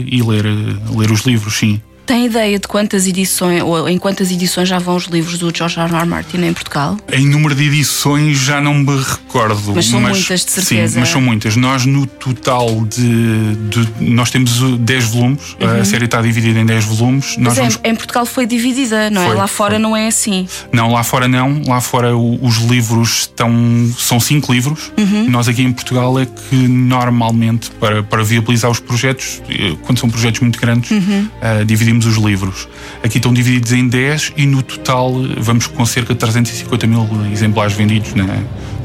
e 0.06 0.22
ler, 0.22 0.44
ler 0.90 1.10
os 1.10 1.20
livros, 1.20 1.56
sim. 1.56 1.80
Tem 2.06 2.26
ideia 2.26 2.58
de 2.58 2.68
quantas 2.68 3.06
edições, 3.06 3.62
ou 3.62 3.88
em 3.88 3.98
quantas 3.98 4.30
edições 4.30 4.68
já 4.68 4.78
vão 4.78 4.94
os 4.94 5.06
livros 5.06 5.38
do 5.38 5.52
George 5.54 5.78
R. 5.80 5.92
R. 5.92 6.06
Martin 6.06 6.38
em 6.38 6.52
Portugal? 6.52 6.96
Em 7.12 7.26
número 7.26 7.54
de 7.54 7.64
edições 7.64 8.38
já 8.38 8.60
não 8.60 8.74
me 8.74 8.96
recordo. 8.96 9.72
Mas 9.74 9.86
são 9.86 10.00
muitas, 10.00 10.44
de 10.44 10.50
certeza. 10.50 10.94
Sim, 10.94 11.00
mas 11.00 11.08
são 11.08 11.20
muitas. 11.20 11.56
Nós, 11.56 11.84
no 11.84 12.06
total 12.06 12.84
de. 12.84 13.56
de 13.56 13.88
nós 14.00 14.30
temos 14.30 14.78
10 14.78 15.04
volumes, 15.06 15.56
uhum. 15.60 15.80
a 15.80 15.84
série 15.84 16.04
está 16.04 16.22
dividida 16.22 16.60
em 16.60 16.66
10 16.66 16.84
volumes. 16.84 17.36
Mas 17.38 17.58
é, 17.58 17.62
vamos... 17.62 17.80
em 17.82 17.94
Portugal 17.94 18.24
foi 18.24 18.46
dividida, 18.46 19.10
não 19.10 19.22
é? 19.22 19.26
Foi, 19.26 19.36
lá 19.36 19.46
fora 19.48 19.74
foi. 19.74 19.82
não 19.82 19.96
é 19.96 20.06
assim. 20.06 20.46
Não, 20.72 20.92
lá 20.92 21.02
fora 21.02 21.26
não. 21.26 21.62
Lá 21.66 21.80
fora 21.80 22.16
os 22.16 22.56
livros 22.58 23.22
estão. 23.22 23.50
são 23.98 24.20
5 24.20 24.52
livros. 24.52 24.92
Uhum. 24.96 25.28
Nós 25.28 25.48
aqui 25.48 25.62
em 25.62 25.72
Portugal 25.72 26.18
é 26.20 26.26
que 26.26 26.54
normalmente, 26.54 27.70
para, 27.72 28.02
para 28.02 28.22
viabilizar 28.22 28.70
os 28.70 28.78
projetos, 28.78 29.42
eh, 29.48 29.74
quando 29.82 29.98
são 29.98 30.08
projetos 30.08 30.40
muito 30.40 30.60
grandes, 30.60 30.90
Uhum. 30.90 31.28
uh, 31.42 31.64
dividimos 31.64 31.95
os 32.04 32.16
livros. 32.16 32.68
Aqui 33.02 33.16
estão 33.16 33.32
divididos 33.32 33.72
em 33.72 33.88
10 33.88 34.32
e 34.36 34.46
no 34.46 34.62
total 34.62 35.14
vamos 35.38 35.66
com 35.66 35.86
cerca 35.86 36.12
de 36.12 36.20
350 36.20 36.86
mil 36.86 37.08
exemplares 37.32 37.74
vendidos 37.74 38.14
na, 38.14 38.26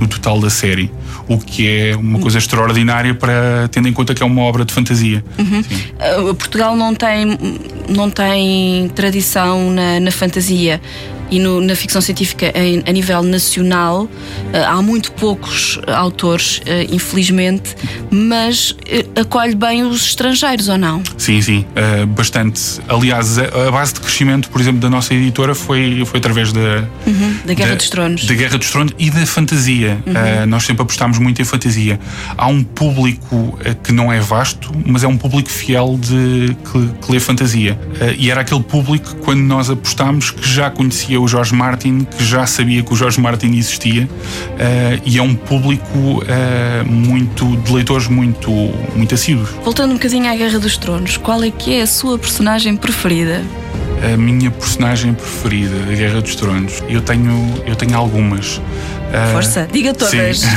no 0.01 0.07
total 0.07 0.39
da 0.39 0.49
série. 0.49 0.91
O 1.27 1.37
que 1.37 1.67
é 1.67 1.95
uma 1.95 2.19
coisa 2.19 2.39
extraordinária 2.39 3.13
para 3.13 3.69
tendo 3.71 3.87
em 3.87 3.93
conta 3.93 4.13
que 4.13 4.23
é 4.23 4.25
uma 4.25 4.41
obra 4.41 4.65
de 4.65 4.73
fantasia. 4.73 5.23
Uhum. 5.37 6.29
Uh, 6.29 6.35
Portugal 6.35 6.75
não 6.75 6.93
tem, 6.93 7.37
não 7.87 8.09
tem 8.09 8.89
tradição 8.89 9.71
na, 9.71 9.99
na 9.99 10.11
fantasia 10.11 10.81
e 11.31 11.39
no, 11.39 11.61
na 11.61 11.75
ficção 11.75 12.01
científica 12.01 12.51
em, 12.53 12.83
a 12.85 12.91
nível 12.91 13.23
nacional 13.23 14.03
uh, 14.03 14.09
há 14.67 14.81
muito 14.81 15.13
poucos 15.13 15.79
autores, 15.87 16.57
uh, 16.57 16.93
infelizmente, 16.93 17.75
mas 18.11 18.71
uh, 18.71 19.21
acolhe 19.21 19.55
bem 19.55 19.83
os 19.83 20.07
estrangeiros 20.07 20.67
ou 20.67 20.77
não? 20.77 21.01
Sim, 21.17 21.41
sim, 21.41 21.65
bastante. 22.09 22.81
Aliás, 22.87 23.37
a, 23.37 23.67
a, 23.67 23.71
base 23.71 23.93
de 23.93 24.01
crescimento, 24.01 24.49
por 24.49 24.59
exemplo, 24.59 24.81
da 24.81 24.89
nossa 24.89 25.13
editora 25.13 25.55
foi, 25.55 26.03
foi 26.05 26.19
através 26.19 26.51
da, 26.51 26.83
uhum, 27.07 27.37
da 27.45 27.53
Guerra 27.53 27.69
da, 27.69 27.75
dos 27.75 27.89
Tronos. 27.89 28.25
Da 28.25 28.33
Guerra 28.33 28.57
dos 28.57 28.69
Tronos 28.69 28.93
e 28.99 29.09
da 29.09 29.25
fantasia. 29.25 29.90
Uhum. 30.05 30.43
Uh, 30.43 30.45
nós 30.47 30.63
sempre 30.63 30.83
apostámos 30.83 31.17
muito 31.19 31.41
em 31.41 31.45
fantasia. 31.45 31.99
Há 32.37 32.47
um 32.47 32.63
público 32.63 33.35
uh, 33.35 33.75
que 33.83 33.91
não 33.91 34.11
é 34.11 34.19
vasto, 34.19 34.71
mas 34.85 35.03
é 35.03 35.07
um 35.07 35.17
público 35.17 35.49
fiel 35.49 35.97
de, 35.99 36.55
que, 36.71 37.05
que 37.05 37.11
lê 37.11 37.19
fantasia. 37.19 37.79
e 38.17 38.29
era 38.29 38.41
aquele 38.41 38.63
público, 38.63 39.15
quando 39.17 39.41
nós 39.41 39.69
apostámos, 39.69 40.31
que 40.31 40.47
já 40.47 40.69
conhecia 40.69 41.19
o 41.19 41.27
Jorge 41.27 41.53
Martin, 41.53 42.05
que 42.05 42.23
já 42.23 42.45
sabia 42.45 42.81
que 42.83 42.93
o 42.93 42.95
Jorge 42.95 43.19
Martin 43.19 43.55
existia, 43.55 44.09
e 45.05 45.17
é 45.17 45.21
um 45.21 45.35
público 45.35 46.23
muito 46.85 47.55
de 47.57 47.73
leitores 47.73 48.07
muito, 48.07 48.51
muito 48.95 49.15
assíduos. 49.15 49.49
Voltando 49.63 49.91
um 49.91 49.95
bocadinho 49.95 50.29
à 50.31 50.35
Guerra 50.35 50.59
dos 50.59 50.77
Tronos, 50.77 51.17
qual 51.17 51.43
é 51.43 51.51
que 51.51 51.75
é 51.75 51.81
a 51.81 51.87
sua 51.87 52.17
personagem 52.17 52.75
preferida? 52.75 53.41
A 54.13 54.17
minha 54.17 54.49
personagem 54.49 55.13
preferida 55.13 55.77
da 55.85 55.93
Guerra 55.93 56.21
dos 56.21 56.35
Tronos, 56.35 56.83
eu 56.89 57.01
tenho, 57.01 57.63
eu 57.65 57.75
tenho 57.75 57.95
algumas. 57.95 58.59
Força, 59.33 59.67
uh, 59.69 59.73
diga 59.73 59.93
todas. 59.93 60.39
Sim, 60.39 60.47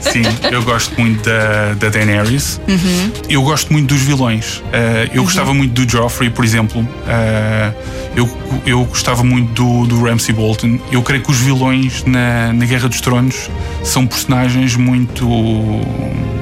sim, 0.00 0.22
eu 0.50 0.62
gosto 0.62 0.98
muito 1.00 1.22
da, 1.22 1.74
da 1.74 1.88
Daenerys. 1.88 2.60
Uhum. 2.68 3.12
Eu 3.28 3.42
gosto 3.42 3.72
muito 3.72 3.94
dos 3.94 4.02
vilões. 4.02 4.58
Uh, 4.58 5.10
eu 5.12 5.20
uhum. 5.20 5.24
gostava 5.24 5.54
muito 5.54 5.84
do 5.84 5.90
Joffrey, 5.90 6.30
por 6.30 6.44
exemplo. 6.44 6.82
Uh, 6.82 8.06
eu, 8.16 8.38
eu 8.64 8.84
gostava 8.84 9.22
muito 9.22 9.52
do, 9.52 9.86
do 9.86 10.02
Ramsay 10.02 10.34
Bolton. 10.34 10.78
Eu 10.90 11.02
creio 11.02 11.22
que 11.22 11.30
os 11.30 11.38
vilões 11.38 12.02
na, 12.04 12.52
na 12.52 12.64
Guerra 12.64 12.88
dos 12.88 13.00
Tronos 13.00 13.50
são 13.84 14.06
personagens 14.06 14.74
muito, 14.74 15.26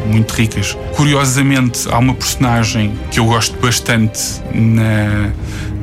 muito 0.06 0.32
ricas. 0.32 0.76
Curiosamente, 0.92 1.88
há 1.90 1.98
uma 1.98 2.14
personagem 2.14 2.92
que 3.10 3.18
eu 3.18 3.26
gosto 3.26 3.58
bastante 3.58 4.20
na, 4.54 5.32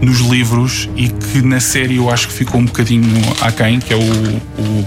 nos 0.02 0.20
livros 0.20 0.90
e 0.96 1.10
que 1.10 1.42
na 1.42 1.60
série 1.60 1.98
eu 1.98 2.10
acho 2.10 2.28
que 2.28 2.34
ficou 2.34 2.60
um 2.60 2.66
bocadinho 2.66 3.22
aquém, 3.42 3.80
que 3.80 3.94
é 3.94 3.98
o, 3.98 4.00
o, 4.00 4.86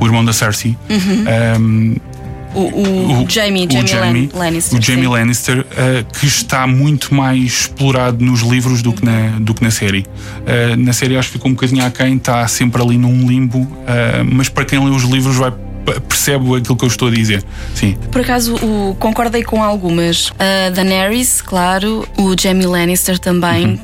o 0.00 0.06
irmão 0.06 0.24
da 0.24 0.32
Cersei. 0.32 0.76
Uhum. 0.88 1.24
Um, 1.58 1.96
o, 2.54 2.60
o, 2.60 3.24
o, 3.24 3.28
Jamie, 3.28 3.66
Jamie, 3.68 3.88
Jamie 3.88 4.30
Lannister. 4.32 4.78
O 4.78 4.82
Jamie. 4.82 5.06
Lannister, 5.08 5.60
uh, 5.60 6.18
que 6.18 6.26
está 6.26 6.66
muito 6.68 7.12
mais 7.12 7.42
explorado 7.42 8.24
nos 8.24 8.42
livros 8.42 8.80
do 8.80 8.92
que 8.92 9.04
na, 9.04 9.38
do 9.40 9.52
que 9.52 9.62
na 9.62 9.72
série. 9.72 10.00
Uh, 10.00 10.76
na 10.76 10.92
série 10.92 11.16
acho 11.16 11.30
que 11.30 11.32
ficou 11.32 11.50
um 11.50 11.54
bocadinho 11.54 11.84
aquém, 11.84 12.16
está 12.16 12.46
sempre 12.46 12.80
ali 12.80 12.96
num 12.96 13.26
limbo, 13.26 13.58
uh, 13.58 13.68
mas 14.32 14.48
para 14.48 14.64
quem 14.64 14.82
lê 14.84 14.90
os 14.90 15.02
livros 15.02 15.36
vai 15.36 15.52
percebo 16.08 16.54
aquilo 16.54 16.76
que 16.76 16.84
eu 16.84 16.88
estou 16.88 17.08
a 17.08 17.10
dizer. 17.10 17.44
Sim. 17.74 17.96
Por 18.10 18.22
acaso 18.22 18.54
o, 18.56 18.96
concordei 18.98 19.42
com 19.42 19.62
algumas. 19.62 20.32
A 20.38 20.70
Daenerys, 20.70 21.42
claro, 21.42 22.08
o 22.16 22.34
Jamie 22.40 22.66
Lannister 22.66 23.18
também. 23.18 23.66
Uhum. 23.66 23.78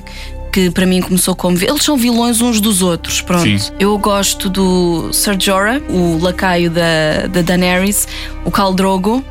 Que 0.52 0.70
para 0.70 0.84
mim 0.86 1.00
começou 1.00 1.34
como. 1.34 1.56
Eles 1.56 1.84
são 1.84 1.96
vilões 1.96 2.40
uns 2.40 2.60
dos 2.60 2.82
outros, 2.82 3.20
pronto. 3.20 3.44
Sim. 3.44 3.72
Eu 3.78 3.96
gosto 3.98 4.48
do 4.48 5.12
Ser 5.12 5.40
Jorah, 5.40 5.80
o 5.88 6.18
lacaio 6.20 6.70
da, 6.70 7.26
da 7.28 7.42
Daenerys, 7.42 8.08
o 8.44 8.50
Khal 8.50 8.74
Drogo, 8.74 9.24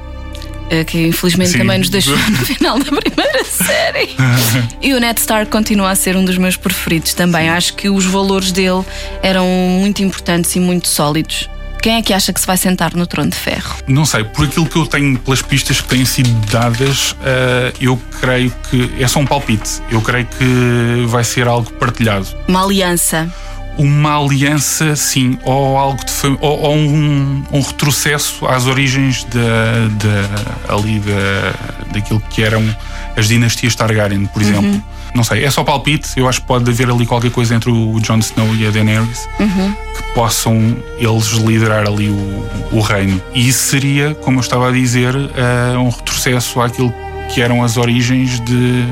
que 0.87 1.07
infelizmente 1.07 1.51
Sim. 1.51 1.57
também 1.59 1.79
nos 1.79 1.89
deixou 1.89 2.15
no 2.29 2.45
final 2.45 2.79
da 2.79 2.85
primeira 2.85 3.43
série. 3.43 4.09
e 4.81 4.93
o 4.93 4.99
Ned 4.99 5.19
Stark 5.19 5.51
continua 5.51 5.91
a 5.91 5.95
ser 5.95 6.15
um 6.15 6.23
dos 6.23 6.37
meus 6.37 6.55
preferidos 6.55 7.13
também. 7.13 7.43
Sim. 7.43 7.49
Acho 7.49 7.73
que 7.73 7.89
os 7.89 8.05
valores 8.05 8.51
dele 8.51 8.83
eram 9.21 9.45
muito 9.45 10.03
importantes 10.03 10.55
e 10.55 10.59
muito 10.59 10.87
sólidos. 10.87 11.49
Quem 11.81 11.95
é 11.95 12.01
que 12.01 12.13
acha 12.13 12.33
que 12.33 12.41
se 12.41 12.45
vai 12.45 12.57
sentar 12.57 12.93
no 12.93 13.07
trono 13.07 13.29
de 13.29 13.37
ferro? 13.37 13.77
Não 13.87 14.05
sei, 14.05 14.23
por 14.23 14.45
aquilo 14.45 14.65
que 14.65 14.75
eu 14.75 14.85
tenho, 14.85 15.17
pelas 15.19 15.41
pistas 15.41 15.79
que 15.79 15.87
têm 15.87 16.03
sido 16.03 16.29
dadas, 16.47 17.11
uh, 17.11 17.73
eu 17.79 17.97
creio 18.19 18.53
que 18.69 18.91
é 18.99 19.07
só 19.07 19.19
um 19.19 19.25
palpite. 19.25 19.81
Eu 19.89 20.01
creio 20.01 20.25
que 20.25 21.05
vai 21.07 21.23
ser 21.23 21.47
algo 21.47 21.71
partilhado. 21.73 22.27
Uma 22.47 22.63
aliança. 22.63 23.29
Uma 23.77 24.21
aliança, 24.21 24.93
sim, 24.97 25.39
ou 25.43 25.77
algo 25.77 26.03
de 26.03 26.11
ou, 26.41 26.59
ou 26.59 26.75
um, 26.75 27.45
um, 27.49 27.61
retrocesso 27.61 28.45
às 28.45 28.67
origens 28.67 29.23
da, 29.23 29.87
da 30.03 30.75
ali 30.75 30.99
da, 30.99 31.93
daquilo 31.93 32.19
que 32.29 32.43
eram 32.43 32.75
as 33.15 33.29
dinastias 33.29 33.75
Targaryen, 33.75 34.25
por 34.25 34.41
exemplo. 34.41 34.65
Uhum. 34.65 34.81
Não 35.13 35.23
sei, 35.23 35.43
é 35.43 35.51
só 35.51 35.63
palpite. 35.63 36.11
Eu 36.17 36.27
acho 36.27 36.41
que 36.41 36.47
pode 36.47 36.69
haver 36.69 36.89
ali 36.89 37.05
qualquer 37.05 37.31
coisa 37.31 37.55
entre 37.55 37.69
o 37.69 37.99
Jon 37.99 38.19
Snow 38.19 38.55
e 38.55 38.67
a 38.67 38.71
Daenerys 38.71 39.27
uhum. 39.39 39.73
que 39.95 40.03
possam 40.13 40.77
eles 40.97 41.27
liderar 41.31 41.87
ali 41.87 42.09
o, 42.09 42.49
o, 42.71 42.81
reino. 42.81 43.21
E 43.33 43.47
isso 43.47 43.63
seria, 43.69 44.13
como 44.15 44.37
eu 44.37 44.41
estava 44.41 44.69
a 44.69 44.71
dizer, 44.71 45.15
uh, 45.15 45.79
um 45.79 45.89
retrocesso 45.89 46.61
àquilo 46.61 46.93
que 47.33 47.41
eram 47.41 47.63
as 47.63 47.77
origens 47.77 48.39
de 48.41 48.85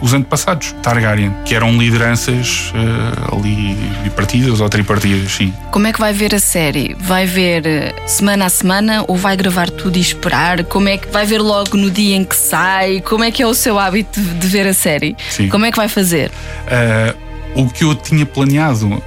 os 0.00 0.14
antepassados 0.14 0.74
Targaryen, 0.82 1.32
que 1.44 1.54
eram 1.54 1.76
lideranças 1.78 2.72
uh, 2.74 3.36
ali 3.36 3.74
bipartidas 4.04 4.60
ou 4.60 4.68
tripartidas, 4.68 5.32
sim. 5.32 5.52
Como 5.70 5.86
é 5.86 5.92
que 5.92 5.98
vai 5.98 6.12
ver 6.12 6.34
a 6.34 6.38
série? 6.38 6.96
Vai 6.98 7.26
ver 7.26 7.66
eh, 7.66 7.94
semana 8.06 8.46
a 8.46 8.48
semana 8.48 9.04
ou 9.06 9.16
vai 9.16 9.36
gravar 9.36 9.70
tudo 9.70 9.96
e 9.96 10.00
esperar? 10.00 10.64
Como 10.64 10.88
é 10.88 10.96
que 10.96 11.08
vai 11.08 11.26
ver 11.26 11.40
logo 11.40 11.76
no 11.76 11.90
dia 11.90 12.16
em 12.16 12.24
que 12.24 12.36
sai? 12.36 13.00
Como 13.00 13.24
é 13.24 13.30
que 13.30 13.42
é 13.42 13.46
o 13.46 13.54
seu 13.54 13.78
hábito 13.78 14.20
de 14.20 14.46
ver 14.46 14.66
a 14.66 14.74
série? 14.74 15.16
Sim. 15.28 15.48
Como 15.48 15.64
é 15.64 15.70
que 15.70 15.76
vai 15.76 15.88
fazer? 15.88 16.30
Uh, 16.66 17.25
o 17.54 17.68
que 17.68 17.84
eu 17.84 17.94
tinha 17.94 18.26
planeado 18.26 18.86
uh, 18.86 19.02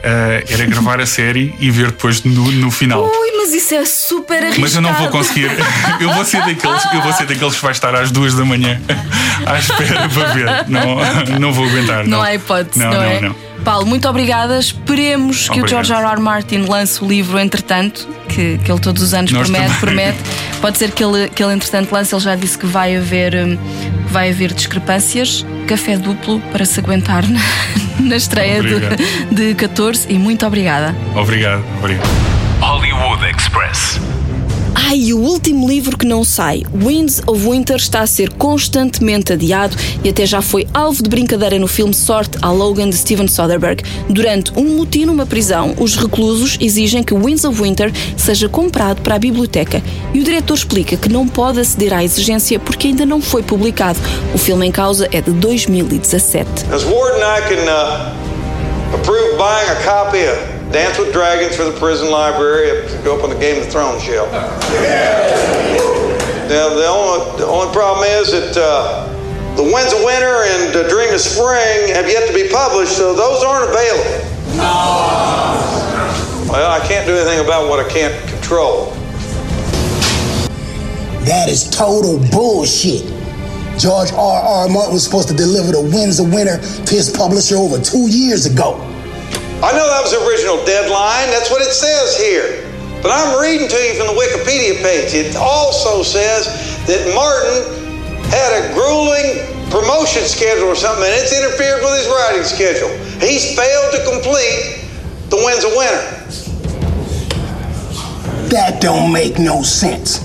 era 0.49 0.65
gravar 0.65 0.99
a 0.99 1.05
série 1.05 1.53
e 1.59 1.69
ver 1.69 1.87
depois 1.87 2.23
no, 2.23 2.51
no 2.51 2.71
final. 2.71 3.03
Ui, 3.03 3.31
mas 3.37 3.53
isso 3.53 3.73
é 3.75 3.85
super 3.85 4.37
arriscado. 4.37 4.61
Mas 4.61 4.75
eu 4.75 4.81
não 4.81 4.93
vou 4.93 5.09
conseguir. 5.09 5.49
Eu 5.99 6.13
vou 6.13 6.23
ser 6.23 6.39
daqueles, 6.45 6.85
eu 6.93 7.01
vou 7.01 7.11
ser 7.11 7.25
daqueles 7.25 7.55
que 7.55 7.61
vai 7.61 7.71
estar 7.71 7.93
às 7.93 8.09
duas 8.09 8.33
da 8.33 8.45
manhã 8.45 8.81
à 9.45 9.57
espera 9.59 10.07
para 10.07 10.33
ver. 10.33 10.45
Não, 10.67 11.39
não 11.39 11.51
vou 11.51 11.65
aguentar. 11.65 12.03
Não, 12.05 12.17
não. 12.17 12.21
há 12.21 12.33
hipótese, 12.33 12.79
não, 12.79 12.91
não, 12.91 12.97
não 12.97 13.03
é? 13.03 13.21
Não. 13.21 13.35
Paulo, 13.63 13.85
muito 13.85 14.07
obrigada. 14.07 14.57
Esperemos 14.57 15.49
que 15.49 15.59
Obrigado. 15.59 15.81
o 15.81 15.85
George 15.85 15.93
R. 15.93 16.13
R. 16.13 16.21
Martin 16.21 16.57
lance 16.67 17.03
o 17.03 17.07
livro 17.07 17.37
entretanto, 17.37 18.07
que, 18.29 18.57
que 18.63 18.71
ele 18.71 18.79
todos 18.79 19.03
os 19.03 19.13
anos 19.13 19.31
Nós 19.31 19.49
promete, 19.49 19.79
também. 19.79 19.79
promete. 19.79 20.17
Pode 20.61 20.77
ser 20.77 20.91
que 20.91 21.03
ele, 21.03 21.29
que 21.29 21.43
ele 21.43 21.53
entretanto 21.53 21.91
lance, 21.91 22.13
ele 22.13 22.21
já 22.21 22.35
disse 22.35 22.57
que 22.57 22.65
vai 22.65 22.95
haver, 22.95 23.35
hum, 23.35 23.57
vai 24.07 24.29
haver 24.29 24.53
discrepâncias. 24.53 25.45
Café 25.67 25.97
duplo 25.97 26.39
para 26.51 26.65
se 26.65 26.79
aguentar 26.79 27.23
na, 28.09 28.15
estreia 28.15 28.61
de, 28.61 29.35
de 29.35 29.55
14 29.55 30.07
e 30.09 30.17
muito 30.17 30.45
obrigada. 30.45 30.95
Obrigado, 31.15 31.63
obrigado. 31.79 32.07
Hollywood 32.59 33.25
Express. 33.25 33.99
Ai, 34.73 34.97
e 34.97 35.13
o 35.13 35.19
último 35.19 35.67
livro 35.67 35.97
que 35.97 36.05
não 36.05 36.23
sai, 36.23 36.63
Winds 36.73 37.21
of 37.27 37.47
Winter, 37.47 37.77
está 37.77 38.01
a 38.01 38.07
ser 38.07 38.31
constantemente 38.33 39.33
adiado 39.33 39.75
e 40.03 40.09
até 40.09 40.25
já 40.25 40.41
foi 40.41 40.67
alvo 40.73 41.03
de 41.03 41.09
brincadeira 41.09 41.57
no 41.59 41.67
filme 41.67 41.93
Sorte 41.93 42.37
a 42.41 42.51
Logan 42.51 42.89
de 42.89 42.97
Steven 42.97 43.27
Soderbergh. 43.27 43.83
Durante 44.09 44.51
um 44.57 44.77
motim 44.77 45.05
numa 45.05 45.25
prisão, 45.25 45.75
os 45.79 45.95
reclusos 45.95 46.57
exigem 46.59 47.03
que 47.03 47.13
Winds 47.13 47.43
of 47.45 47.61
Winter 47.61 47.91
seja 48.17 48.49
comprado 48.49 49.01
para 49.01 49.15
a 49.15 49.19
biblioteca 49.19 49.81
e 50.13 50.19
o 50.19 50.23
diretor 50.23 50.55
explica 50.55 50.97
que 50.97 51.09
não 51.09 51.27
pode 51.27 51.59
aceder 51.59 51.93
à 51.93 52.03
exigência 52.03 52.59
porque 52.59 52.87
ainda 52.87 53.05
não 53.05 53.21
foi 53.21 53.43
publicado. 53.43 53.99
O 54.33 54.37
filme 54.37 54.67
em 54.67 54.71
causa 54.71 55.07
é 55.11 55.21
de 55.21 55.31
2017. 55.31 56.47
As 56.71 56.83
warden, 56.83 57.21
I 57.21 57.41
can 57.47 57.63
uh, 57.71 58.95
approve 58.95 59.37
buying 59.37 59.69
a 59.69 59.83
copy 59.83 60.25
of 60.27 60.58
Dance 60.71 60.99
with 60.99 61.11
Dragons 61.11 61.55
for 61.55 61.63
the 61.63 61.75
prison 61.79 62.11
library 62.11 62.87
go 63.03 63.17
up 63.17 63.23
on 63.23 63.31
the 63.31 63.39
Game 63.39 63.59
of 63.59 63.67
Thrones 63.71 64.03
shelf. 64.03 64.31
Now, 64.31 64.47
the 66.69 66.85
only, 66.85 67.37
the 67.39 67.47
only 67.47 67.73
problem 67.73 68.07
is 68.07 68.31
that 68.31 68.55
uh, 68.55 69.07
The 69.55 69.63
Winds 69.63 69.93
of 69.93 70.03
Winter 70.03 70.43
and 70.45 70.75
uh, 70.75 70.87
Dream 70.87 71.11
of 71.11 71.21
Spring 71.21 71.87
have 71.89 72.07
yet 72.07 72.27
to 72.27 72.33
be 72.35 72.47
published, 72.49 72.95
so 72.95 73.15
those 73.15 73.43
aren't 73.43 73.71
available. 73.71 74.27
Well, 76.51 76.71
I 76.71 76.79
can't 76.87 77.07
do 77.07 77.15
anything 77.15 77.39
about 77.43 77.67
what 77.67 77.79
I 77.83 77.89
can't 77.89 78.13
control. 78.29 78.93
That 81.25 81.49
is 81.49 81.67
total 81.69 82.19
bullshit. 82.29 83.11
George 83.79 84.11
R. 84.11 84.41
R. 84.41 84.69
Martin 84.69 84.93
was 84.93 85.03
supposed 85.03 85.29
to 85.29 85.35
deliver 85.35 85.71
The 85.71 85.81
Winds 85.81 86.19
of 86.19 86.31
Winter 86.33 86.59
to 86.59 86.93
his 86.93 87.09
publisher 87.09 87.55
over 87.55 87.79
two 87.79 88.07
years 88.07 88.45
ago. 88.45 88.85
I 89.59 89.75
know 89.75 89.91
that 89.91 89.99
was 89.99 90.15
the 90.15 90.23
original 90.23 90.63
deadline. 90.63 91.27
That's 91.35 91.51
what 91.51 91.61
it 91.61 91.75
says 91.75 92.15
here. 92.15 92.63
But 93.03 93.11
I'm 93.11 93.41
reading 93.43 93.67
to 93.67 93.75
you 93.75 93.93
from 93.99 94.07
the 94.07 94.15
Wikipedia 94.15 94.79
page. 94.79 95.13
It 95.13 95.35
also 95.35 96.01
says 96.01 96.47
that 96.87 97.11
Martin 97.11 97.67
had 98.31 98.55
a 98.55 98.73
grueling 98.73 99.43
promotion 99.67 100.23
schedule 100.23 100.71
or 100.71 100.75
something, 100.75 101.03
and 101.03 101.13
it's 101.13 101.35
interfered 101.35 101.83
with 101.83 101.91
his 101.99 102.07
writing 102.07 102.47
schedule. 102.47 102.87
He's 103.19 103.51
failed 103.51 103.91
to 103.95 104.03
complete 104.07 104.87
The 105.27 105.35
Winds 105.43 105.67
of 105.67 105.75
Winter. 105.75 106.07
That 108.47 108.79
don't 108.81 109.11
make 109.11 109.39
no 109.39 109.61
sense. 109.61 110.19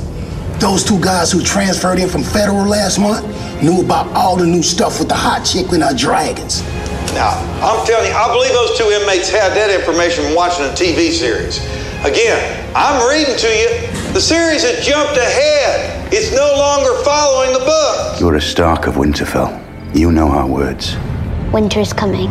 Those 0.59 0.85
two 0.85 1.01
guys 1.01 1.33
who 1.33 1.43
transferred 1.43 1.99
in 1.99 2.09
from 2.09 2.23
federal 2.23 2.65
last 2.67 3.01
month 3.01 3.27
knew 3.63 3.81
about 3.81 4.07
all 4.15 4.37
the 4.37 4.47
new 4.47 4.63
stuff 4.63 4.99
with 4.99 5.09
the 5.09 5.15
hot 5.15 5.45
chick 5.45 5.73
and 5.73 5.83
her 5.83 5.95
dragons. 5.95 6.63
Now, 7.15 7.39
I'm 7.63 7.87
telling 7.87 8.11
you, 8.11 8.17
I 8.17 8.29
believe 8.33 8.53
those 8.53 8.77
two 8.77 8.91
inmates 8.91 9.29
had 9.29 9.53
that 9.55 9.71
information 9.71 10.25
from 10.25 10.35
watching 10.35 10.67
a 10.67 10.71
TV 10.71 11.13
series. 11.13 11.59
Again, 12.05 12.39
I'm 12.75 13.09
reading 13.09 13.37
to 13.37 13.49
you. 13.49 13.69
The 14.13 14.21
series 14.21 14.63
has 14.63 14.85
jumped 14.85 15.17
ahead. 15.17 16.13
It's 16.13 16.33
no 16.35 16.55
longer 16.57 17.03
following 17.05 17.53
the 17.53 17.65
book. 17.65 18.21
You're 18.21 18.37
a 18.37 18.41
Stark 18.41 18.87
of 18.87 18.95
Winterfell. 18.95 19.61
You 19.97 20.11
know 20.11 20.29
our 20.29 20.47
words. 20.47 20.97
Winter 21.53 21.81
is 21.81 21.93
coming. 21.93 22.31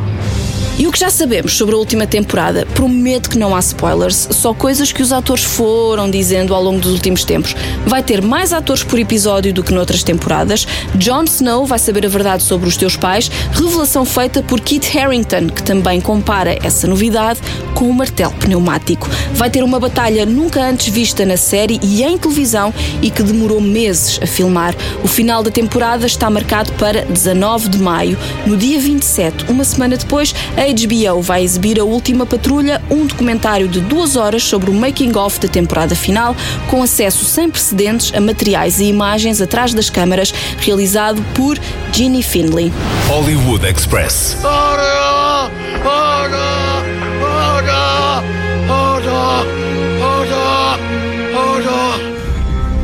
E 0.76 0.88
o 0.88 0.91
que 0.91 0.99
já 0.99 1.11
sabemos 1.11 1.55
sobre 1.55 1.76
a 1.76 1.78
última 1.78 2.07
temporada? 2.07 2.65
Prometo 2.74 3.30
que 3.30 3.38
não 3.38 3.55
há 3.55 3.59
spoilers, 3.59 4.28
só 4.32 4.55
coisas 4.55 4.91
que 4.91 5.03
os 5.03 5.11
atores 5.11 5.43
foram 5.43 6.09
dizendo 6.09 6.53
ao 6.53 6.63
longo 6.63 6.80
dos 6.80 6.91
últimos 6.91 7.24
tempos. 7.24 7.55
Vai 7.86 8.01
ter 8.01 8.24
mais 8.24 8.51
atores 8.51 8.84
por 8.84 8.97
episódio 8.97 9.53
do 9.53 9.63
que 9.63 9.71
noutras 9.71 10.01
temporadas. 10.01 10.65
Jon 10.95 11.26
Snow 11.26 11.67
vai 11.67 11.78
saber 11.78 12.07
a 12.07 12.09
verdade 12.09 12.41
sobre 12.41 12.67
os 12.67 12.76
teus 12.76 12.97
pais, 12.97 13.30
revelação 13.51 14.03
feita 14.03 14.41
por 14.41 14.59
Kit 14.59 14.97
Harington, 14.97 15.47
que 15.47 15.61
também 15.61 16.01
compara 16.01 16.57
essa 16.63 16.88
novidade 16.88 17.39
com 17.76 17.88
o 17.88 17.93
martelo 17.93 18.34
pneumático. 18.34 19.07
Vai 19.36 19.51
ter 19.51 19.63
uma 19.63 19.80
batalha 19.80 20.26
nunca 20.26 20.59
antes 20.59 20.88
vista 20.88 21.24
na 21.24 21.38
série 21.38 21.80
e 21.84 22.01
em 22.01 22.17
televisão 22.17 22.74
e 22.99 23.11
que 23.11 23.21
demorou 23.21 23.61
meses 23.61 24.19
a 24.24 24.26
filmar. 24.26 24.76
O 25.03 25.07
final 25.07 25.43
da 25.43 25.51
temporada 25.51 26.07
está 26.07 26.32
marcado 26.32 26.71
para 26.74 27.05
19 27.05 27.69
de 27.69 27.78
maio. 27.78 28.17
No 28.47 28.57
dia 28.57 28.80
27, 28.80 29.45
uma 29.51 29.63
semana 29.63 29.97
depois, 29.97 30.34
a 30.57 30.62
HBO 30.66 31.22
vai 31.22 31.43
exibir 31.43 31.80
A 31.80 31.84
Última 31.84 32.26
Patrulha, 32.26 32.82
um 32.89 33.05
documentário 33.05 33.68
de 33.68 33.82
duas 33.82 34.16
horas 34.16 34.43
sobre 34.43 34.70
o 34.70 34.74
making-of 34.74 35.39
da 35.39 35.47
temporada 35.47 35.95
final, 35.95 36.36
com 36.70 36.82
acesso 36.82 37.26
sem 37.26 37.49
precedentes 37.49 38.14
a 38.16 38.22
materiais 38.22 38.80
e 38.80 38.86
imagens 38.86 39.41
atrás 39.41 39.74
das 39.74 39.89
câmaras, 39.89 40.34
realizado 40.57 41.24
por 41.34 41.59
Ginny 41.91 42.24
Finley. 42.24 42.72
Hollywood 43.07 43.66
Express. 43.66 44.38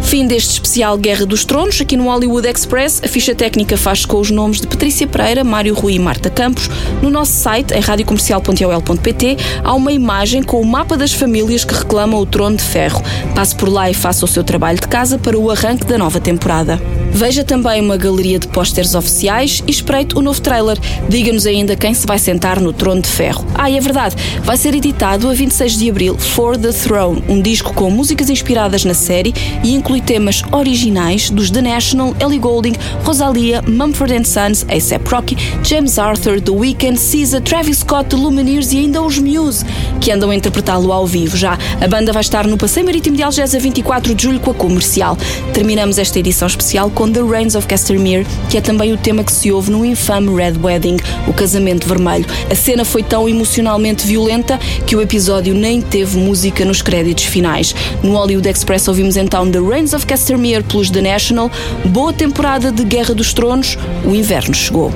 Fim 0.10 0.26
deste 0.26 0.54
especial 0.54 0.98
Guerra 0.98 1.24
dos 1.24 1.46
Tronos, 1.46 1.80
aqui 1.80 1.96
no 1.96 2.06
Hollywood 2.06 2.48
Express. 2.48 3.00
A 3.06 3.08
ficha 3.08 3.36
técnica 3.36 3.78
faz 3.78 4.06
com 4.06 4.20
os 4.20 4.32
nomes 4.32 4.60
de 4.60 4.66
Patrícia 4.66 5.06
Pereira, 5.06 5.44
Mário 5.44 5.76
Rui 5.76 5.94
e 5.94 6.00
Marta 6.00 6.32
Campos. 6.32 6.68
No 7.00 7.12
nosso 7.12 7.34
site, 7.34 7.76
em 7.76 7.80
radiocomercial.ol.pt, 7.80 9.38
há 9.64 9.72
uma 9.76 9.92
imagem 9.92 10.42
com 10.42 10.60
o 10.60 10.66
mapa 10.66 10.98
das 10.98 11.14
famílias 11.14 11.64
que 11.64 11.76
reclamam 11.76 12.20
o 12.20 12.26
trono 12.26 12.58
de 12.58 12.64
ferro. 12.64 13.04
Passe 13.36 13.56
por 13.56 13.70
lá 13.70 13.88
e 13.88 13.94
faça 13.94 14.26
o 14.26 14.28
seu 14.28 14.44
trabalho 14.44 14.80
de 14.80 14.88
casa 14.88 15.20
para 15.20 15.38
o 15.38 15.52
arranque 15.52 15.86
da 15.86 15.96
nova 15.96 16.20
temporada. 16.20 16.82
Veja 17.12 17.44
também 17.44 17.82
uma 17.82 17.98
galeria 17.98 18.40
de 18.40 18.48
pósteres 18.48 18.96
oficiais 18.96 19.64
e 19.68 19.72
espreite 19.72 20.18
o 20.18 20.22
novo 20.22 20.40
trailer. 20.42 20.78
Diga-nos 21.08 21.46
ainda 21.46 21.76
quem 21.76 21.94
se 21.94 22.06
vai 22.06 22.20
sentar 22.20 22.60
no 22.60 22.72
trono 22.72 23.02
de 23.02 23.10
ferro. 23.10 23.46
Ah, 23.54 23.70
e 23.70 23.78
é 23.78 23.82
verdade, 23.82 24.16
vai 24.44 24.58
ser 24.58 24.74
editado 24.74 25.30
a 25.30 25.34
26 25.34 25.78
de 25.78 25.90
abril 25.90 26.18
For 26.18 26.58
the 26.58 26.72
Throne, 26.72 27.24
um 27.28 27.42
disco 27.42 27.74
com 27.74 27.90
músicas 27.90 28.30
inspiradas 28.30 28.86
na 28.86 28.94
série 28.94 29.34
e 29.64 29.74
inclui 29.74 30.02
temas 30.02 30.44
originais 30.52 31.30
dos 31.30 31.50
The 31.50 31.62
National, 31.62 32.16
Ellie 32.20 32.40
Goulding, 32.40 32.76
Rosalia, 33.04 33.62
Mumford 33.68 34.28
Sons, 34.28 34.66
A$AP 34.70 35.08
Rocky, 35.08 35.38
James 35.64 35.98
Arthur, 35.98 36.42
The 36.42 36.52
Weeknd, 36.52 36.98
SZA, 36.98 37.42
Travis 37.42 37.80
Scott, 37.80 38.10
The 38.10 38.16
Lumineers 38.16 38.72
e 38.72 38.80
ainda 38.80 39.02
os 39.02 39.18
Muse, 39.18 39.66
que 40.00 40.12
andam 40.12 40.30
a 40.30 40.36
interpretá-lo 40.36 40.92
ao 40.92 41.06
vivo. 41.06 41.36
Já 41.36 41.58
a 41.82 41.88
banda 41.88 42.14
vai 42.14 42.22
estar 42.22 42.46
no 42.48 42.58
Passeio 42.58 42.86
Marítimo 42.86 43.18
de 43.18 43.24
Algés 43.24 43.54
a 43.54 43.60
24 43.60 44.14
de 44.16 44.24
julho 44.24 44.40
com 44.40 44.52
a 44.52 44.54
comercial. 44.54 45.18
Terminamos 45.54 45.98
esta 45.98 46.20
edição 46.20 46.48
especial 46.48 46.90
com 47.00 47.10
The 47.10 47.22
Reigns 47.22 47.56
of 47.56 47.66
Castamere, 47.66 48.28
que 48.50 48.58
é 48.58 48.62
também 48.62 48.92
o 48.92 48.98
tema 48.98 49.24
que 49.24 49.32
se 49.32 49.50
ouve 49.54 49.72
no 49.72 49.86
infame 49.86 50.36
Red 50.36 50.56
Wedding, 50.62 50.98
o 51.30 51.34
casamento 51.34 51.88
vermelho. 51.88 52.26
A 52.52 52.56
cena 52.56 52.84
foi 52.84 53.02
tão 53.02 53.30
emocionalmente 53.30 54.06
violenta 54.06 54.60
que 54.86 54.98
o 54.98 55.02
episódio 55.02 55.54
nem 55.54 55.80
teve 55.80 56.18
música 56.18 56.66
nos 56.66 56.82
créditos 56.82 57.24
finais. 57.24 57.74
No 58.04 58.12
Hollywood 58.12 58.50
Express 58.50 58.90
ouvimos 58.90 59.16
então 59.16 59.50
The 59.50 59.62
Reigns 59.62 59.94
of 59.94 60.06
Castamere 60.06 60.62
pelos 60.64 60.90
The 60.90 61.00
National. 61.00 61.50
Boa 61.86 62.12
temporada 62.12 62.70
de 62.70 62.84
Guerra 62.84 63.14
dos 63.14 63.34
Tronos, 63.34 63.78
o 64.04 64.14
inverno 64.14 64.54
chegou. 64.54 64.92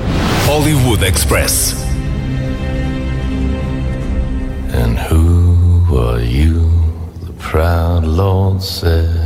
Hollywood 0.46 1.02
Express. 1.02 1.74
And 4.74 4.98
who 5.10 5.98
are 5.98 6.22
you? 6.22 6.68
The 7.24 7.32
proud 7.38 8.04
Lord 8.04 8.62
said 8.62 9.23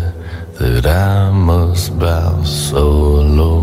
that 0.58 0.86
I 0.86 1.30
must 1.30 1.96
bow 2.00 2.42
so 2.42 2.88
low. 2.88 3.62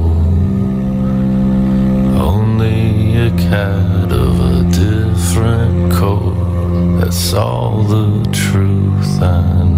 Only 2.17 3.17
a 3.27 3.31
cat 3.31 4.11
of 4.13 4.39
a 4.39 4.63
different 4.71 5.91
coat. 5.91 6.35
That's 7.01 7.33
all 7.33 7.83
the 7.83 8.23
truth 8.31 9.21
I 9.21 9.63
know. 9.63 9.74